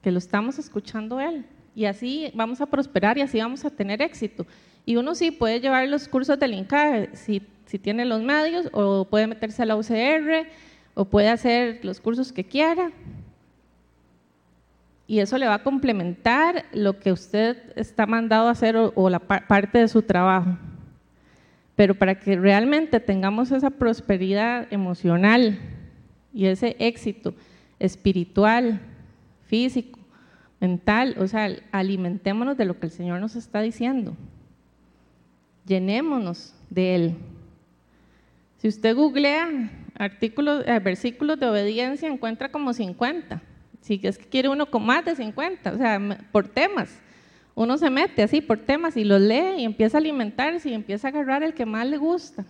que 0.03 0.11
lo 0.11 0.19
estamos 0.19 0.59
escuchando 0.59 1.21
Él. 1.21 1.45
Y 1.75 1.85
así 1.85 2.31
vamos 2.35 2.61
a 2.61 2.67
prosperar 2.67 3.17
y 3.19 3.23
así 3.23 3.39
vamos 3.39 3.65
a 3.65 3.71
tener 3.71 4.03
éxito. 4.03 4.47
Y 4.85 4.97
uno 4.97 5.15
sí 5.15 5.31
puede 5.31 5.61
llevar 5.61 5.89
los 5.89 6.09
cursos 6.09 6.39
del 6.39 6.55
INCAE 6.55 7.11
si, 7.15 7.41
tiene 7.79 8.05
los 8.05 8.21
medios, 8.23 8.69
o 8.73 9.07
puede 9.07 9.27
meterse 9.27 9.63
a 9.63 9.67
la 9.67 9.77
UCR, 9.77 10.47
o 10.95 11.07
puede 11.07 11.31
hacer 11.31 11.83
los 11.83 12.01
cursos 12.01 12.33
que 12.33 12.45
quiera. 12.45 12.91
Y 15.07 15.21
eso 15.21 15.39
le 15.39 15.47
va 15.47 15.55
a 15.55 15.63
complementar 15.63 16.67
lo 16.73 16.99
que 16.99 17.13
usted 17.13 17.73
está 17.77 18.07
mandado 18.07 18.49
a 18.49 18.51
hacer 18.51 18.77
o, 18.77 19.11
la 19.11 19.21
parte 19.21 19.79
de 19.79 19.89
su 19.89 20.03
trabajo. 20.03 20.59
Pero 21.75 21.95
para 21.95 22.19
que 22.19 22.37
realmente 22.37 23.01
tengamos 23.01 23.51
esa 23.53 23.71
prosperidad 23.71 24.71
emocional 24.71 25.59
y 26.35 26.47
ese 26.47 26.77
éxito 26.79 27.35
espiritual, 27.79 28.81
físico, 29.47 29.99
mental, 30.61 31.17
o 31.19 31.27
sea, 31.27 31.51
alimentémonos 31.73 32.57
de 32.57 32.67
lo 32.67 32.79
que 32.79 32.87
el 32.87 32.93
Señor 32.93 33.21
nos 33.21 33.35
está 33.35 33.61
diciendo. 33.61 34.15
Llenémonos 35.67 36.55
de 36.71 36.95
Él. 36.95 37.15
Si 38.59 38.69
usted 38.69 38.95
googlea 38.95 39.49
artículos, 39.99 40.65
eh, 40.67 40.79
versículos 40.79 41.39
de 41.39 41.47
obediencia, 41.47 42.09
encuentra 42.09 42.51
como 42.51 42.73
50. 42.73 43.43
Si 43.81 44.01
es 44.03 44.19
que 44.19 44.27
quiere 44.27 44.49
uno 44.49 44.67
con 44.71 44.85
más 44.85 45.05
de 45.05 45.17
50, 45.17 45.73
o 45.73 45.77
sea, 45.77 46.01
por 46.31 46.49
temas. 46.49 47.01
Uno 47.55 47.77
se 47.77 47.91
mete 47.91 48.23
así 48.23 48.41
por 48.41 48.59
temas 48.59 48.97
y 48.97 49.05
los 49.05 49.21
lee 49.21 49.57
y 49.59 49.65
empieza 49.65 49.99
a 49.99 50.01
alimentarse 50.01 50.71
y 50.71 50.75
empieza 50.75 51.09
a 51.09 51.11
agarrar 51.11 51.43
el 51.43 51.55
que 51.55 51.67
más 51.67 51.87
le 51.87 51.99
gusta. 51.99 52.45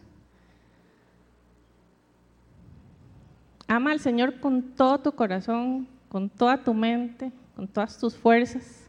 Ama 3.66 3.92
al 3.92 4.00
Señor 4.00 4.38
con 4.38 4.62
todo 4.62 4.98
tu 4.98 5.12
corazón, 5.12 5.88
con 6.08 6.28
toda 6.28 6.62
tu 6.62 6.74
mente, 6.74 7.32
con 7.56 7.66
todas 7.66 7.98
tus 7.98 8.14
fuerzas. 8.14 8.86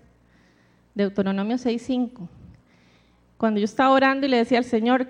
Deuteronomio 0.93 1.55
6.5. 1.55 2.27
Cuando 3.43 3.59
yo 3.59 3.65
estaba 3.65 3.89
orando 3.89 4.25
y 4.25 4.29
le 4.29 4.37
decía 4.37 4.59
al 4.59 4.63
Señor, 4.63 5.05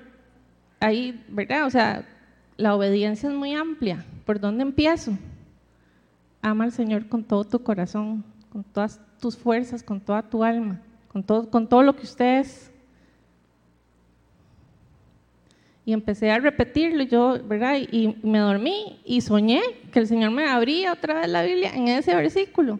ahí, 0.79 1.23
¿verdad? 1.27 1.67
O 1.67 1.69
sea, 1.69 2.03
la 2.57 2.75
obediencia 2.75 3.29
es 3.29 3.35
muy 3.35 3.53
amplia. 3.53 4.03
¿Por 4.25 4.39
dónde 4.39 4.63
empiezo? 4.63 5.15
Ama 6.41 6.63
al 6.63 6.71
Señor 6.71 7.07
con 7.07 7.23
todo 7.23 7.43
tu 7.43 7.61
corazón, 7.61 8.23
con 8.51 8.63
todas 8.63 8.99
tus 9.19 9.37
fuerzas, 9.37 9.83
con 9.83 10.01
toda 10.01 10.23
tu 10.23 10.43
alma, 10.43 10.81
con 11.09 11.21
todo, 11.21 11.47
con 11.47 11.69
todo 11.69 11.83
lo 11.83 11.95
que 11.95 12.01
usted 12.01 12.39
es. 12.39 12.71
Y 15.85 15.93
empecé 15.93 16.31
a 16.31 16.39
repetirlo, 16.39 17.03
yo, 17.03 17.37
¿verdad? 17.43 17.77
Y 17.91 18.17
me 18.23 18.39
dormí 18.39 18.99
y 19.05 19.21
soñé 19.21 19.61
que 19.91 19.99
el 19.99 20.07
Señor 20.07 20.31
me 20.31 20.49
abría 20.49 20.93
otra 20.93 21.21
vez 21.21 21.29
la 21.29 21.43
Biblia 21.43 21.69
en 21.75 21.87
ese 21.87 22.15
versículo. 22.15 22.79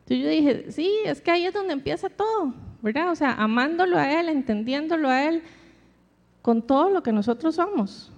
Entonces 0.00 0.18
yo 0.22 0.28
dije, 0.28 0.72
sí, 0.72 0.92
es 1.06 1.22
que 1.22 1.30
ahí 1.30 1.46
es 1.46 1.54
donde 1.54 1.72
empieza 1.72 2.10
todo, 2.10 2.52
¿verdad? 2.82 3.10
O 3.10 3.14
sea, 3.14 3.32
amándolo 3.32 3.98
a 3.98 4.20
Él, 4.20 4.28
entendiéndolo 4.28 5.08
a 5.08 5.24
Él, 5.24 5.42
con 6.42 6.62
todo 6.62 6.90
lo 6.90 7.02
que 7.02 7.12
nosotros 7.12 7.56
somos. 7.56 8.12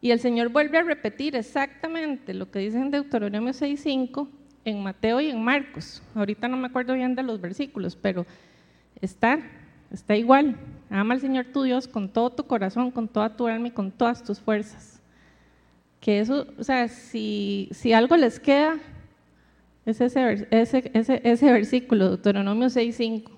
Y 0.00 0.10
el 0.10 0.20
Señor 0.20 0.50
vuelve 0.50 0.78
a 0.78 0.82
repetir 0.82 1.34
exactamente 1.34 2.34
lo 2.34 2.50
que 2.50 2.60
dice 2.60 2.78
en 2.78 2.90
Deuteronomio 2.90 3.52
6.5 3.52 4.28
en 4.66 4.82
Mateo 4.82 5.20
y 5.20 5.30
en 5.30 5.42
Marcos. 5.42 6.02
Ahorita 6.14 6.48
no 6.48 6.56
me 6.56 6.66
acuerdo 6.66 6.94
bien 6.94 7.14
de 7.14 7.22
los 7.22 7.40
versículos, 7.40 7.96
pero 7.96 8.26
está, 9.00 9.38
está 9.90 10.16
igual. 10.16 10.56
Ama 10.90 11.14
al 11.14 11.20
Señor 11.20 11.46
tu 11.46 11.62
Dios 11.62 11.88
con 11.88 12.08
todo 12.08 12.30
tu 12.30 12.46
corazón, 12.46 12.90
con 12.90 13.08
toda 13.08 13.36
tu 13.36 13.46
alma 13.46 13.68
y 13.68 13.70
con 13.70 13.90
todas 13.90 14.22
tus 14.22 14.40
fuerzas. 14.40 15.00
Que 16.00 16.20
eso, 16.20 16.46
o 16.58 16.64
sea, 16.64 16.88
si, 16.88 17.68
si 17.72 17.92
algo 17.92 18.16
les 18.16 18.38
queda, 18.38 18.76
es 19.86 20.00
ese, 20.00 20.46
ese, 20.50 20.90
ese, 20.92 21.20
ese 21.24 21.52
versículo, 21.52 22.08
Deuteronomio 22.08 22.66
6.5. 22.66 23.35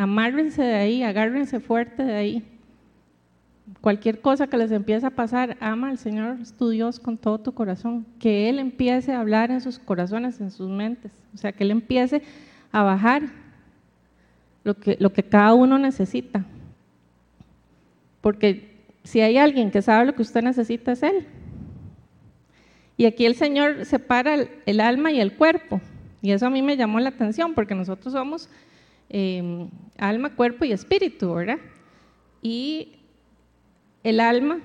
Amárrense 0.00 0.62
de 0.62 0.74
ahí, 0.76 1.02
agárrense 1.02 1.60
fuerte 1.60 2.02
de 2.02 2.14
ahí. 2.14 2.42
Cualquier 3.82 4.22
cosa 4.22 4.46
que 4.46 4.56
les 4.56 4.72
empiece 4.72 5.04
a 5.04 5.10
pasar, 5.10 5.58
ama 5.60 5.90
al 5.90 5.98
Señor 5.98 6.38
tu 6.58 6.70
Dios 6.70 6.98
con 6.98 7.18
todo 7.18 7.36
tu 7.36 7.52
corazón. 7.52 8.06
Que 8.18 8.48
Él 8.48 8.58
empiece 8.60 9.12
a 9.12 9.20
hablar 9.20 9.50
en 9.50 9.60
sus 9.60 9.78
corazones, 9.78 10.40
en 10.40 10.50
sus 10.50 10.70
mentes. 10.70 11.12
O 11.34 11.36
sea, 11.36 11.52
que 11.52 11.64
Él 11.64 11.70
empiece 11.70 12.22
a 12.72 12.82
bajar 12.82 13.24
lo 14.64 14.72
que, 14.72 14.96
lo 14.98 15.12
que 15.12 15.22
cada 15.22 15.52
uno 15.52 15.78
necesita. 15.78 16.46
Porque 18.22 18.80
si 19.04 19.20
hay 19.20 19.36
alguien 19.36 19.70
que 19.70 19.82
sabe 19.82 20.06
lo 20.06 20.14
que 20.14 20.22
usted 20.22 20.40
necesita 20.40 20.92
es 20.92 21.02
Él. 21.02 21.26
Y 22.96 23.04
aquí 23.04 23.26
el 23.26 23.34
Señor 23.34 23.84
separa 23.84 24.46
el, 24.64 24.80
alma 24.80 25.12
y 25.12 25.20
el 25.20 25.34
cuerpo. 25.34 25.78
Y 26.22 26.30
eso 26.30 26.46
a 26.46 26.50
mí 26.50 26.62
me 26.62 26.78
llamó 26.78 27.00
la 27.00 27.10
atención 27.10 27.52
porque 27.52 27.74
nosotros 27.74 28.14
somos 28.14 28.48
em, 29.10 29.68
alma, 29.98 30.34
cuerpo 30.34 30.64
y 30.64 30.72
espíritu, 30.72 31.34
¿verdad? 31.34 31.58
Y 32.40 33.00
el 34.02 34.20
alma, 34.20 34.60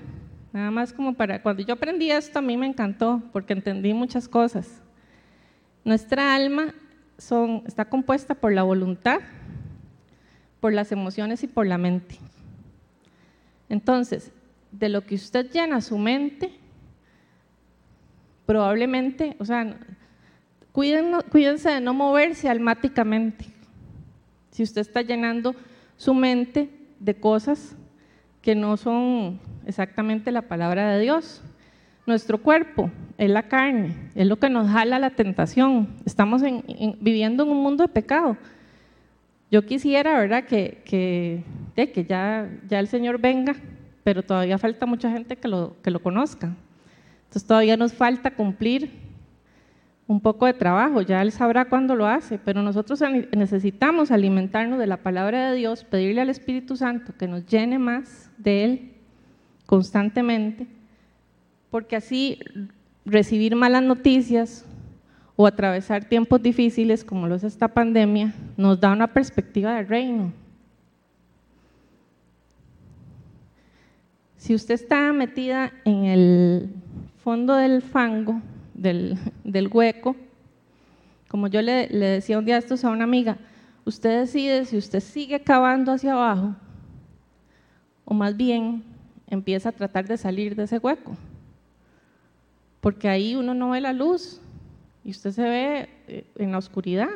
nada 0.52 0.70
más 0.70 0.92
como 0.92 1.14
para, 1.14 1.42
cuando 1.42 1.62
yo 1.62 1.74
aprendí 1.74 2.10
esto 2.10 2.38
a 2.38 2.42
mí 2.42 2.56
me 2.56 2.66
encantó 2.66 3.22
porque 3.32 3.52
entendí 3.52 3.92
muchas 3.92 4.28
cosas. 4.28 4.80
Nuestra 5.84 6.34
alma 6.34 6.74
está 7.66 7.84
compuesta 7.84 8.34
por 8.34 8.52
la 8.52 8.62
voluntad, 8.62 9.20
por 10.60 10.72
las 10.72 10.92
emociones 10.92 11.42
y 11.42 11.46
por 11.46 11.66
la 11.66 11.78
mente. 11.78 12.18
Entonces, 13.68 14.32
de 14.72 14.88
lo 14.88 15.04
que 15.04 15.16
usted 15.16 15.50
llena 15.50 15.80
su 15.80 15.98
mente, 15.98 16.52
probablemente, 18.46 19.36
o 19.38 19.44
sea, 19.44 19.76
cuídense 20.72 21.70
de 21.70 21.80
no 21.80 21.94
moverse 21.94 22.48
almáticamente. 22.48 23.55
Si 24.56 24.62
usted 24.62 24.80
está 24.80 25.02
llenando 25.02 25.54
su 25.98 26.14
mente 26.14 26.70
de 26.98 27.14
cosas 27.14 27.76
que 28.40 28.54
no 28.54 28.78
son 28.78 29.38
exactamente 29.66 30.32
la 30.32 30.40
palabra 30.40 30.92
de 30.92 31.02
Dios. 31.02 31.42
Nuestro 32.06 32.40
cuerpo 32.40 32.90
es 33.18 33.28
la 33.28 33.48
carne, 33.48 33.94
es 34.14 34.26
lo 34.26 34.38
que 34.38 34.48
nos 34.48 34.70
jala 34.70 34.98
la 34.98 35.10
tentación. 35.10 35.88
Estamos 36.06 36.40
viviendo 37.00 37.42
en 37.42 37.50
un 37.50 37.62
mundo 37.62 37.84
de 37.84 37.88
pecado. 37.88 38.38
Yo 39.50 39.66
quisiera, 39.66 40.18
¿verdad?, 40.18 40.44
que, 40.44 40.80
que, 40.86 42.06
ya, 42.08 42.48
ya 42.66 42.78
el 42.78 42.88
Señor 42.88 43.20
venga, 43.20 43.56
pero 44.04 44.22
todavía 44.22 44.56
falta 44.56 44.86
mucha 44.86 45.10
gente 45.10 45.36
que 45.36 45.48
lo, 45.48 45.76
que 45.82 45.90
lo 45.90 46.00
conozca. 46.00 46.56
Entonces 47.24 47.46
todavía 47.46 47.76
nos 47.76 47.92
falta 47.92 48.30
cumplir 48.30 49.05
un 50.08 50.20
poco 50.20 50.46
de 50.46 50.54
trabajo, 50.54 51.02
ya 51.02 51.20
Él 51.22 51.32
sabrá 51.32 51.64
cuándo 51.64 51.96
lo 51.96 52.06
hace, 52.06 52.38
pero 52.38 52.62
nosotros 52.62 53.02
necesitamos 53.36 54.10
alimentarnos 54.10 54.78
de 54.78 54.86
la 54.86 54.98
palabra 54.98 55.50
de 55.50 55.56
Dios, 55.56 55.84
pedirle 55.84 56.20
al 56.20 56.30
Espíritu 56.30 56.76
Santo 56.76 57.12
que 57.18 57.26
nos 57.26 57.44
llene 57.46 57.78
más 57.78 58.30
de 58.38 58.64
Él 58.64 58.92
constantemente, 59.66 60.66
porque 61.70 61.96
así 61.96 62.38
recibir 63.04 63.56
malas 63.56 63.82
noticias 63.82 64.64
o 65.34 65.46
atravesar 65.46 66.04
tiempos 66.04 66.40
difíciles 66.40 67.04
como 67.04 67.26
lo 67.26 67.34
es 67.34 67.44
esta 67.44 67.68
pandemia 67.68 68.32
nos 68.56 68.80
da 68.80 68.92
una 68.92 69.08
perspectiva 69.08 69.74
del 69.74 69.88
reino. 69.88 70.32
Si 74.36 74.54
usted 74.54 74.74
está 74.74 75.12
metida 75.12 75.72
en 75.84 76.04
el 76.04 76.70
fondo 77.18 77.56
del 77.56 77.82
fango, 77.82 78.40
del, 78.76 79.68
hueco, 79.72 80.16
como 81.28 81.48
yo 81.48 81.62
le, 81.62 81.88
decía 81.88 82.38
un 82.38 82.44
día 82.44 82.58
esto 82.58 82.74
a 82.86 82.90
una 82.90 83.04
amiga, 83.04 83.38
usted 83.84 84.20
decide 84.20 84.64
si 84.64 84.76
usted 84.76 85.00
sigue 85.00 85.40
cavando 85.40 85.92
hacia 85.92 86.12
abajo 86.12 86.54
o 88.04 88.14
más 88.14 88.36
bien 88.36 88.84
empieza 89.28 89.70
a 89.70 89.72
tratar 89.72 90.06
de 90.06 90.16
salir 90.16 90.54
de 90.54 90.64
ese 90.64 90.78
hueco. 90.78 91.16
Porque 92.80 93.08
ahí 93.08 93.34
uno 93.34 93.54
no 93.54 93.70
ve 93.70 93.80
la 93.80 93.92
luz 93.92 94.40
y 95.04 95.10
usted 95.10 95.32
se 95.32 95.42
ve 95.42 95.88
eh, 96.06 96.24
en 96.36 96.52
la 96.52 96.58
oscuridad. 96.58 97.08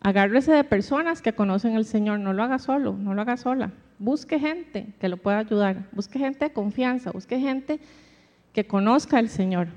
Agárrese 0.00 0.52
de 0.52 0.62
personas 0.62 1.20
que 1.20 1.32
conocen 1.32 1.74
al 1.74 1.84
Señor, 1.84 2.20
no 2.20 2.32
lo 2.32 2.44
haga 2.44 2.60
solo, 2.60 2.92
no 2.96 3.14
lo 3.14 3.22
haga 3.22 3.36
sola. 3.36 3.72
Busque 3.98 4.38
gente 4.38 4.94
que 5.00 5.08
lo 5.08 5.16
pueda 5.16 5.38
ayudar, 5.38 5.88
busque 5.90 6.20
gente 6.20 6.44
de 6.44 6.52
confianza, 6.52 7.10
busque 7.10 7.40
gente 7.40 7.80
que 8.56 8.66
conozca 8.66 9.18
al 9.18 9.28
Señor. 9.28 9.68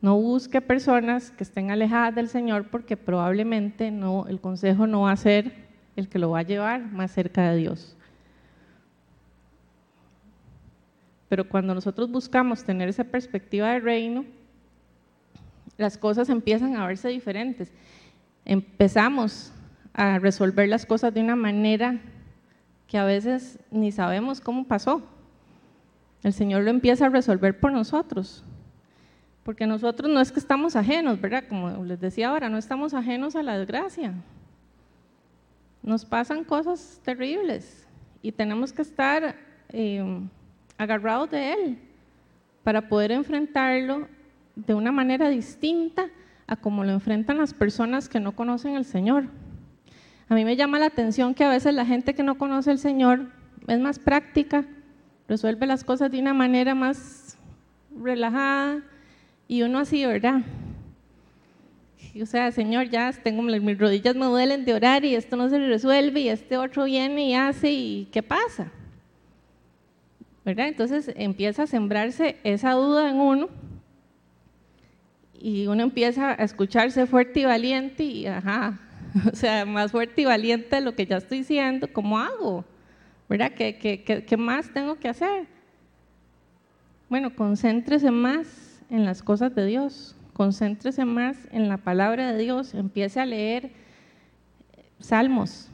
No 0.00 0.14
busque 0.14 0.60
personas 0.60 1.32
que 1.32 1.42
estén 1.42 1.72
alejadas 1.72 2.14
del 2.14 2.28
Señor 2.28 2.68
porque 2.70 2.96
probablemente 2.96 3.90
no, 3.90 4.28
el 4.28 4.40
consejo 4.40 4.86
no 4.86 5.00
va 5.00 5.10
a 5.10 5.16
ser 5.16 5.52
el 5.96 6.08
que 6.08 6.20
lo 6.20 6.30
va 6.30 6.38
a 6.38 6.42
llevar 6.44 6.80
más 6.92 7.10
cerca 7.10 7.50
de 7.50 7.56
Dios. 7.56 7.96
Pero 11.28 11.48
cuando 11.48 11.74
nosotros 11.74 12.08
buscamos 12.08 12.62
tener 12.62 12.88
esa 12.88 13.02
perspectiva 13.02 13.72
de 13.72 13.80
reino, 13.80 14.24
las 15.76 15.98
cosas 15.98 16.28
empiezan 16.28 16.76
a 16.76 16.86
verse 16.86 17.08
diferentes. 17.08 17.72
empezamos 18.44 19.52
a 19.92 20.20
resolver 20.20 20.68
las 20.68 20.86
cosas 20.86 21.12
de 21.12 21.20
una 21.20 21.34
manera 21.34 21.98
que 22.86 22.96
a 22.96 23.04
veces 23.04 23.58
ni 23.72 23.90
sabemos 23.90 24.40
cómo 24.40 24.68
pasó. 24.68 25.02
El 26.22 26.32
Señor 26.32 26.62
lo 26.62 26.70
empieza 26.70 27.06
a 27.06 27.08
resolver 27.08 27.58
por 27.58 27.72
nosotros. 27.72 28.44
Porque 29.42 29.66
nosotros 29.66 30.10
no 30.10 30.20
es 30.20 30.30
que 30.30 30.38
estamos 30.38 30.76
ajenos, 30.76 31.20
¿verdad? 31.20 31.44
Como 31.48 31.84
les 31.84 32.00
decía 32.00 32.28
ahora, 32.28 32.48
no 32.48 32.58
estamos 32.58 32.92
ajenos 32.92 33.36
a 33.36 33.42
la 33.42 33.58
desgracia. 33.58 34.14
Nos 35.82 36.04
pasan 36.04 36.44
cosas 36.44 37.00
terribles 37.02 37.86
y 38.22 38.32
tenemos 38.32 38.72
que 38.72 38.82
estar 38.82 39.34
eh, 39.70 40.20
agarrados 40.76 41.30
de 41.30 41.52
Él 41.52 41.78
para 42.62 42.88
poder 42.88 43.12
enfrentarlo 43.12 44.06
de 44.54 44.74
una 44.74 44.92
manera 44.92 45.30
distinta 45.30 46.10
a 46.46 46.56
como 46.56 46.84
lo 46.84 46.92
enfrentan 46.92 47.38
las 47.38 47.54
personas 47.54 48.08
que 48.08 48.20
no 48.20 48.32
conocen 48.32 48.76
al 48.76 48.84
Señor. 48.84 49.24
A 50.28 50.34
mí 50.34 50.44
me 50.44 50.56
llama 50.56 50.78
la 50.78 50.86
atención 50.86 51.34
que 51.34 51.44
a 51.44 51.48
veces 51.48 51.74
la 51.74 51.86
gente 51.86 52.14
que 52.14 52.22
no 52.22 52.36
conoce 52.36 52.70
al 52.70 52.78
Señor 52.78 53.30
es 53.66 53.80
más 53.80 53.98
práctica, 53.98 54.64
resuelve 55.30 55.64
las 55.64 55.84
cosas 55.84 56.10
de 56.10 56.18
una 56.18 56.34
manera 56.34 56.74
más 56.74 57.38
relajada 58.02 58.82
y 59.46 59.62
uno 59.62 59.78
así, 59.78 60.04
¿verdad? 60.04 60.40
O 62.20 62.26
sea, 62.26 62.50
Señor, 62.50 62.88
ya 62.90 63.12
tengo 63.12 63.40
mis 63.40 63.78
rodillas 63.78 64.16
me 64.16 64.26
duelen 64.26 64.64
de 64.64 64.74
orar 64.74 65.04
y 65.04 65.14
esto 65.14 65.36
no 65.36 65.48
se 65.48 65.58
resuelve 65.58 66.18
y 66.18 66.28
este 66.28 66.56
otro 66.56 66.84
viene 66.84 67.28
y 67.28 67.34
hace 67.34 67.70
y 67.70 68.08
¿qué 68.10 68.24
pasa? 68.24 68.72
¿Verdad? 70.44 70.66
Entonces 70.66 71.12
empieza 71.14 71.62
a 71.62 71.66
sembrarse 71.68 72.36
esa 72.42 72.72
duda 72.72 73.08
en 73.08 73.20
uno 73.20 73.48
y 75.40 75.68
uno 75.68 75.84
empieza 75.84 76.30
a 76.30 76.42
escucharse 76.42 77.06
fuerte 77.06 77.38
y 77.40 77.44
valiente 77.44 78.02
y 78.02 78.26
ajá, 78.26 78.80
o 79.32 79.36
sea, 79.36 79.64
más 79.64 79.92
fuerte 79.92 80.22
y 80.22 80.24
valiente 80.24 80.74
de 80.74 80.82
lo 80.82 80.96
que 80.96 81.06
ya 81.06 81.18
estoy 81.18 81.38
diciendo, 81.38 81.88
¿cómo 81.92 82.18
hago? 82.18 82.64
¿Verdad? 83.30 83.52
¿Qué, 83.52 83.78
qué, 83.78 84.24
qué, 84.24 84.36
más 84.36 84.72
tengo 84.72 84.96
que 84.96 85.08
hacer? 85.08 85.46
Bueno, 87.08 87.36
concéntrese 87.36 88.10
más 88.10 88.82
en 88.90 89.04
las 89.04 89.22
cosas 89.22 89.54
de 89.54 89.66
Dios, 89.66 90.16
concéntrese 90.32 91.04
más 91.04 91.36
en 91.52 91.68
la 91.68 91.76
palabra 91.76 92.32
de 92.32 92.42
Dios, 92.42 92.74
empiece 92.74 93.20
a 93.20 93.26
leer 93.26 93.70
salmos, 94.98 95.68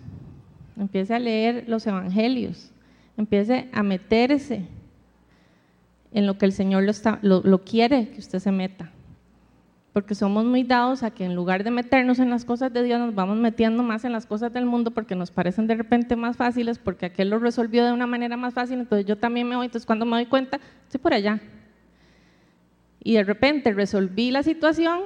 empiece 0.78 1.14
a 1.14 1.18
leer 1.18 1.64
los 1.66 1.86
evangelios, 1.86 2.72
empiece 3.16 3.70
a 3.72 3.82
meterse 3.82 4.66
en 6.12 6.26
lo 6.26 6.36
que 6.36 6.44
el 6.44 6.52
Señor 6.52 6.84
lo, 7.22 7.40
lo 7.40 7.64
quiere 7.64 8.10
que 8.10 8.18
usted 8.18 8.38
se 8.38 8.52
meta 8.52 8.92
porque 9.96 10.14
somos 10.14 10.44
muy 10.44 10.62
dados 10.62 11.02
a 11.02 11.10
que 11.10 11.24
en 11.24 11.34
lugar 11.34 11.64
de 11.64 11.70
meternos 11.70 12.18
en 12.18 12.28
las 12.28 12.44
cosas 12.44 12.70
de 12.70 12.82
Dios, 12.82 13.00
nos 13.00 13.14
vamos 13.14 13.38
metiendo 13.38 13.82
más 13.82 14.04
en 14.04 14.12
las 14.12 14.26
cosas 14.26 14.52
del 14.52 14.66
mundo 14.66 14.90
porque 14.90 15.14
nos 15.14 15.30
parecen 15.30 15.66
de 15.66 15.74
repente 15.74 16.16
más 16.16 16.36
fáciles, 16.36 16.78
porque 16.78 17.06
aquel 17.06 17.30
lo 17.30 17.38
resolvió 17.38 17.82
de 17.82 17.94
una 17.94 18.06
manera 18.06 18.36
más 18.36 18.52
fácil, 18.52 18.80
entonces 18.80 19.06
yo 19.06 19.16
también 19.16 19.48
me 19.48 19.56
voy, 19.56 19.64
entonces 19.64 19.86
cuando 19.86 20.04
me 20.04 20.16
doy 20.16 20.26
cuenta, 20.26 20.60
estoy 20.82 21.00
por 21.00 21.14
allá. 21.14 21.40
Y 23.02 23.14
de 23.14 23.24
repente 23.24 23.72
resolví 23.72 24.30
la 24.30 24.42
situación 24.42 25.00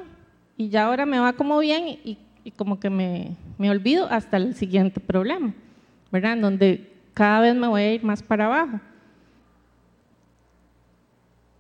y 0.57 0.71
ya 0.71 0.87
ahora 0.87 1.07
me 1.07 1.21
va 1.21 1.35
como 1.35 1.61
bien 1.61 1.87
y, 1.87 2.19
y 2.43 2.51
como 2.51 2.81
que 2.81 2.91
me, 2.91 3.37
me, 3.59 3.71
olvido 3.71 4.09
hasta 4.11 4.39
el 4.39 4.57
siguiente 4.57 4.99
problema, 4.99 5.55
¿verdad? 6.11 6.33
En 6.33 6.41
donde 6.41 6.93
cada 7.15 7.43
vez 7.43 7.55
me 7.55 7.69
voy 7.69 7.83
a 7.83 7.95
ir 7.95 8.03
más 8.03 8.25
para 8.25 8.47
abajo. 8.47 8.81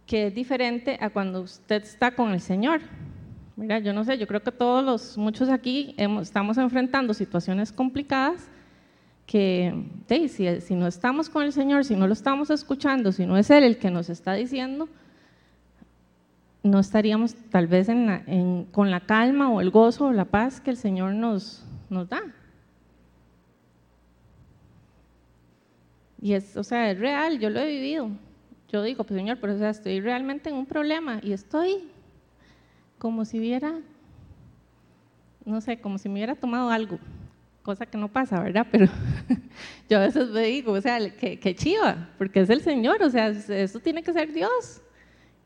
Que 0.04 0.26
es 0.26 0.34
diferente 0.34 0.98
a 1.00 1.10
cuando 1.10 1.42
usted 1.42 1.84
está 1.84 2.10
con 2.10 2.32
el 2.32 2.40
Señor. 2.40 2.80
Mira, 3.60 3.78
yo 3.78 3.92
no 3.92 4.04
sé, 4.04 4.16
yo 4.16 4.26
creo 4.26 4.42
que 4.42 4.52
todos 4.52 4.82
los, 4.82 5.18
muchos 5.18 5.50
aquí 5.50 5.94
estamos 5.98 6.56
enfrentando 6.56 7.12
situaciones 7.12 7.72
complicadas 7.72 8.48
que, 9.26 9.84
si, 10.30 10.62
si, 10.62 10.74
no 10.74 10.86
estamos 10.86 11.28
con 11.28 11.42
el 11.42 11.52
Señor, 11.52 11.84
si 11.84 11.94
no 11.94 12.06
lo 12.06 12.14
estamos 12.14 12.48
escuchando, 12.48 13.12
si 13.12 13.26
no 13.26 13.36
es 13.36 13.50
Él 13.50 13.64
el 13.64 13.76
que 13.76 13.90
nos 13.90 14.08
está 14.08 14.32
diciendo, 14.32 14.88
no 16.62 16.78
estaríamos 16.80 17.34
tal 17.50 17.66
vez 17.66 17.90
en 17.90 18.66
con 18.72 18.90
la 18.90 19.00
calma 19.00 19.50
o 19.50 19.60
el 19.60 19.68
gozo 19.68 20.06
o 20.06 20.12
la 20.14 20.24
paz 20.24 20.62
que 20.62 20.70
el 20.70 20.78
Señor 20.78 21.12
nos, 21.12 21.62
nos 21.90 22.08
da. 22.08 22.22
Y 26.22 26.32
es, 26.32 26.56
o 26.56 26.64
sea, 26.64 26.90
es 26.90 26.98
real, 26.98 27.38
yo 27.38 27.50
lo 27.50 27.60
he 27.60 27.66
vivido. 27.66 28.08
Yo 28.70 28.82
digo, 28.82 29.04
pues 29.04 29.20
Señor, 29.20 29.36
pero 29.38 29.52
o 29.52 29.58
sea, 29.58 29.68
estoy 29.68 30.00
realmente 30.00 30.48
en 30.48 30.56
un 30.56 30.64
problema 30.64 31.20
y 31.22 31.34
estoy 31.34 31.90
como 33.00 33.24
si 33.24 33.38
hubiera, 33.38 33.80
no 35.46 35.62
sé, 35.62 35.80
como 35.80 35.96
si 35.96 36.06
me 36.10 36.16
hubiera 36.16 36.34
tomado 36.34 36.68
algo, 36.68 36.98
cosa 37.62 37.86
que 37.86 37.96
no 37.96 38.08
pasa, 38.08 38.38
¿verdad? 38.42 38.66
Pero 38.70 38.88
yo 39.88 39.96
a 39.96 40.02
veces 40.02 40.28
me 40.28 40.42
digo, 40.42 40.72
o 40.72 40.80
sea, 40.82 40.98
que, 41.16 41.54
chiva, 41.54 42.10
porque 42.18 42.40
es 42.40 42.50
el 42.50 42.60
Señor, 42.60 43.02
o 43.02 43.08
sea, 43.08 43.28
eso 43.28 43.80
tiene 43.80 44.02
que 44.02 44.12
ser 44.12 44.30
Dios, 44.34 44.82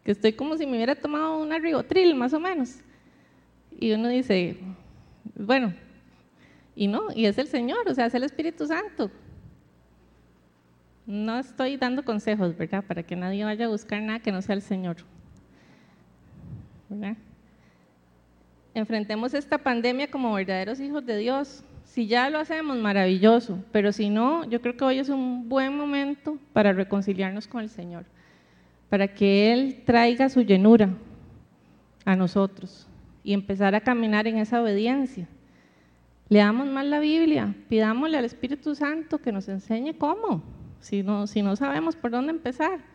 que 0.03 0.11
estoy 0.11 0.33
como 0.33 0.57
si 0.57 0.67
me 0.67 0.73
hubiera 0.73 0.97
tomado 0.97 1.41
una 1.41 1.57
ribotril, 1.61 2.17
más 2.17 2.33
o 2.33 2.41
menos. 2.41 2.81
Y 3.79 3.93
uno 3.93 4.09
dice, 4.09 4.59
bueno, 5.37 5.73
y 6.75 6.89
no, 6.89 7.13
y 7.15 7.27
es 7.27 7.39
el 7.39 7.47
Señor, 7.47 7.89
o 7.89 7.95
sea, 7.95 8.07
es 8.07 8.15
el 8.15 8.25
Espíritu 8.25 8.67
Santo. 8.67 9.13
No 11.07 11.39
estoy 11.39 11.77
dando 11.77 12.05
consejos, 12.05 12.57
¿verdad? 12.57 12.83
Para 12.85 13.05
que 13.05 13.15
nadie 13.15 13.45
vaya 13.45 13.67
a 13.67 13.69
buscar 13.69 14.03
nada 14.03 14.19
que 14.19 14.33
no 14.33 14.43
sea 14.43 14.57
el 14.57 14.63
Señor. 14.63 14.97
¿Verdad? 16.89 17.17
Enfrentemos 18.75 19.33
esta 19.35 19.59
pandemia 19.59 20.11
como 20.11 20.35
verdaderos 20.35 20.81
hijos 20.81 21.07
de 21.07 21.17
Dios. 21.17 21.65
Si 21.85 22.07
ya 22.07 22.29
lo 22.29 22.39
hacemos, 22.39 22.77
maravilloso, 22.77 23.59
pero 23.71 23.93
si 23.93 24.11
no, 24.11 24.45
yo 24.45 24.61
creo 24.61 24.77
que 24.77 24.85
hoy 24.85 24.99
es 24.99 25.09
un 25.09 25.49
buen 25.49 25.77
momento 25.77 26.39
para 26.53 26.73
reconciliarnos 26.73 27.47
con 27.47 27.63
el 27.63 27.69
Señor, 27.69 28.05
para 28.89 29.07
que 29.09 29.53
Él 29.53 29.83
traiga 29.85 30.29
su 30.29 30.43
llenura 30.43 30.91
a 32.05 32.17
nosotros 32.17 32.89
y 33.23 33.33
empezar 33.33 33.75
a 33.75 33.81
caminar 33.81 34.27
en 34.27 34.39
esa 34.39 34.61
obediencia. 34.61 35.29
Leamos 36.29 36.67
más 36.67 36.85
la 36.85 36.99
Biblia, 36.99 37.55
pidámosle 37.69 38.19
al 38.19 38.25
Espíritu 38.25 38.75
Santo 38.75 39.19
que 39.19 39.31
nos 39.31 39.49
enseñe 39.49 39.95
cómo, 39.97 40.43
si 40.81 41.03
no, 41.03 41.27
si 41.27 41.43
no 41.43 41.55
sabemos 41.55 41.95
por 41.95 42.11
dónde 42.11 42.33
empezar 42.33 42.94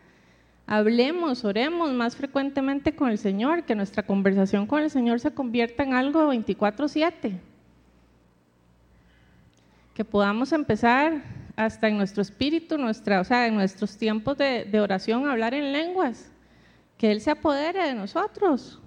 hablemos, 0.70 1.46
oremos 1.46 1.92
más 1.94 2.16
frecuentemente 2.16 2.96
con 2.96 3.10
el 3.10 3.18
Señor, 3.18 3.64
que 3.64 3.74
nuestra 3.74 4.04
conversación 4.04 4.68
con 4.68 4.84
el 4.84 4.92
Señor 4.92 5.20
se 5.20 5.32
convierta 5.32 5.82
en 5.82 5.94
algo 5.94 6.28
24/7. 6.28 7.40
Que 9.96 10.06
podamos 10.06 10.52
empezar 10.52 11.24
hasta 11.56 11.88
en 11.88 11.98
nuestro 11.98 12.22
espíritu, 12.22 12.78
nuestra, 12.78 13.20
o 13.20 13.24
sea, 13.24 13.48
en 13.48 13.56
nuestros 13.56 13.98
tiempos 13.98 14.38
de, 14.38 14.66
de 14.66 14.80
oración, 14.80 15.28
hablar 15.28 15.56
en 15.56 15.74
lenguas. 15.74 16.32
Que 17.00 17.12
Él 17.12 17.20
se 17.20 17.32
apodere 17.32 17.88
de 17.88 17.96
nosotros. 17.96 18.80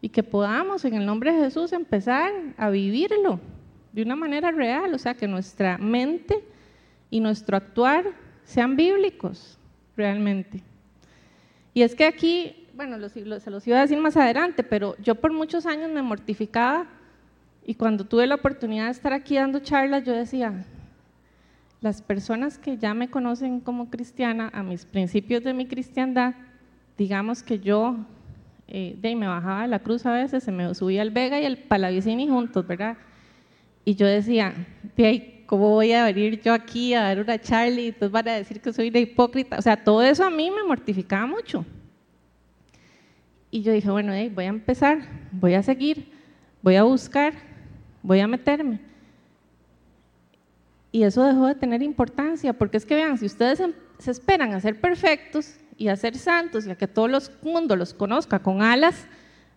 Y 0.00 0.10
que 0.10 0.22
podamos 0.22 0.84
en 0.84 0.94
el 0.94 1.04
nombre 1.04 1.32
de 1.32 1.42
Jesús 1.42 1.72
empezar 1.72 2.30
a 2.56 2.70
vivirlo 2.70 3.40
de 3.92 4.02
una 4.02 4.14
manera 4.14 4.52
real, 4.52 4.94
o 4.94 4.98
sea, 4.98 5.14
que 5.14 5.26
nuestra 5.26 5.76
mente 5.76 6.36
y 7.10 7.18
nuestro 7.18 7.56
actuar 7.56 8.04
sean 8.44 8.76
bíblicos 8.76 9.58
realmente. 10.02 10.62
Y 11.72 11.82
es 11.82 11.94
que 11.94 12.04
aquí, 12.04 12.66
bueno, 12.74 13.08
se 13.08 13.50
los 13.50 13.66
iba 13.66 13.78
a 13.78 13.82
decir 13.82 13.98
más 13.98 14.16
adelante, 14.16 14.62
pero 14.62 14.96
yo 14.98 15.14
por 15.14 15.32
muchos 15.32 15.64
años 15.64 15.90
me 15.90 16.02
mortificaba 16.02 16.86
y 17.64 17.74
cuando 17.74 18.04
tuve 18.04 18.26
la 18.26 18.34
oportunidad 18.34 18.86
de 18.86 18.90
estar 18.90 19.12
aquí 19.12 19.36
dando 19.36 19.60
charlas, 19.60 20.04
yo 20.04 20.12
decía, 20.12 20.64
las 21.80 22.02
personas 22.02 22.58
que 22.58 22.76
ya 22.76 22.94
me 22.94 23.08
conocen 23.08 23.60
como 23.60 23.88
cristiana, 23.88 24.50
a 24.52 24.62
mis 24.62 24.84
principios 24.84 25.42
de 25.44 25.54
mi 25.54 25.66
cristiandad, 25.66 26.34
digamos 26.98 27.42
que 27.42 27.58
yo 27.58 27.96
eh, 28.68 28.96
de 29.00 29.16
me 29.16 29.26
bajaba 29.26 29.62
de 29.62 29.68
la 29.68 29.78
cruz 29.78 30.04
a 30.06 30.12
veces, 30.12 30.42
se 30.44 30.52
me 30.52 30.74
subía 30.74 31.02
el 31.02 31.10
Vega 31.10 31.40
y 31.40 31.44
el 31.44 31.58
Palavicini 31.58 32.28
juntos, 32.28 32.66
¿verdad? 32.66 32.96
Y 33.84 33.94
yo 33.94 34.06
decía, 34.06 34.54
de 34.96 35.06
ahí, 35.06 35.41
¿cómo 35.52 35.68
voy 35.68 35.92
a 35.92 36.04
venir 36.04 36.40
yo 36.40 36.54
aquí 36.54 36.94
a 36.94 37.02
dar 37.02 37.20
una 37.20 37.38
charla 37.38 37.78
y 37.78 37.88
entonces 37.88 38.10
van 38.10 38.26
a 38.26 38.32
decir 38.36 38.58
que 38.58 38.72
soy 38.72 38.88
una 38.88 39.00
hipócrita? 39.00 39.58
O 39.58 39.60
sea, 39.60 39.76
todo 39.76 40.02
eso 40.02 40.24
a 40.24 40.30
mí 40.30 40.50
me 40.50 40.62
mortificaba 40.62 41.26
mucho. 41.26 41.66
Y 43.50 43.60
yo 43.60 43.70
dije, 43.70 43.90
bueno, 43.90 44.14
voy 44.30 44.44
a 44.46 44.48
empezar, 44.48 45.06
voy 45.30 45.52
a 45.52 45.62
seguir, 45.62 46.10
voy 46.62 46.76
a 46.76 46.84
buscar, 46.84 47.34
voy 48.02 48.20
a 48.20 48.26
meterme. 48.26 48.80
Y 50.90 51.02
eso 51.02 51.22
dejó 51.22 51.48
de 51.48 51.54
tener 51.54 51.82
importancia, 51.82 52.54
porque 52.54 52.78
es 52.78 52.86
que 52.86 52.94
vean, 52.94 53.18
si 53.18 53.26
ustedes 53.26 53.60
em, 53.60 53.74
se 53.98 54.10
esperan 54.10 54.54
a 54.54 54.60
ser 54.60 54.80
perfectos 54.80 55.56
y 55.76 55.88
a 55.88 55.96
ser 55.96 56.16
santos 56.16 56.66
y 56.66 56.70
a 56.70 56.78
que 56.78 56.88
todo 56.88 57.04
el 57.04 57.18
mundo 57.42 57.76
los 57.76 57.92
conozca 57.92 58.38
con 58.38 58.62
alas, 58.62 59.06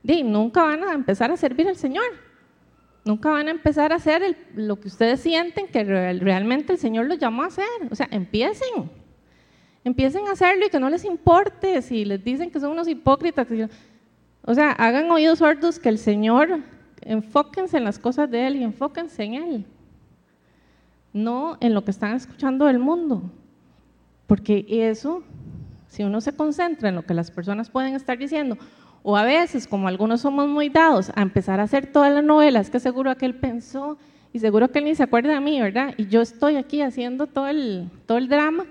nunca 0.04 0.62
van 0.62 0.84
a 0.84 0.92
empezar 0.92 1.32
a 1.32 1.38
servir 1.38 1.70
al 1.70 1.78
Señor. 1.78 2.04
Nunca 3.06 3.30
van 3.30 3.48
a 3.48 3.52
empezar 3.52 3.94
a 3.94 3.98
hacer 3.98 4.36
lo 4.56 4.80
que 4.80 4.88
ustedes 4.88 5.22
sienten 5.22 5.68
que 5.68 5.84
realmente 5.84 6.74
el 6.74 6.80
Señor 6.80 7.06
los 7.06 7.20
llamó 7.20 7.44
a 7.44 7.48
hacer. 7.48 7.66
O 7.92 7.96
sea, 7.96 8.08
empiecen. 8.12 8.90
Empiecen 9.84 10.28
a 10.28 10.32
hacerlo 10.32 10.66
y 10.66 10.70
que 10.70 10.80
no 10.80 10.90
les 10.90 11.06
importe 11.06 11.84
si 11.84 12.04
les 12.04 12.24
dicen 12.24 12.50
que 12.50 12.60
son 12.60 12.72
unos 12.72 12.88
hipócritas. 12.88 13.48
O 14.42 14.54
sea, 14.56 14.72
hagan 14.72 15.12
oídos 15.12 15.40
sordos 15.40 15.78
que 15.78 15.90
el 15.90 16.00
Señor 16.00 16.62
enfóquense 17.02 17.78
en 17.78 17.84
las 17.84 18.00
cosas 18.00 18.30
de 18.30 18.48
Él 18.48 18.56
y 18.58 18.64
enfóquense 18.64 19.24
en 19.24 19.34
Él, 19.36 19.66
no 21.14 21.58
en 21.62 21.74
lo 21.74 21.86
que 21.86 21.92
están 21.92 22.16
escuchando 22.16 22.66
del 22.66 22.80
mundo, 22.80 23.32
porque 24.28 24.66
eso, 24.68 25.24
si 25.88 26.04
uno 26.04 26.20
se 26.20 26.36
concentra 26.36 26.90
en 26.90 26.96
lo 26.96 27.06
que 27.06 27.14
las 27.14 27.30
personas 27.30 27.70
pueden 27.70 27.94
estar 27.94 28.18
diciendo, 28.18 28.58
o 29.08 29.16
a 29.16 29.24
veces, 29.24 29.68
como 29.68 29.88
algunos 29.88 30.22
somos 30.22 30.48
muy 30.48 30.70
dados 30.70 31.12
a 31.14 31.22
empezar 31.22 31.60
a 31.60 31.64
hacer 31.64 31.86
todas 31.86 32.12
las 32.12 32.24
novelas, 32.24 32.72
que 32.72 32.80
seguro 32.80 33.12
aquel 33.12 33.36
pensó 33.36 34.00
y 34.34 34.40
seguro 34.40 34.72
que 34.72 34.80
él 34.80 34.86
ni 34.86 34.96
se 34.96 35.04
acuerda 35.04 35.32
de 35.32 35.40
mí, 35.42 35.62
¿verdad? 35.62 35.94
Y 35.96 36.08
yo 36.08 36.22
estoy 36.24 36.56
aquí 36.56 36.82
haciendo 36.82 37.28
todo 37.28 37.48
el, 37.48 37.88
todo 38.08 38.18
el 38.18 38.28
drama 38.28 38.66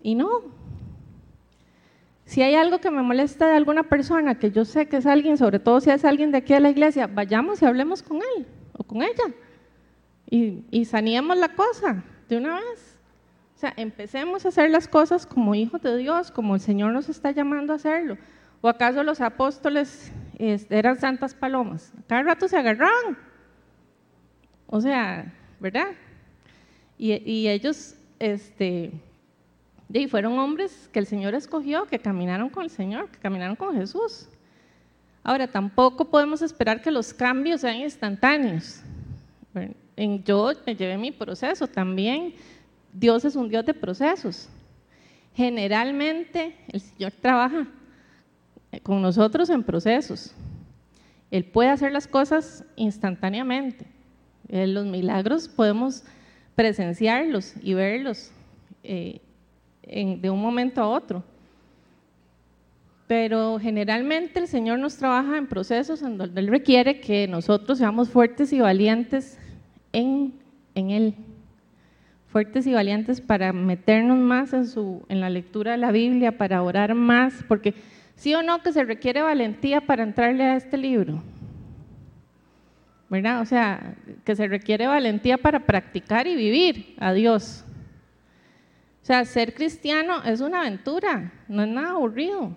y 0.00 0.14
no. 0.14 0.28
Si 2.24 2.40
hay 2.40 2.54
algo 2.54 2.78
que 2.78 2.88
me 2.92 3.02
molesta 3.02 3.48
de 3.48 3.56
alguna 3.56 3.82
persona, 3.82 4.36
que 4.36 4.52
yo 4.52 4.64
sé 4.64 4.86
que 4.86 4.98
es 4.98 5.06
alguien, 5.06 5.36
sobre 5.36 5.58
todo 5.58 5.80
si 5.80 5.90
es 5.90 6.04
alguien 6.04 6.30
de 6.30 6.38
aquí 6.38 6.54
de 6.54 6.60
la 6.60 6.70
iglesia, 6.70 7.08
vayamos 7.08 7.60
y 7.60 7.64
hablemos 7.64 8.00
con 8.00 8.18
él 8.18 8.46
o 8.74 8.84
con 8.84 9.02
ella 9.02 9.34
y, 10.30 10.62
y 10.70 10.84
saneemos 10.84 11.36
la 11.36 11.48
cosa 11.48 12.04
de 12.28 12.36
una 12.36 12.60
vez. 12.60 12.96
O 13.56 13.58
sea, 13.58 13.74
empecemos 13.76 14.44
a 14.44 14.50
hacer 14.50 14.70
las 14.70 14.86
cosas 14.86 15.26
como 15.26 15.56
hijos 15.56 15.82
de 15.82 15.96
Dios, 15.96 16.30
como 16.30 16.54
el 16.54 16.60
Señor 16.60 16.92
nos 16.92 17.08
está 17.08 17.32
llamando 17.32 17.72
a 17.72 17.76
hacerlo. 17.76 18.18
¿O 18.60 18.68
acaso 18.68 19.02
los 19.02 19.20
apóstoles 19.20 20.10
este, 20.38 20.78
eran 20.78 20.98
santas 20.98 21.34
palomas? 21.34 21.92
Cada 22.06 22.22
rato 22.22 22.48
se 22.48 22.56
agarraban. 22.56 23.16
O 24.66 24.80
sea, 24.80 25.32
¿verdad? 25.60 25.88
Y, 26.98 27.46
ellos, 27.46 27.94
este, 28.18 28.90
y 29.92 30.08
fueron 30.08 30.38
hombres 30.38 30.90
que 30.92 30.98
el 30.98 31.06
Señor 31.06 31.34
escogió, 31.34 31.86
que 31.86 32.00
caminaron 32.00 32.50
con 32.50 32.64
el 32.64 32.70
Señor, 32.70 33.08
que 33.08 33.18
caminaron 33.18 33.54
con 33.54 33.76
Jesús. 33.76 34.28
Ahora, 35.22 35.46
tampoco 35.46 36.06
podemos 36.06 36.42
esperar 36.42 36.82
que 36.82 36.90
los 36.90 37.14
cambios 37.14 37.60
sean 37.60 37.76
instantáneos. 37.76 38.82
Yo 40.24 40.52
me 40.66 40.74
llevé 40.74 40.98
mi 40.98 41.12
proceso 41.12 41.68
también. 41.68 42.34
Dios 42.92 43.24
es 43.24 43.36
un 43.36 43.48
Dios 43.48 43.64
de 43.64 43.74
procesos. 43.74 44.48
Generalmente 45.34 46.56
el 46.68 46.80
Señor 46.80 47.12
trabaja 47.12 47.66
con 48.82 49.02
nosotros 49.02 49.50
en 49.50 49.62
procesos. 49.62 50.34
Él 51.30 51.44
puede 51.44 51.70
hacer 51.70 51.92
las 51.92 52.06
cosas 52.06 52.64
instantáneamente. 52.76 53.86
los 54.48 54.86
milagros 54.86 55.48
podemos 55.48 56.04
presenciarlos 56.54 57.54
y 57.62 57.74
verlos 57.74 58.32
eh, 58.82 59.20
de 59.82 60.30
un 60.30 60.40
momento 60.40 60.80
a 60.80 60.88
otro. 60.88 61.22
Pero 63.06 63.58
generalmente 63.58 64.40
el 64.40 64.48
Señor 64.48 64.78
nos 64.78 64.96
trabaja 64.96 65.38
en 65.38 65.46
procesos 65.46 66.02
en 66.02 66.18
donde 66.18 66.40
Él 66.40 66.48
requiere 66.48 67.00
que 67.00 67.26
nosotros 67.26 67.78
seamos 67.78 68.08
fuertes 68.10 68.52
y 68.52 68.60
valientes 68.60 69.38
en, 69.92 70.34
en 70.74 70.90
Él. 70.90 71.14
Fuertes 72.26 72.66
y 72.66 72.74
valientes 72.74 73.20
para 73.20 73.52
meternos 73.52 74.18
más 74.18 74.52
en, 74.52 74.66
su, 74.66 75.02
en 75.08 75.20
la 75.20 75.30
lectura 75.30 75.72
de 75.72 75.78
la 75.78 75.90
Biblia, 75.90 76.36
para 76.36 76.62
orar 76.62 76.94
más, 76.94 77.44
porque 77.48 77.74
¿Sí 78.18 78.34
o 78.34 78.42
no 78.42 78.62
que 78.62 78.72
se 78.72 78.82
requiere 78.82 79.22
valentía 79.22 79.80
para 79.80 80.02
entrarle 80.02 80.42
a 80.42 80.56
este 80.56 80.76
libro? 80.76 81.22
¿Verdad? 83.08 83.40
O 83.40 83.44
sea, 83.44 83.94
que 84.24 84.34
se 84.34 84.48
requiere 84.48 84.88
valentía 84.88 85.38
para 85.38 85.60
practicar 85.60 86.26
y 86.26 86.34
vivir 86.34 86.96
a 86.98 87.12
Dios. 87.12 87.64
O 89.02 89.06
sea, 89.06 89.24
ser 89.24 89.54
cristiano 89.54 90.22
es 90.24 90.40
una 90.40 90.62
aventura, 90.62 91.32
no 91.46 91.62
es 91.62 91.68
nada 91.68 91.90
aburrido. 91.90 92.56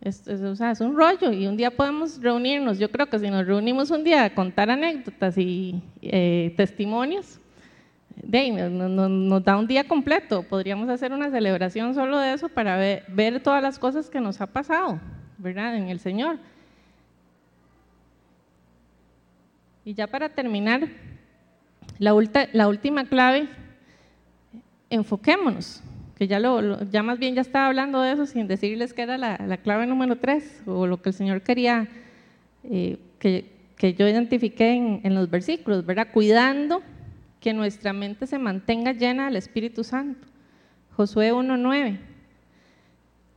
Es, 0.00 0.26
o 0.26 0.56
sea, 0.56 0.70
es 0.70 0.80
un 0.80 0.96
rollo 0.96 1.30
y 1.30 1.46
un 1.46 1.58
día 1.58 1.70
podemos 1.70 2.18
reunirnos. 2.22 2.78
Yo 2.78 2.90
creo 2.90 3.10
que 3.10 3.18
si 3.18 3.28
nos 3.28 3.46
reunimos 3.46 3.90
un 3.90 4.04
día 4.04 4.24
a 4.24 4.34
contar 4.34 4.70
anécdotas 4.70 5.36
y 5.36 5.82
eh, 6.00 6.54
testimonios, 6.56 7.38
de, 8.22 8.50
nos, 8.50 9.44
da 9.44 9.56
un 9.56 9.66
día 9.66 9.84
completo, 9.84 10.42
podríamos 10.42 10.88
hacer 10.88 11.12
una 11.12 11.30
celebración 11.30 11.94
solo 11.94 12.18
de 12.18 12.32
eso 12.32 12.48
para 12.48 12.76
ver, 12.76 13.42
todas 13.42 13.62
las 13.62 13.78
cosas 13.78 14.08
que 14.08 14.20
nos 14.20 14.40
ha 14.40 14.46
pasado, 14.46 15.00
¿verdad? 15.38 15.76
En 15.76 15.88
el 15.88 16.00
Señor. 16.00 16.38
Y 19.84 19.94
ya 19.94 20.06
para 20.06 20.28
terminar, 20.28 20.88
la, 21.98 22.14
última 22.14 23.04
clave, 23.04 23.48
enfoquémonos, 24.90 25.82
que 26.16 26.26
ya, 26.26 26.40
lo, 26.40 26.82
ya 26.90 27.02
más 27.02 27.18
bien 27.18 27.34
ya 27.34 27.42
estaba 27.42 27.66
hablando 27.66 28.00
de 28.00 28.12
eso 28.12 28.26
sin 28.26 28.48
decirles 28.48 28.94
que 28.94 29.02
era 29.02 29.18
la, 29.18 29.56
clave 29.58 29.86
número 29.86 30.16
tres, 30.16 30.62
o 30.66 30.86
lo 30.86 31.00
que 31.00 31.10
el 31.10 31.14
Señor 31.14 31.42
quería 31.42 31.86
eh, 32.64 32.98
que, 33.18 33.54
yo 33.94 34.08
identifiqué 34.08 34.72
en, 34.72 35.00
en 35.04 35.14
los 35.14 35.30
versículos, 35.30 35.84
¿verdad? 35.84 36.08
Cuidando 36.12 36.82
que 37.46 37.54
nuestra 37.54 37.92
mente 37.92 38.26
se 38.26 38.40
mantenga 38.40 38.90
llena 38.90 39.26
del 39.26 39.36
Espíritu 39.36 39.84
Santo. 39.84 40.26
Josué 40.96 41.32
1.9. 41.32 41.96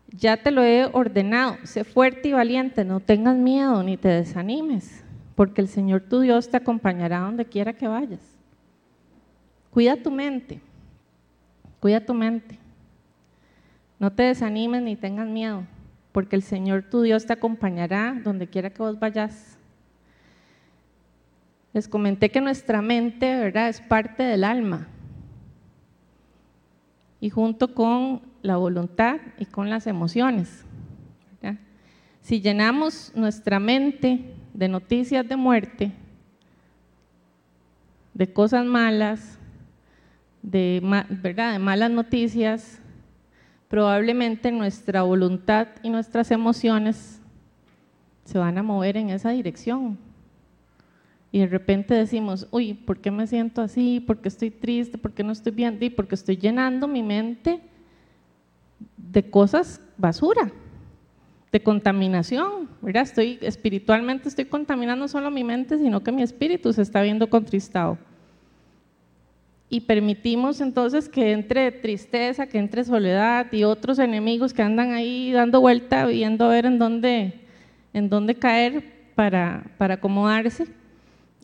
Ya 0.08 0.36
te 0.36 0.50
lo 0.50 0.64
he 0.64 0.86
ordenado, 0.86 1.58
sé 1.62 1.84
fuerte 1.84 2.30
y 2.30 2.32
valiente, 2.32 2.84
no 2.84 3.02
tengas 3.02 3.38
miedo 3.38 3.84
ni 3.84 3.98
te 3.98 4.08
desanimes, 4.08 5.04
porque 5.36 5.62
el 5.62 5.68
Señor 5.68 6.02
tu 6.02 6.22
Dios 6.22 6.50
te 6.50 6.58
acompañará 6.58 7.20
donde 7.20 7.46
quiera 7.46 7.74
que 7.74 7.88
vayas. 7.88 8.20
Cuida 9.70 9.96
tu 9.96 10.10
mente, 10.10 10.60
cuida 11.80 12.04
tu 12.04 12.16
mente. 12.16 12.58
No 14.00 14.12
te 14.12 14.24
desanimes 14.24 14.82
ni 14.82 14.96
tengas 14.96 15.28
miedo, 15.28 15.66
porque 16.14 16.36
el 16.36 16.42
Señor 16.42 16.82
tu 16.82 17.04
Dios 17.04 17.28
te 17.28 17.34
acompañará 17.34 18.20
donde 18.24 18.48
quiera 18.48 18.72
que 18.72 18.82
vos 18.82 19.00
vayas. 19.00 19.59
Les 21.74 21.88
comenté 21.88 22.30
que 22.30 22.42
nuestra 22.42 22.82
mente, 22.82 23.36
¿verdad?, 23.36 23.70
es 23.70 23.82
parte 23.82 24.24
del 24.24 24.44
alma. 24.44 24.88
Y 27.22 27.30
junto 27.30 27.74
con 27.76 28.22
la 28.42 28.58
voluntad 28.58 29.18
y 29.38 29.46
con 29.46 29.70
las 29.70 29.88
emociones. 29.88 30.66
Si 32.22 32.42
llenamos 32.42 33.12
nuestra 33.16 33.60
mente 33.60 34.36
de 34.54 34.68
noticias 34.68 35.28
de 35.28 35.36
muerte, 35.36 35.92
de 38.14 38.34
cosas 38.34 38.66
malas, 38.66 39.40
de, 40.42 40.82
¿verdad? 41.10 41.54
de 41.54 41.60
malas 41.60 41.90
noticias, 41.90 42.82
probablemente 43.68 44.52
nuestra 44.52 45.02
voluntad 45.02 45.70
y 45.82 45.90
nuestras 45.90 46.30
emociones 46.30 47.20
se 48.26 48.38
van 48.38 48.58
a 48.58 48.64
mover 48.64 48.98
en 48.98 49.10
esa 49.10 49.32
dirección 49.32 49.98
y 51.32 51.40
de 51.40 51.48
repente 51.48 51.94
decimos, 51.94 52.48
uy, 52.50 52.74
¿por 52.74 53.00
qué 53.00 53.12
me 53.12 53.28
siento 53.28 53.62
así? 53.62 54.00
¿Por 54.00 54.18
qué 54.18 54.30
estoy 54.30 54.50
triste? 54.50 54.98
¿Por 54.98 55.14
qué 55.14 55.24
no 55.24 55.32
estoy 55.32 55.52
bien? 55.52 55.78
Y 55.80 55.90
porque 55.92 56.16
estoy 56.16 56.38
llenando 56.38 56.88
mi 56.88 57.04
mente 57.04 57.60
de 58.98 59.30
cosas 59.30 59.80
basura, 59.98 60.52
de 61.52 61.62
contaminación, 61.62 62.70
¿verdad? 62.82 63.04
Estoy, 63.04 63.38
espiritualmente 63.42 64.28
estoy 64.28 64.46
contaminando 64.46 65.08
solo 65.08 65.30
mi 65.30 65.44
mente, 65.44 65.78
sino 65.78 66.02
que 66.02 66.12
mi 66.12 66.24
espíritu 66.24 66.74
se 66.74 66.82
está 66.82 67.02
viendo 67.04 67.30
contristado. 67.30 68.00
Y 69.70 69.82
permitimos 69.82 70.62
entonces 70.62 71.08
que 71.08 71.32
entre 71.32 71.72
tristeza, 71.72 72.48
que 72.48 72.58
entre 72.58 72.84
soledad 72.84 73.54
y 73.54 73.66
otros 73.66 74.00
enemigos 74.00 74.52
que 74.52 74.64
andan 74.64 74.94
ahí 74.94 75.32
dando 75.32 75.62
vuelta, 75.62 76.08
viendo 76.08 76.46
a 76.46 76.50
ver 76.50 76.66
en 76.66 76.80
dónde, 76.80 77.42
en 77.94 78.10
dónde 78.10 78.34
caer 78.34 78.84
para, 79.14 79.64
para 79.78 79.96
acomodarse 79.96 80.79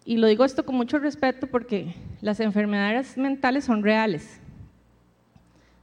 y 0.06 0.18
lo 0.18 0.28
digo 0.28 0.46
esto 0.46 0.64
con 0.66 0.76
mucho 0.76 1.00
respeto 1.00 1.48
porque 1.48 1.96
las 2.22 2.40
enfermedades 2.40 3.18
mentales 3.18 3.66
son 3.66 3.84
reales. 3.84 4.40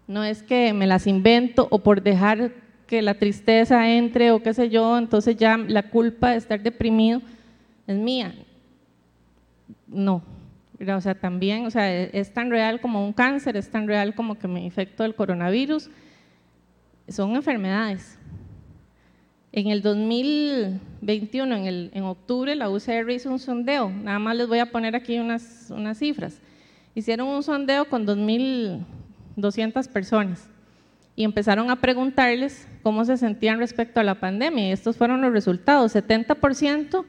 No 0.07 0.23
es 0.23 0.43
que 0.43 0.73
me 0.73 0.87
las 0.87 1.07
invento 1.07 1.67
o 1.71 1.81
por 1.81 2.03
dejar 2.03 2.53
que 2.87 3.03
la 3.03 3.15
tristeza 3.15 3.91
entre 3.91 4.31
o 4.31 4.43
qué 4.43 4.55
sé 4.55 4.71
yo, 4.71 4.97
entonces 4.97 5.37
ya 5.37 5.57
la 5.57 5.91
culpa 5.91 6.31
de 6.31 6.37
estar 6.37 6.63
deprimido 6.63 7.21
es 7.87 7.97
mía. 7.97 8.35
No, 9.89 10.23
o 10.89 11.01
sea, 11.01 11.15
también, 11.15 11.67
o 11.67 11.71
sea, 11.71 11.93
es 11.93 12.33
tan 12.33 12.51
real 12.51 12.81
como 12.81 13.05
un 13.05 13.13
cáncer, 13.13 13.57
es 13.57 13.71
tan 13.71 13.87
real 13.87 14.15
como 14.15 14.39
que 14.39 14.49
me 14.49 14.63
infecto 14.63 15.03
del 15.03 15.15
coronavirus. 15.15 15.91
Son 17.09 17.35
enfermedades. 17.35 18.19
En 19.53 19.69
el 19.69 19.83
2021, 19.83 21.55
en, 21.55 21.65
el, 21.67 21.91
en 21.93 22.05
octubre, 22.05 22.57
la 22.57 22.71
UCR 22.71 23.11
hizo 23.11 23.31
un 23.31 23.39
sondeo, 23.39 23.91
nada 23.91 24.19
más 24.19 24.35
les 24.35 24.49
voy 24.49 24.61
a 24.61 24.73
poner 24.73 24.97
aquí 24.97 25.19
unas, 25.19 25.71
unas 25.71 25.99
cifras. 25.99 26.41
Hicieron 26.95 27.29
un 27.29 27.43
sondeo 27.43 27.85
con 27.85 28.07
2.200 28.07 29.89
personas 29.89 30.49
y 31.15 31.25
empezaron 31.25 31.71
a 31.71 31.77
preguntarles 31.77 32.67
cómo 32.83 33.05
se 33.05 33.19
sentían 33.19 33.59
respecto 33.59 34.01
a 34.01 34.05
la 34.05 34.19
pandemia. 34.19 34.69
Y 34.69 34.73
estos 34.73 34.97
fueron 34.97 35.21
los 35.21 35.33
resultados. 35.33 35.95
70% 35.95 37.05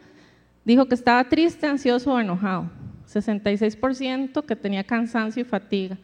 dijo 0.66 0.86
que 0.88 0.96
estaba 0.96 1.24
triste, 1.30 1.68
ansioso 1.68 2.14
o 2.14 2.20
enojado. 2.20 2.70
66% 3.08 4.46
que 4.46 4.56
tenía 4.56 4.84
cansancio 4.84 5.42
y 5.42 5.46
fatiga. 5.46 5.98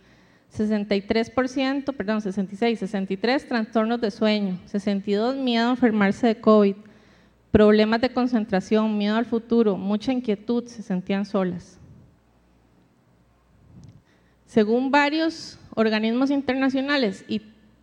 63%, 0.56 1.95
perdón, 1.95 2.22
66, 2.22 2.80
63 2.80 3.47
trastornos 3.47 4.02
de 4.02 4.12
sueño, 4.12 4.60
62 4.66 5.36
miedo 5.36 5.68
a 5.68 5.72
enfermarse 5.72 6.28
de 6.28 6.41
COVID, 6.41 6.76
problemas 7.52 8.02
de 8.02 8.10
concentración, 8.10 8.97
miedo 8.97 9.16
al 9.16 9.26
futuro, 9.26 9.78
mucha 9.78 10.12
inquietud, 10.12 10.66
se 10.66 10.82
sentían 10.82 11.26
solas. 11.26 11.80
Según 14.45 14.89
varios 14.89 15.60
organismos 15.76 16.32
internacionales 16.32 17.24
y 17.28 17.41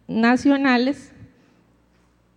nacionales, 0.08 1.12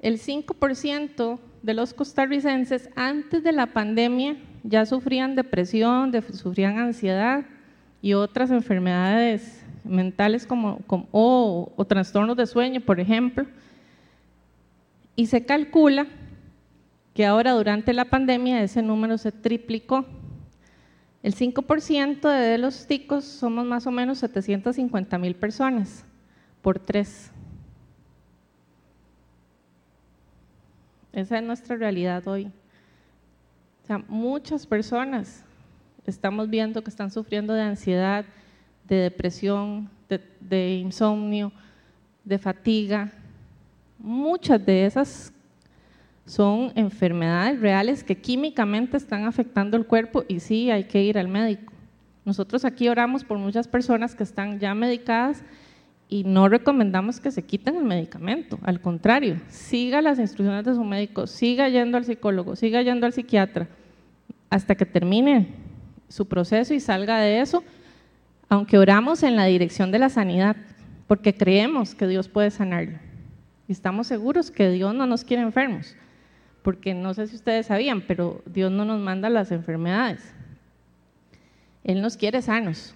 el 0.01 0.19
5% 0.19 1.39
de 1.63 1.73
los 1.73 1.93
costarricenses 1.93 2.89
antes 2.95 3.43
de 3.43 3.51
la 3.51 3.67
pandemia 3.67 4.37
ya 4.63 4.85
sufrían 4.85 5.35
depresión, 5.35 6.13
sufrían 6.33 6.77
ansiedad 6.77 7.45
y 8.01 8.13
otras 8.13 8.51
enfermedades 8.51 9.63
mentales 9.83 10.45
como, 10.45 10.81
o, 11.11 11.71
o 11.75 11.85
trastornos 11.85 12.37
de 12.37 12.45
sueño, 12.45 12.81
por 12.81 12.99
ejemplo. 12.99 13.45
Y 15.15 15.27
se 15.27 15.45
calcula 15.45 16.07
que 17.13 17.25
ahora 17.25 17.51
durante 17.51 17.93
la 17.93 18.05
pandemia 18.05 18.63
ese 18.63 18.81
número 18.81 19.17
se 19.17 19.31
triplicó. 19.31 20.05
El 21.21 21.35
5% 21.35 22.29
de 22.29 22.57
los 22.57 22.87
ticos 22.87 23.25
somos 23.25 23.65
más 23.65 23.85
o 23.85 23.91
menos 23.91 24.19
750 24.19 25.17
mil 25.17 25.35
personas 25.35 26.05
por 26.61 26.79
tres. 26.79 27.31
Esa 31.11 31.39
es 31.39 31.43
nuestra 31.43 31.75
realidad 31.75 32.25
hoy. 32.27 32.51
O 33.83 33.87
sea, 33.87 33.97
muchas 34.07 34.65
personas 34.65 35.43
estamos 36.05 36.49
viendo 36.49 36.83
que 36.83 36.89
están 36.89 37.11
sufriendo 37.11 37.53
de 37.53 37.61
ansiedad, 37.61 38.25
de 38.89 38.95
depresión, 38.95 39.89
de, 40.09 40.19
de 40.39 40.75
insomnio, 40.75 41.51
de 42.23 42.37
fatiga. 42.37 43.11
Muchas 43.97 44.65
de 44.65 44.85
esas 44.85 45.33
son 46.25 46.71
enfermedades 46.75 47.59
reales 47.59 48.03
que 48.03 48.17
químicamente 48.17 48.97
están 48.97 49.25
afectando 49.25 49.77
el 49.77 49.85
cuerpo 49.85 50.23
y 50.27 50.39
sí 50.39 50.69
hay 50.69 50.83
que 50.83 51.01
ir 51.03 51.17
al 51.17 51.27
médico. 51.27 51.73
Nosotros 52.25 52.65
aquí 52.65 52.87
oramos 52.87 53.23
por 53.23 53.37
muchas 53.37 53.67
personas 53.67 54.13
que 54.13 54.23
están 54.23 54.59
ya 54.59 54.75
medicadas 54.75 55.43
y 56.07 56.23
no 56.23 56.49
recomendamos 56.49 57.19
que 57.19 57.31
se 57.31 57.43
quiten 57.43 57.75
el 57.75 57.83
medicamento, 57.83 58.59
al 58.63 58.81
contrario, 58.81 59.39
siga 59.47 60.01
las 60.01 60.17
instrucciones 60.17 60.65
de 60.65 60.73
su 60.73 60.83
médico, 60.83 61.27
siga 61.27 61.69
yendo 61.69 61.97
al 61.97 62.05
psicólogo, 62.05 62.55
siga 62.55 62.81
yendo 62.81 63.05
al 63.05 63.13
psiquiatra 63.13 63.67
hasta 64.49 64.75
que 64.75 64.85
termine 64.85 65.49
su 66.07 66.27
proceso 66.27 66.73
y 66.73 66.79
salga 66.79 67.19
de 67.19 67.41
eso, 67.41 67.63
aunque 68.49 68.77
oramos 68.77 69.23
en 69.23 69.35
la 69.35 69.45
dirección 69.45 69.91
de 69.91 69.99
la 69.99 70.09
sanidad, 70.09 70.57
porque 71.07 71.33
creemos 71.35 71.95
que 71.95 72.07
Dios 72.07 72.27
puede 72.27 72.51
sanarlo 72.51 72.97
y 73.67 73.71
estamos 73.71 74.07
seguros 74.07 74.51
que 74.51 74.69
Dios 74.69 74.93
no 74.93 75.05
nos 75.05 75.23
quiere 75.23 75.43
enfermos 75.43 75.95
porque 76.61 76.93
no 76.93 77.13
sé 77.13 77.27
si 77.27 77.35
ustedes 77.35 77.67
sabían, 77.67 78.01
pero 78.01 78.41
Dios 78.45 78.71
no 78.71 78.85
nos 78.85 78.99
manda 78.99 79.29
las 79.29 79.51
enfermedades. 79.51 80.33
Él 81.83 82.01
nos 82.01 82.17
quiere 82.17 82.41
sanos. 82.41 82.93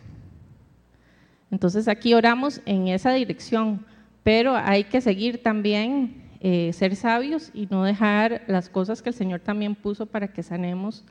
Entonces 1.49 1.87
aquí 1.87 2.13
oramos 2.13 2.61
en 2.65 2.87
esa 2.87 3.13
dirección, 3.13 3.85
pero 4.23 4.55
hay 4.55 4.83
que 4.83 5.01
seguir 5.01 5.41
también, 5.41 6.21
eh, 6.39 6.73
ser 6.73 6.95
sabios 6.95 7.51
y 7.53 7.67
no 7.67 7.83
dejar 7.83 8.43
las 8.47 8.69
cosas 8.69 9.01
que 9.01 9.09
el 9.09 9.15
Señor 9.15 9.39
también 9.39 9.75
puso 9.75 10.05
para 10.05 10.27
que 10.27 10.43
sanemos 10.43 11.05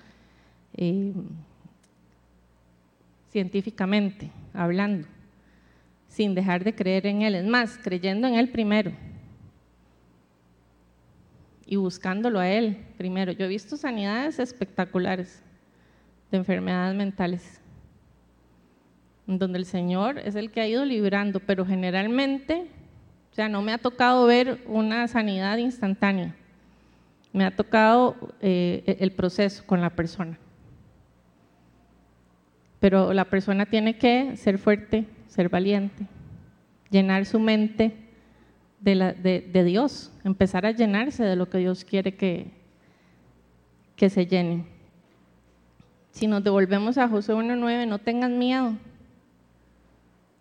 eh, 0.77 1.13
científicamente, 3.33 4.31
hablando, 4.53 5.09
sin 6.07 6.35
dejar 6.35 6.63
de 6.63 6.75
creer 6.75 7.07
en 7.07 7.23
Él. 7.23 7.35
Es 7.35 7.47
más, 7.47 7.79
creyendo 7.83 8.29
en 8.29 8.35
Él 8.35 8.51
primero 8.51 8.93
y 11.65 11.77
buscándolo 11.77 12.39
a 12.39 12.49
Él 12.51 12.77
primero. 12.99 13.33
Yo 13.33 13.47
he 13.47 13.49
visto 13.49 13.79
sanidades 13.79 14.39
espectaculares 14.39 15.43
de 16.31 16.37
enfermedades 16.37 16.95
mentales, 16.95 17.61
donde 19.27 19.59
el 19.59 19.65
Señor 19.65 20.19
es 20.19 20.35
el 20.35 20.51
que 20.51 20.61
ha 20.61 20.69
ido 20.69 20.85
librando, 20.85 21.41
pero 21.41 21.65
generalmente, 21.65 22.67
o 23.31 23.35
sea, 23.35 23.49
no 23.49 23.63
me 23.63 23.73
ha 23.73 23.79
tocado 23.79 24.27
ver 24.27 24.63
una 24.67 25.09
sanidad 25.09 25.57
instantánea, 25.57 26.35
me 27.33 27.47
ha 27.47 27.57
tocado 27.57 28.15
eh, 28.43 28.99
el 29.01 29.13
proceso 29.13 29.65
con 29.65 29.81
la 29.81 29.89
persona. 29.89 30.39
Pero 32.83 33.13
la 33.13 33.27
persona 33.27 33.65
tiene 33.65 33.97
que 33.97 34.37
ser 34.37 34.59
fuerte, 34.59 35.07
ser 35.29 35.49
valiente, 35.49 36.05
llenar 36.91 37.27
su 37.27 37.39
mente 37.39 37.95
de, 38.81 39.63
Dios, 39.65 40.11
empezar 40.25 40.67
a 40.67 40.73
llenarse 40.73 41.23
de 41.23 41.37
lo 41.37 41.49
que 41.49 41.59
Dios 41.59 41.85
quiere 41.85 42.17
que, 42.17 42.51
que 43.95 44.11
se 44.11 44.27
llene. 44.27 44.65
Si 46.11 46.27
nos 46.27 46.43
devolvemos 46.43 46.99
a 46.99 47.07
José 47.07 47.33
1.9, 47.33 47.87
no 47.87 48.01
tengas 48.01 48.33
miedo. 48.33 48.77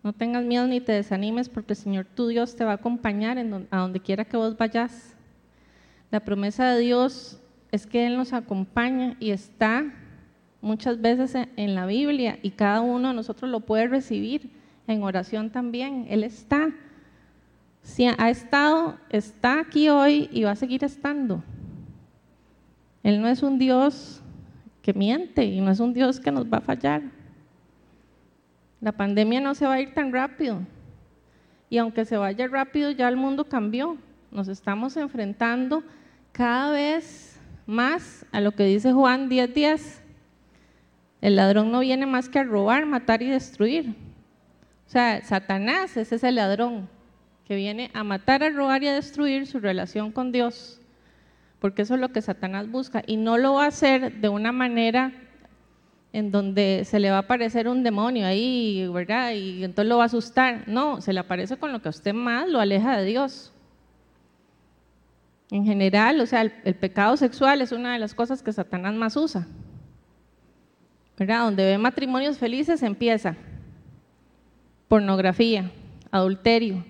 No 0.02 0.12
tengas 0.12 0.42
miedo 0.42 0.66
ni 0.66 0.80
te 0.80 0.90
desanimes 0.90 1.48
porque 1.48 1.74
el 1.74 1.78
Señor 1.78 2.06
tu 2.06 2.26
Dios 2.26 2.56
te 2.56 2.64
va 2.64 2.72
a 2.72 2.74
acompañar 2.74 3.38
en 3.38 3.68
a 3.70 3.78
donde 3.78 4.00
quiera 4.00 4.24
que 4.24 4.36
vos 4.36 4.56
vayas. 4.56 5.14
La 6.10 6.18
promesa 6.18 6.72
de 6.72 6.80
Dios 6.80 7.40
es 7.70 7.86
que 7.86 8.04
Él 8.04 8.16
nos 8.16 8.32
acompaña 8.32 9.16
y 9.20 9.30
está 9.30 9.84
muchas 10.62 11.00
veces 11.02 11.34
en 11.56 11.74
la 11.74 11.84
Biblia 11.84 12.38
y 12.42 12.52
cada 12.52 12.80
uno 12.80 13.08
de 13.08 13.14
nosotros 13.14 13.50
lo 13.50 13.60
puede 13.60 13.88
recibir 13.88 14.50
en 14.86 15.02
oración 15.02 15.50
también. 15.50 16.06
Él 16.08 16.24
está 16.24 16.70
si 17.82 18.06
ha 18.06 18.30
estado, 18.30 18.96
está 19.10 19.60
aquí 19.60 19.88
hoy 19.88 20.28
y 20.32 20.44
va 20.44 20.52
a 20.52 20.56
seguir 20.56 20.84
estando. 20.84 21.42
Él 23.02 23.20
no 23.20 23.26
es 23.28 23.42
un 23.42 23.58
Dios 23.58 24.22
que 24.82 24.94
miente 24.94 25.44
y 25.44 25.60
no 25.60 25.70
es 25.70 25.80
un 25.80 25.92
Dios 25.92 26.20
que 26.20 26.30
nos 26.30 26.46
va 26.46 26.58
a 26.58 26.60
fallar. 26.60 27.02
La 28.80 28.92
pandemia 28.92 29.40
no 29.40 29.54
se 29.54 29.66
va 29.66 29.74
a 29.74 29.80
ir 29.80 29.94
tan 29.94 30.12
rápido. 30.12 30.60
Y 31.68 31.78
aunque 31.78 32.04
se 32.04 32.16
vaya 32.16 32.46
rápido, 32.46 32.90
ya 32.90 33.08
el 33.08 33.16
mundo 33.16 33.44
cambió. 33.44 33.96
Nos 34.30 34.48
estamos 34.48 34.96
enfrentando 34.96 35.82
cada 36.30 36.72
vez 36.72 37.40
más 37.66 38.24
a 38.30 38.40
lo 38.40 38.52
que 38.52 38.64
dice 38.64 38.92
Juan 38.92 39.28
10:10. 39.28 40.01
El 41.22 41.36
ladrón 41.36 41.70
no 41.70 41.80
viene 41.80 42.04
más 42.04 42.28
que 42.28 42.40
a 42.40 42.44
robar, 42.44 42.84
matar 42.84 43.22
y 43.22 43.30
destruir. 43.30 43.94
O 44.86 44.90
sea, 44.90 45.22
Satanás, 45.24 45.96
ese 45.96 46.16
es 46.16 46.24
el 46.24 46.34
ladrón 46.34 46.88
que 47.46 47.54
viene 47.54 47.92
a 47.94 48.02
matar, 48.02 48.42
a 48.42 48.50
robar 48.50 48.82
y 48.82 48.88
a 48.88 48.92
destruir 48.92 49.46
su 49.46 49.60
relación 49.60 50.10
con 50.10 50.32
Dios, 50.32 50.80
porque 51.60 51.82
eso 51.82 51.94
es 51.94 52.00
lo 52.00 52.10
que 52.10 52.20
Satanás 52.20 52.68
busca, 52.68 53.04
y 53.06 53.16
no 53.16 53.38
lo 53.38 53.54
va 53.54 53.64
a 53.64 53.68
hacer 53.68 54.20
de 54.20 54.28
una 54.28 54.50
manera 54.50 55.12
en 56.12 56.32
donde 56.32 56.82
se 56.84 56.98
le 56.98 57.10
va 57.10 57.18
a 57.18 57.20
aparecer 57.20 57.68
un 57.68 57.84
demonio 57.84 58.26
ahí, 58.26 58.86
¿verdad? 58.92 59.32
Y 59.32 59.62
entonces 59.62 59.88
lo 59.88 59.98
va 59.98 60.02
a 60.02 60.06
asustar. 60.06 60.64
No, 60.66 61.00
se 61.00 61.12
le 61.12 61.20
aparece 61.20 61.56
con 61.56 61.72
lo 61.72 61.80
que 61.80 61.88
a 61.88 61.90
usted 61.90 62.12
más 62.12 62.48
lo 62.48 62.60
aleja 62.60 62.98
de 62.98 63.06
Dios. 63.06 63.52
En 65.50 65.64
general, 65.64 66.20
o 66.20 66.26
sea, 66.26 66.42
el, 66.42 66.52
el 66.64 66.74
pecado 66.74 67.16
sexual 67.16 67.62
es 67.62 67.72
una 67.72 67.92
de 67.92 67.98
las 67.98 68.12
cosas 68.14 68.42
que 68.42 68.52
Satanás 68.52 68.94
más 68.94 69.16
usa. 69.16 69.46
¿Verdad? 71.18 71.44
Donde 71.44 71.64
ve 71.64 71.78
matrimonios 71.78 72.38
felices 72.38 72.82
empieza 72.82 73.36
pornografía, 74.88 75.70
adulterio, 76.10 76.84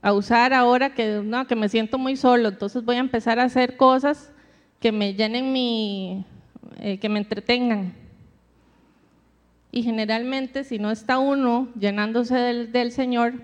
a 0.00 0.12
usar 0.12 0.54
ahora 0.54 0.94
que, 0.94 1.20
no, 1.22 1.46
que 1.46 1.56
me 1.56 1.68
siento 1.68 1.98
muy 1.98 2.16
solo, 2.16 2.48
entonces 2.48 2.84
voy 2.84 2.96
a 2.96 3.00
empezar 3.00 3.38
a 3.38 3.44
hacer 3.44 3.76
cosas 3.76 4.30
que 4.80 4.92
me 4.92 5.14
llenen 5.14 5.52
mi, 5.52 6.24
eh, 6.78 6.98
que 6.98 7.08
me 7.08 7.18
entretengan. 7.18 7.92
Y 9.72 9.82
generalmente 9.82 10.64
si 10.64 10.78
no 10.78 10.90
está 10.90 11.18
uno 11.18 11.68
llenándose 11.78 12.36
del, 12.36 12.72
del 12.72 12.92
Señor, 12.92 13.34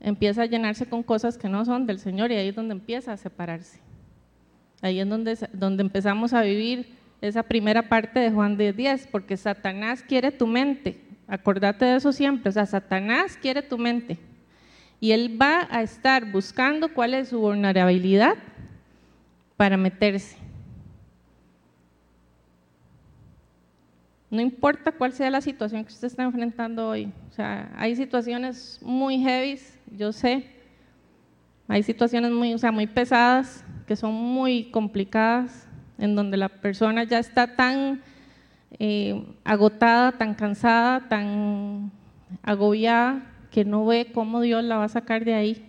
empieza 0.00 0.42
a 0.42 0.46
llenarse 0.46 0.86
con 0.86 1.02
cosas 1.02 1.38
que 1.38 1.48
no 1.48 1.64
son 1.64 1.86
del 1.86 1.98
Señor 1.98 2.32
y 2.32 2.34
ahí 2.34 2.48
es 2.48 2.56
donde 2.56 2.74
empieza 2.74 3.12
a 3.12 3.16
separarse. 3.16 3.80
Ahí 4.82 4.98
es 4.98 5.08
donde, 5.08 5.38
donde 5.52 5.82
empezamos 5.82 6.32
a 6.32 6.42
vivir 6.42 6.98
esa 7.22 7.42
primera 7.42 7.88
parte 7.88 8.20
de 8.20 8.30
Juan 8.30 8.58
10, 8.58 9.06
porque 9.06 9.36
Satanás 9.36 10.04
quiere 10.06 10.30
tu 10.30 10.46
mente. 10.46 11.00
Acordate 11.26 11.86
de 11.86 11.96
eso 11.96 12.12
siempre, 12.12 12.50
o 12.50 12.52
sea, 12.52 12.66
Satanás 12.66 13.38
quiere 13.40 13.62
tu 13.62 13.78
mente 13.78 14.18
y 15.02 15.10
él 15.10 15.36
va 15.40 15.66
a 15.68 15.82
estar 15.82 16.30
buscando 16.30 16.94
cuál 16.94 17.14
es 17.14 17.30
su 17.30 17.40
vulnerabilidad 17.40 18.36
para 19.56 19.76
meterse. 19.76 20.36
No 24.30 24.40
importa 24.40 24.92
cuál 24.92 25.12
sea 25.12 25.28
la 25.28 25.40
situación 25.40 25.84
que 25.84 25.92
usted 25.92 26.06
está 26.06 26.22
enfrentando 26.22 26.88
hoy. 26.88 27.12
O 27.28 27.32
sea, 27.32 27.72
hay 27.76 27.96
situaciones 27.96 28.78
muy 28.80 29.18
heavy, 29.18 29.58
yo 29.90 30.12
sé. 30.12 30.46
Hay 31.66 31.82
situaciones 31.82 32.30
muy, 32.30 32.54
o 32.54 32.58
sea, 32.58 32.70
muy 32.70 32.86
pesadas, 32.86 33.64
que 33.88 33.96
son 33.96 34.14
muy 34.14 34.70
complicadas, 34.70 35.68
en 35.98 36.14
donde 36.14 36.36
la 36.36 36.48
persona 36.48 37.04
ya 37.04 37.18
está 37.18 37.56
tan 37.56 38.02
eh, 38.78 39.24
agotada, 39.44 40.12
tan 40.12 40.34
cansada, 40.34 41.08
tan 41.08 41.90
agobiada, 42.42 43.22
que 43.50 43.64
no 43.64 43.84
ve 43.84 44.10
cómo 44.12 44.40
Dios 44.40 44.64
la 44.64 44.78
va 44.78 44.84
a 44.84 44.88
sacar 44.88 45.24
de 45.24 45.34
ahí. 45.34 45.66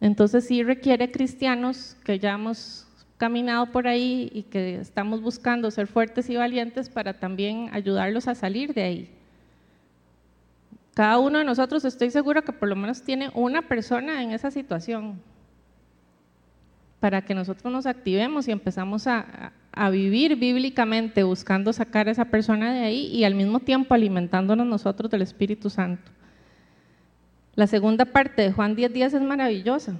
Entonces 0.00 0.46
sí 0.46 0.62
requiere 0.62 1.10
cristianos 1.10 1.96
que 2.04 2.18
ya 2.18 2.32
hemos 2.32 2.86
caminado 3.18 3.66
por 3.66 3.86
ahí 3.86 4.30
y 4.32 4.44
que 4.44 4.76
estamos 4.76 5.20
buscando 5.22 5.70
ser 5.70 5.86
fuertes 5.86 6.28
y 6.28 6.36
valientes 6.36 6.88
para 6.88 7.20
también 7.20 7.68
ayudarlos 7.72 8.26
a 8.26 8.34
salir 8.34 8.74
de 8.74 8.82
ahí. 8.82 9.10
Cada 10.94 11.18
uno 11.18 11.38
de 11.38 11.44
nosotros 11.44 11.84
estoy 11.84 12.10
seguro 12.10 12.42
que 12.42 12.52
por 12.52 12.68
lo 12.68 12.76
menos 12.76 13.02
tiene 13.02 13.30
una 13.34 13.62
persona 13.62 14.22
en 14.22 14.32
esa 14.32 14.50
situación 14.50 15.20
para 17.02 17.22
que 17.22 17.34
nosotros 17.34 17.72
nos 17.72 17.86
activemos 17.86 18.46
y 18.46 18.52
empezamos 18.52 19.08
a, 19.08 19.50
a 19.72 19.90
vivir 19.90 20.36
bíblicamente 20.36 21.24
buscando 21.24 21.72
sacar 21.72 22.06
a 22.06 22.12
esa 22.12 22.26
persona 22.26 22.72
de 22.72 22.78
ahí 22.78 23.06
y 23.06 23.24
al 23.24 23.34
mismo 23.34 23.58
tiempo 23.58 23.92
alimentándonos 23.92 24.64
nosotros 24.64 25.10
del 25.10 25.22
Espíritu 25.22 25.68
Santo. 25.68 26.12
La 27.56 27.66
segunda 27.66 28.04
parte 28.04 28.42
de 28.42 28.52
Juan 28.52 28.76
10 28.76 28.92
días 28.92 29.14
es 29.14 29.20
maravillosa, 29.20 29.96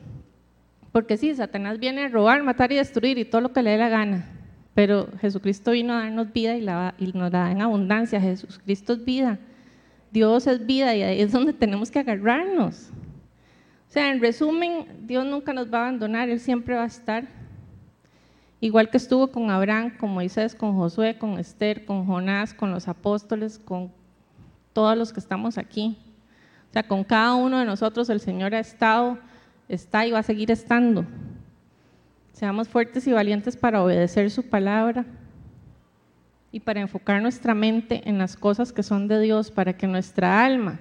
porque 0.92 1.16
sí, 1.16 1.34
Satanás 1.34 1.80
viene 1.80 2.04
a 2.04 2.08
robar, 2.08 2.40
matar 2.44 2.70
y 2.70 2.76
destruir 2.76 3.18
y 3.18 3.24
todo 3.24 3.40
lo 3.40 3.52
que 3.52 3.64
le 3.64 3.70
dé 3.70 3.78
la 3.78 3.88
gana, 3.88 4.28
pero 4.72 5.08
Jesucristo 5.20 5.72
vino 5.72 5.94
a 5.94 6.04
darnos 6.04 6.32
vida 6.32 6.56
y, 6.56 6.60
la, 6.60 6.94
y 7.00 7.06
nos 7.06 7.14
la 7.14 7.30
da 7.30 7.50
en 7.50 7.62
abundancia, 7.62 8.20
Jesucristo 8.20 8.92
es 8.92 9.04
vida, 9.04 9.40
Dios 10.12 10.46
es 10.46 10.64
vida 10.64 10.94
y 10.94 11.02
ahí 11.02 11.20
es 11.20 11.32
donde 11.32 11.52
tenemos 11.52 11.90
que 11.90 11.98
agarrarnos. 11.98 12.92
O 13.92 13.94
sea, 13.94 14.10
en 14.10 14.22
resumen, 14.22 14.86
Dios 15.02 15.26
nunca 15.26 15.52
nos 15.52 15.70
va 15.70 15.80
a 15.80 15.82
abandonar, 15.82 16.30
Él 16.30 16.40
siempre 16.40 16.74
va 16.74 16.84
a 16.84 16.86
estar 16.86 17.28
igual 18.58 18.88
que 18.88 18.96
estuvo 18.96 19.30
con 19.30 19.50
Abraham, 19.50 19.98
con 19.98 20.14
Moisés, 20.14 20.54
con 20.54 20.74
Josué, 20.74 21.18
con 21.18 21.38
Esther, 21.38 21.84
con 21.84 22.06
Jonás, 22.06 22.54
con 22.54 22.70
los 22.70 22.88
apóstoles, 22.88 23.58
con 23.58 23.92
todos 24.72 24.96
los 24.96 25.12
que 25.12 25.20
estamos 25.20 25.58
aquí. 25.58 25.98
O 26.70 26.72
sea, 26.72 26.84
con 26.84 27.04
cada 27.04 27.34
uno 27.34 27.58
de 27.58 27.66
nosotros 27.66 28.08
el 28.08 28.20
Señor 28.20 28.54
ha 28.54 28.60
estado, 28.60 29.18
está 29.68 30.06
y 30.06 30.10
va 30.10 30.20
a 30.20 30.22
seguir 30.22 30.50
estando. 30.50 31.04
Seamos 32.32 32.68
fuertes 32.68 33.06
y 33.06 33.12
valientes 33.12 33.58
para 33.58 33.84
obedecer 33.84 34.30
su 34.30 34.48
palabra 34.48 35.04
y 36.50 36.60
para 36.60 36.80
enfocar 36.80 37.20
nuestra 37.20 37.52
mente 37.54 38.08
en 38.08 38.16
las 38.16 38.36
cosas 38.36 38.72
que 38.72 38.82
son 38.82 39.06
de 39.06 39.20
Dios, 39.20 39.50
para 39.50 39.74
que 39.74 39.86
nuestra 39.86 40.42
alma 40.46 40.80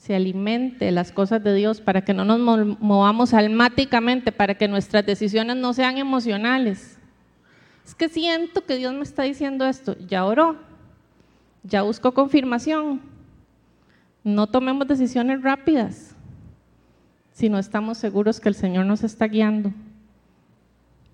se 0.00 0.14
alimente 0.14 0.90
las 0.92 1.12
cosas 1.12 1.44
de 1.44 1.54
Dios, 1.54 1.82
para 1.82 2.00
que 2.00 2.14
no 2.14 2.24
nos 2.24 2.78
movamos 2.80 3.34
almáticamente, 3.34 4.32
para 4.32 4.54
que 4.54 4.66
nuestras 4.66 5.04
decisiones 5.04 5.56
no 5.56 5.74
sean 5.74 5.98
emocionales. 5.98 6.98
Es 7.84 7.94
que 7.94 8.08
siento 8.08 8.64
que 8.64 8.76
Dios 8.76 8.94
me 8.94 9.02
está 9.02 9.24
diciendo 9.24 9.66
esto, 9.66 9.94
ya 9.98 10.24
oró, 10.24 10.56
ya 11.64 11.82
buscó 11.82 12.14
confirmación. 12.14 13.02
No 14.24 14.46
tomemos 14.46 14.88
decisiones 14.88 15.42
rápidas 15.42 16.16
si 17.32 17.50
no 17.50 17.58
estamos 17.58 17.98
seguros 17.98 18.40
que 18.40 18.48
el 18.48 18.54
Señor 18.54 18.86
nos 18.86 19.04
está 19.04 19.26
guiando, 19.26 19.70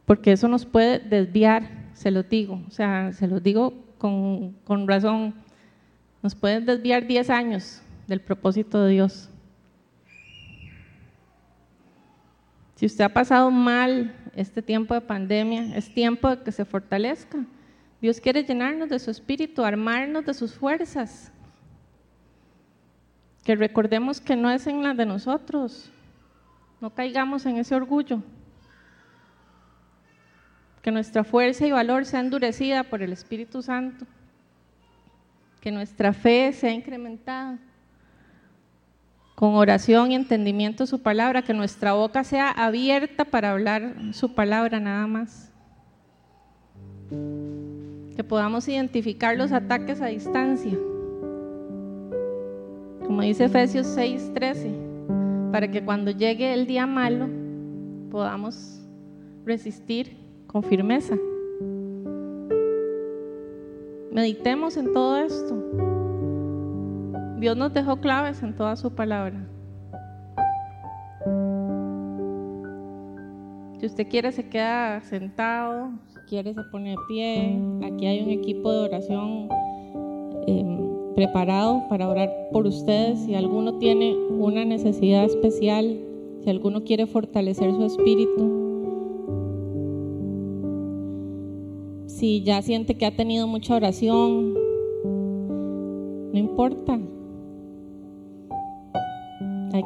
porque 0.05 0.31
eso 0.31 0.47
nos 0.47 0.65
puede 0.65 1.01
desviar, 1.01 1.69
se 1.93 2.13
lo 2.13 2.23
digo, 2.23 2.63
o 2.69 2.71
sea, 2.71 3.13
se 3.13 3.27
lo 3.27 3.41
digo 3.41 3.75
con, 3.99 4.53
con 4.65 4.87
razón, 4.87 5.35
nos 6.23 6.37
puede 6.37 6.61
desviar 6.61 7.05
10 7.05 7.31
años 7.31 7.83
del 8.07 8.21
propósito 8.21 8.83
de 8.83 8.93
Dios. 8.93 9.31
Si 12.77 12.87
usted 12.87 13.05
ha 13.05 13.09
pasado 13.09 13.51
mal 13.51 14.15
este 14.35 14.61
tiempo 14.63 14.95
de 14.95 15.01
pandemia, 15.01 15.77
es 15.77 15.93
tiempo 15.93 16.29
de 16.29 16.43
que 16.43 16.53
se 16.53 16.65
fortalezca. 16.65 17.45
Dios 18.01 18.21
quiere 18.21 18.45
llenarnos 18.45 18.91
de 18.91 18.99
su 18.99 19.11
espíritu, 19.11 19.65
armarnos 19.65 20.27
de 20.27 20.35
sus 20.35 20.55
fuerzas. 20.55 21.33
Que 23.45 23.57
recordemos 23.57 24.21
que 24.21 24.37
no 24.37 24.51
es 24.51 24.67
en 24.67 24.83
la 24.83 24.93
de 24.93 25.07
nosotros. 25.07 25.91
No 26.81 26.91
caigamos 26.91 27.47
en 27.47 27.57
ese 27.57 27.75
orgullo. 27.75 28.23
Que 30.83 30.91
nuestra 30.91 31.25
fuerza 31.25 31.67
y 31.67 31.73
valor 31.73 32.05
sea 32.05 32.21
endurecida 32.21 32.85
por 32.85 33.03
el 33.03 33.13
Espíritu 33.13 33.63
Santo. 33.63 34.05
Que 35.61 35.73
nuestra 35.73 36.13
fe 36.13 36.53
sea 36.53 36.73
incrementada 36.73 37.59
con 39.37 39.55
oración 39.55 40.11
y 40.11 40.15
entendimiento 40.15 40.87
su 40.87 41.03
palabra, 41.03 41.43
que 41.43 41.53
nuestra 41.53 41.93
boca 41.93 42.25
sea 42.25 42.51
abierta 42.51 43.27
para 43.27 43.53
hablar 43.53 43.95
su 44.13 44.35
palabra 44.35 44.81
nada 44.81 45.07
más. 45.07 45.53
Que 48.17 48.25
podamos 48.25 48.67
identificar 48.67 49.37
los 49.37 49.53
ataques 49.53 50.01
a 50.01 50.07
distancia. 50.07 50.73
Como 53.05 53.21
dice 53.21 53.45
Efesios 53.45 53.87
6:13, 53.87 55.51
para 55.53 55.71
que 55.71 55.85
cuando 55.85 56.11
llegue 56.11 56.55
el 56.55 56.67
día 56.67 56.87
malo 56.87 57.29
podamos 58.11 58.81
resistir 59.45 60.17
con 60.47 60.63
firmeza. 60.63 61.15
Meditemos 64.11 64.79
en 64.79 64.95
todo 64.95 65.19
esto. 65.19 66.06
Dios 67.39 67.57
nos 67.57 67.73
dejó 67.75 67.97
claves 67.97 68.43
en 68.43 68.57
toda 68.57 68.77
su 68.77 68.95
palabra. 68.95 69.47
Si 73.79 73.85
usted 73.85 74.09
quiere 74.09 74.33
se 74.33 74.49
queda 74.49 75.03
sentado, 75.03 75.91
si 76.09 76.19
quiere 76.29 76.55
se 76.55 76.63
pone 76.73 76.91
de 76.91 76.97
pie. 77.09 77.61
Aquí 77.85 78.07
hay 78.07 78.23
un 78.23 78.31
equipo 78.31 78.73
de 78.73 78.79
oración 78.79 79.49
em, 80.47 81.15
preparado 81.15 81.87
para 81.91 82.09
orar 82.09 82.31
por 82.53 82.67
ustedes. 82.67 83.19
Si 83.21 83.35
alguno 83.35 83.77
tiene 83.77 84.17
una 84.31 84.65
necesidad 84.65 85.25
especial, 85.25 86.01
si 86.43 86.49
alguno 86.49 86.85
quiere 86.85 87.07
fortalecer 87.07 87.71
su 87.75 87.85
espíritu, 87.85 88.67
si 92.07 92.43
ya 92.43 92.63
siente 92.63 92.97
que 92.97 93.05
ha 93.05 93.15
tenido 93.15 93.47
mucha 93.47 93.77
oración, 93.77 94.55
no 96.33 96.39
importa, 96.39 96.99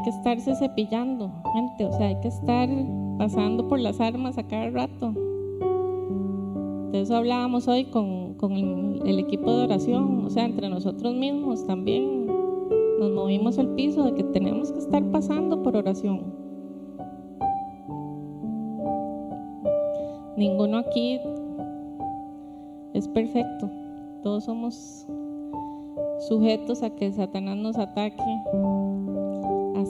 que 0.03 0.11
estarse 0.11 0.55
cepillando, 0.55 1.31
gente, 1.55 1.85
o 1.85 1.93
sea, 1.93 2.09
hay 2.09 2.21
que 2.21 2.29
estar 2.29 2.69
pasando 3.19 3.69
por 3.69 3.81
las 3.81 4.01
armas 4.01 4.39
a 4.39 4.43
cada 4.47 4.71
rato. 4.71 5.13
De 6.93 7.03
eso 7.03 7.17
hablábamos 7.17 7.69
hoy 7.69 7.85
con, 7.85 8.37
el, 9.05 9.19
equipo 9.19 9.53
de 9.53 9.65
oración, 9.65 10.25
o 10.25 10.31
sea, 10.31 10.45
entre 10.45 10.69
nosotros 10.69 11.15
mismos 11.15 11.67
también 11.67 12.27
nos 12.99 13.13
movimos 13.13 13.59
el 13.59 13.69
piso 13.69 14.05
de 14.05 14.15
que 14.15 14.25
tenemos 14.25 14.73
que 14.73 14.79
estar 14.79 15.03
pasando 15.11 15.63
por 15.63 15.77
oración. 15.77 16.35
Ninguno 20.37 20.79
aquí 20.79 21.21
es 22.95 23.07
perfecto, 23.09 23.71
todos 24.23 24.45
somos 24.45 25.07
sujetos 26.29 26.83
a 26.83 26.91
que 26.91 27.13
Satanás 27.13 27.57
nos 27.57 27.79
ataque, 27.79 28.23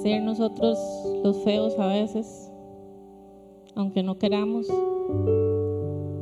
ser 0.03 0.23
nosotros 0.23 0.79
los 1.23 1.37
feos 1.39 1.79
a 1.79 1.87
veces, 1.87 2.51
aunque 3.75 4.03
no 4.03 4.19
queramos. 4.19 4.67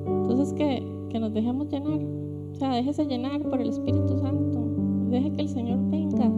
Entonces 0.06 0.52
que, 0.54 0.82
que 1.10 1.18
nos 1.18 1.32
dejemos 1.32 1.68
llenar, 1.68 2.00
o 2.52 2.54
sea, 2.56 2.74
déjese 2.74 3.06
llenar 3.06 3.42
por 3.42 3.60
el 3.60 3.68
Espíritu 3.68 4.18
Santo, 4.18 4.64
deje 5.10 5.32
que 5.32 5.42
el 5.42 5.48
Señor 5.48 5.78
venga, 5.90 6.30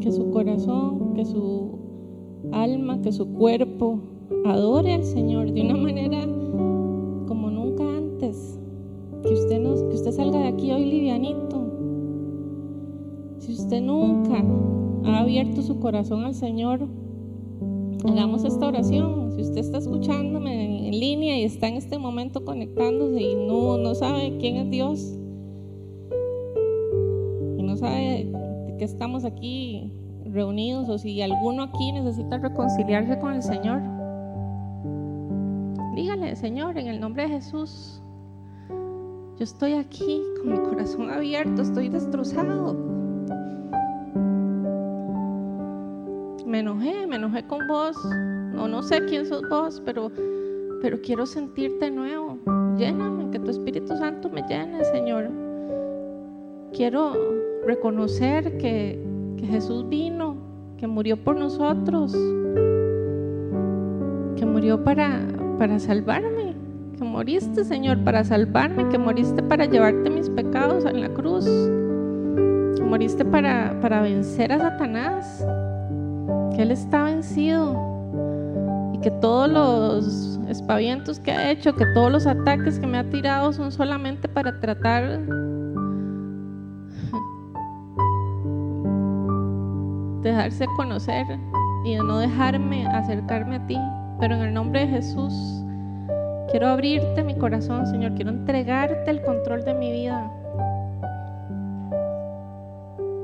que 0.00 0.12
su 0.12 0.30
corazón, 0.30 1.14
que 1.14 1.24
su 1.24 1.78
alma, 2.52 3.00
que 3.02 3.12
su 3.12 3.26
cuerpo 3.34 4.00
adore 4.44 4.94
al 4.94 5.04
Señor 5.04 5.52
de 5.52 5.62
una 5.62 5.76
manera 5.76 6.22
como 7.26 7.50
nunca 7.50 7.84
antes. 7.84 8.58
Que 9.22 9.34
usted, 9.34 9.60
nos, 9.60 9.82
que 9.82 9.94
usted 9.94 10.12
salga 10.12 10.38
de 10.38 10.48
aquí 10.48 10.70
hoy 10.72 10.84
livianito, 10.84 11.67
si 13.48 13.54
usted 13.54 13.80
nunca 13.80 14.44
ha 15.04 15.20
abierto 15.20 15.62
su 15.62 15.80
corazón 15.80 16.22
al 16.26 16.34
Señor, 16.34 16.86
hagamos 18.06 18.44
esta 18.44 18.68
oración. 18.68 19.32
Si 19.32 19.40
usted 19.40 19.60
está 19.60 19.78
escuchándome 19.78 20.88
en, 20.88 21.00
línea 21.00 21.38
y 21.38 21.44
está 21.44 21.66
en 21.68 21.76
este 21.76 21.96
momento 21.96 22.44
conectándose 22.44 23.22
y 23.22 23.34
no, 23.36 23.78
no 23.78 23.94
sabe 23.94 24.36
quién 24.38 24.56
es 24.56 24.70
Dios, 24.70 25.18
y 27.56 27.62
no 27.62 27.74
sabe 27.78 28.30
de 28.66 28.76
qué 28.76 28.84
estamos 28.84 29.24
aquí 29.24 29.94
reunidos 30.26 30.90
o 30.90 30.98
si 30.98 31.22
alguno 31.22 31.62
aquí 31.62 31.92
necesita 31.92 32.36
reconciliarse 32.36 33.18
con 33.18 33.32
el 33.32 33.42
Señor, 33.42 33.80
dígale, 35.94 36.36
Señor, 36.36 36.76
en 36.76 36.88
el 36.88 37.00
nombre 37.00 37.22
de 37.22 37.28
Jesús, 37.30 38.02
yo 38.68 39.44
estoy 39.44 39.72
aquí 39.72 40.20
con 40.42 40.52
mi 40.52 40.58
corazón 40.68 41.10
abierto, 41.10 41.62
estoy 41.62 41.88
destrozado. 41.88 42.87
Me 46.48 46.60
enojé, 46.60 47.06
me 47.06 47.16
enojé 47.16 47.46
con 47.46 47.66
vos, 47.66 47.94
no, 48.54 48.66
no 48.66 48.82
sé 48.82 49.04
quién 49.04 49.26
sos 49.26 49.42
vos, 49.50 49.82
pero, 49.84 50.10
pero 50.80 50.98
quiero 51.02 51.26
sentirte 51.26 51.90
nuevo. 51.90 52.38
Lléname, 52.76 53.30
que 53.30 53.38
tu 53.38 53.50
Espíritu 53.50 53.96
Santo 53.96 54.30
me 54.30 54.42
llene, 54.48 54.82
Señor. 54.86 55.30
Quiero 56.72 57.12
reconocer 57.66 58.56
que, 58.58 59.06
Jesús 59.40 59.88
vino 59.88 60.36
que 60.78 60.88
murió 60.88 61.16
por 61.16 61.36
nosotros, 61.36 62.12
que 64.36 64.44
murió 64.44 64.82
para, 64.82 65.20
para 65.58 65.78
salvarme, 65.78 66.54
que 66.98 67.04
moriste, 67.04 67.64
Señor, 67.64 68.02
para 68.02 68.24
salvarme, 68.24 68.88
que 68.88 68.98
moriste 68.98 69.42
para 69.44 69.64
llevarte 69.64 70.10
mis 70.10 70.28
pecados 70.28 70.84
en 70.86 71.00
la 71.00 71.08
cruz, 71.14 71.44
que 72.76 72.82
moriste 72.82 73.24
para, 73.24 73.78
para 73.80 74.02
vencer 74.02 74.52
a 74.52 74.58
Satanás, 74.58 75.46
Él 76.58 76.72
está 76.72 77.04
vencido 77.04 77.76
y 78.92 78.98
que 78.98 79.10
todos 79.12 79.48
los 79.48 80.40
espavientos 80.48 81.20
que 81.20 81.30
ha 81.30 81.50
hecho, 81.50 81.74
que 81.74 81.86
todos 81.94 82.10
los 82.10 82.26
ataques 82.26 82.80
que 82.80 82.86
me 82.86 82.98
ha 82.98 83.08
tirado 83.08 83.52
son 83.52 83.70
solamente 83.70 84.28
para 84.28 84.58
tratar 84.58 85.20
dejarse 90.22 90.66
conocer 90.76 91.24
y 91.84 91.94
de 91.94 91.98
no 91.98 92.18
dejarme 92.18 92.86
acercarme 92.86 93.56
a 93.56 93.66
ti. 93.66 93.78
Pero 94.20 94.34
en 94.34 94.42
el 94.42 94.54
nombre 94.54 94.80
de 94.80 94.88
Jesús, 94.88 95.32
quiero 96.50 96.66
abrirte 96.66 97.22
mi 97.22 97.36
corazón, 97.36 97.86
Señor. 97.86 98.14
Quiero 98.14 98.30
entregarte 98.30 99.10
el 99.10 99.22
control 99.22 99.64
de 99.64 99.74
mi 99.74 99.92
vida. 99.92 100.30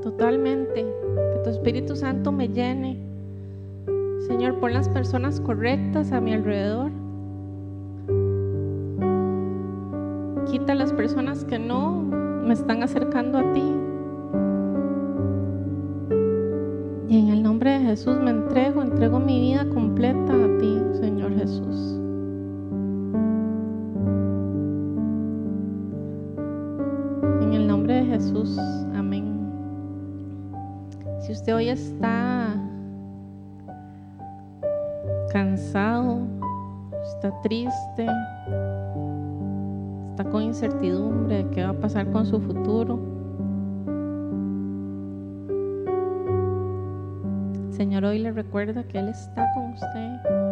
Totalmente. 0.01 0.85
Que 1.33 1.39
tu 1.43 1.49
Espíritu 1.49 1.95
Santo 1.95 2.31
me 2.31 2.47
llene. 2.47 3.04
Señor, 4.27 4.55
pon 4.59 4.73
las 4.73 4.89
personas 4.89 5.39
correctas 5.39 6.11
a 6.11 6.19
mi 6.19 6.33
alrededor. 6.33 6.91
Quita 10.49 10.73
las 10.73 10.91
personas 10.93 11.45
que 11.45 11.59
no 11.59 12.01
me 12.01 12.55
están 12.55 12.81
acercando 12.81 13.37
a 13.37 13.53
ti. 13.53 13.63
Y 17.07 17.19
en 17.19 17.27
el 17.29 17.43
nombre 17.43 17.69
de 17.77 17.79
Jesús 17.81 18.17
me 18.17 18.31
entrego, 18.31 18.81
entrego 18.81 19.19
mi 19.19 19.39
vida 19.41 19.69
completa 19.69 20.33
a 20.33 20.57
ti, 20.57 20.81
Señor 20.99 21.35
Jesús. 21.35 21.99
En 27.41 27.53
el 27.53 27.67
nombre 27.67 27.93
de 27.93 28.05
Jesús, 28.05 28.57
amén. 28.95 29.51
Si 31.21 31.31
usted 31.31 31.55
hoy 31.55 31.69
está 31.69 32.64
cansado, 35.35 36.21
está 37.03 37.29
triste, 37.41 38.07
está 40.11 40.23
con 40.31 40.43
incertidumbre 40.43 41.43
de 41.43 41.49
qué 41.49 41.61
va 41.61 41.71
a 41.71 41.73
pasar 41.73 42.09
con 42.09 42.25
su 42.25 42.39
futuro, 42.39 42.97
Señor 47.71 48.05
hoy 48.05 48.19
le 48.19 48.31
recuerda 48.31 48.85
que 48.87 48.97
Él 48.97 49.09
está 49.09 49.45
con 49.53 49.73
usted. 49.73 50.44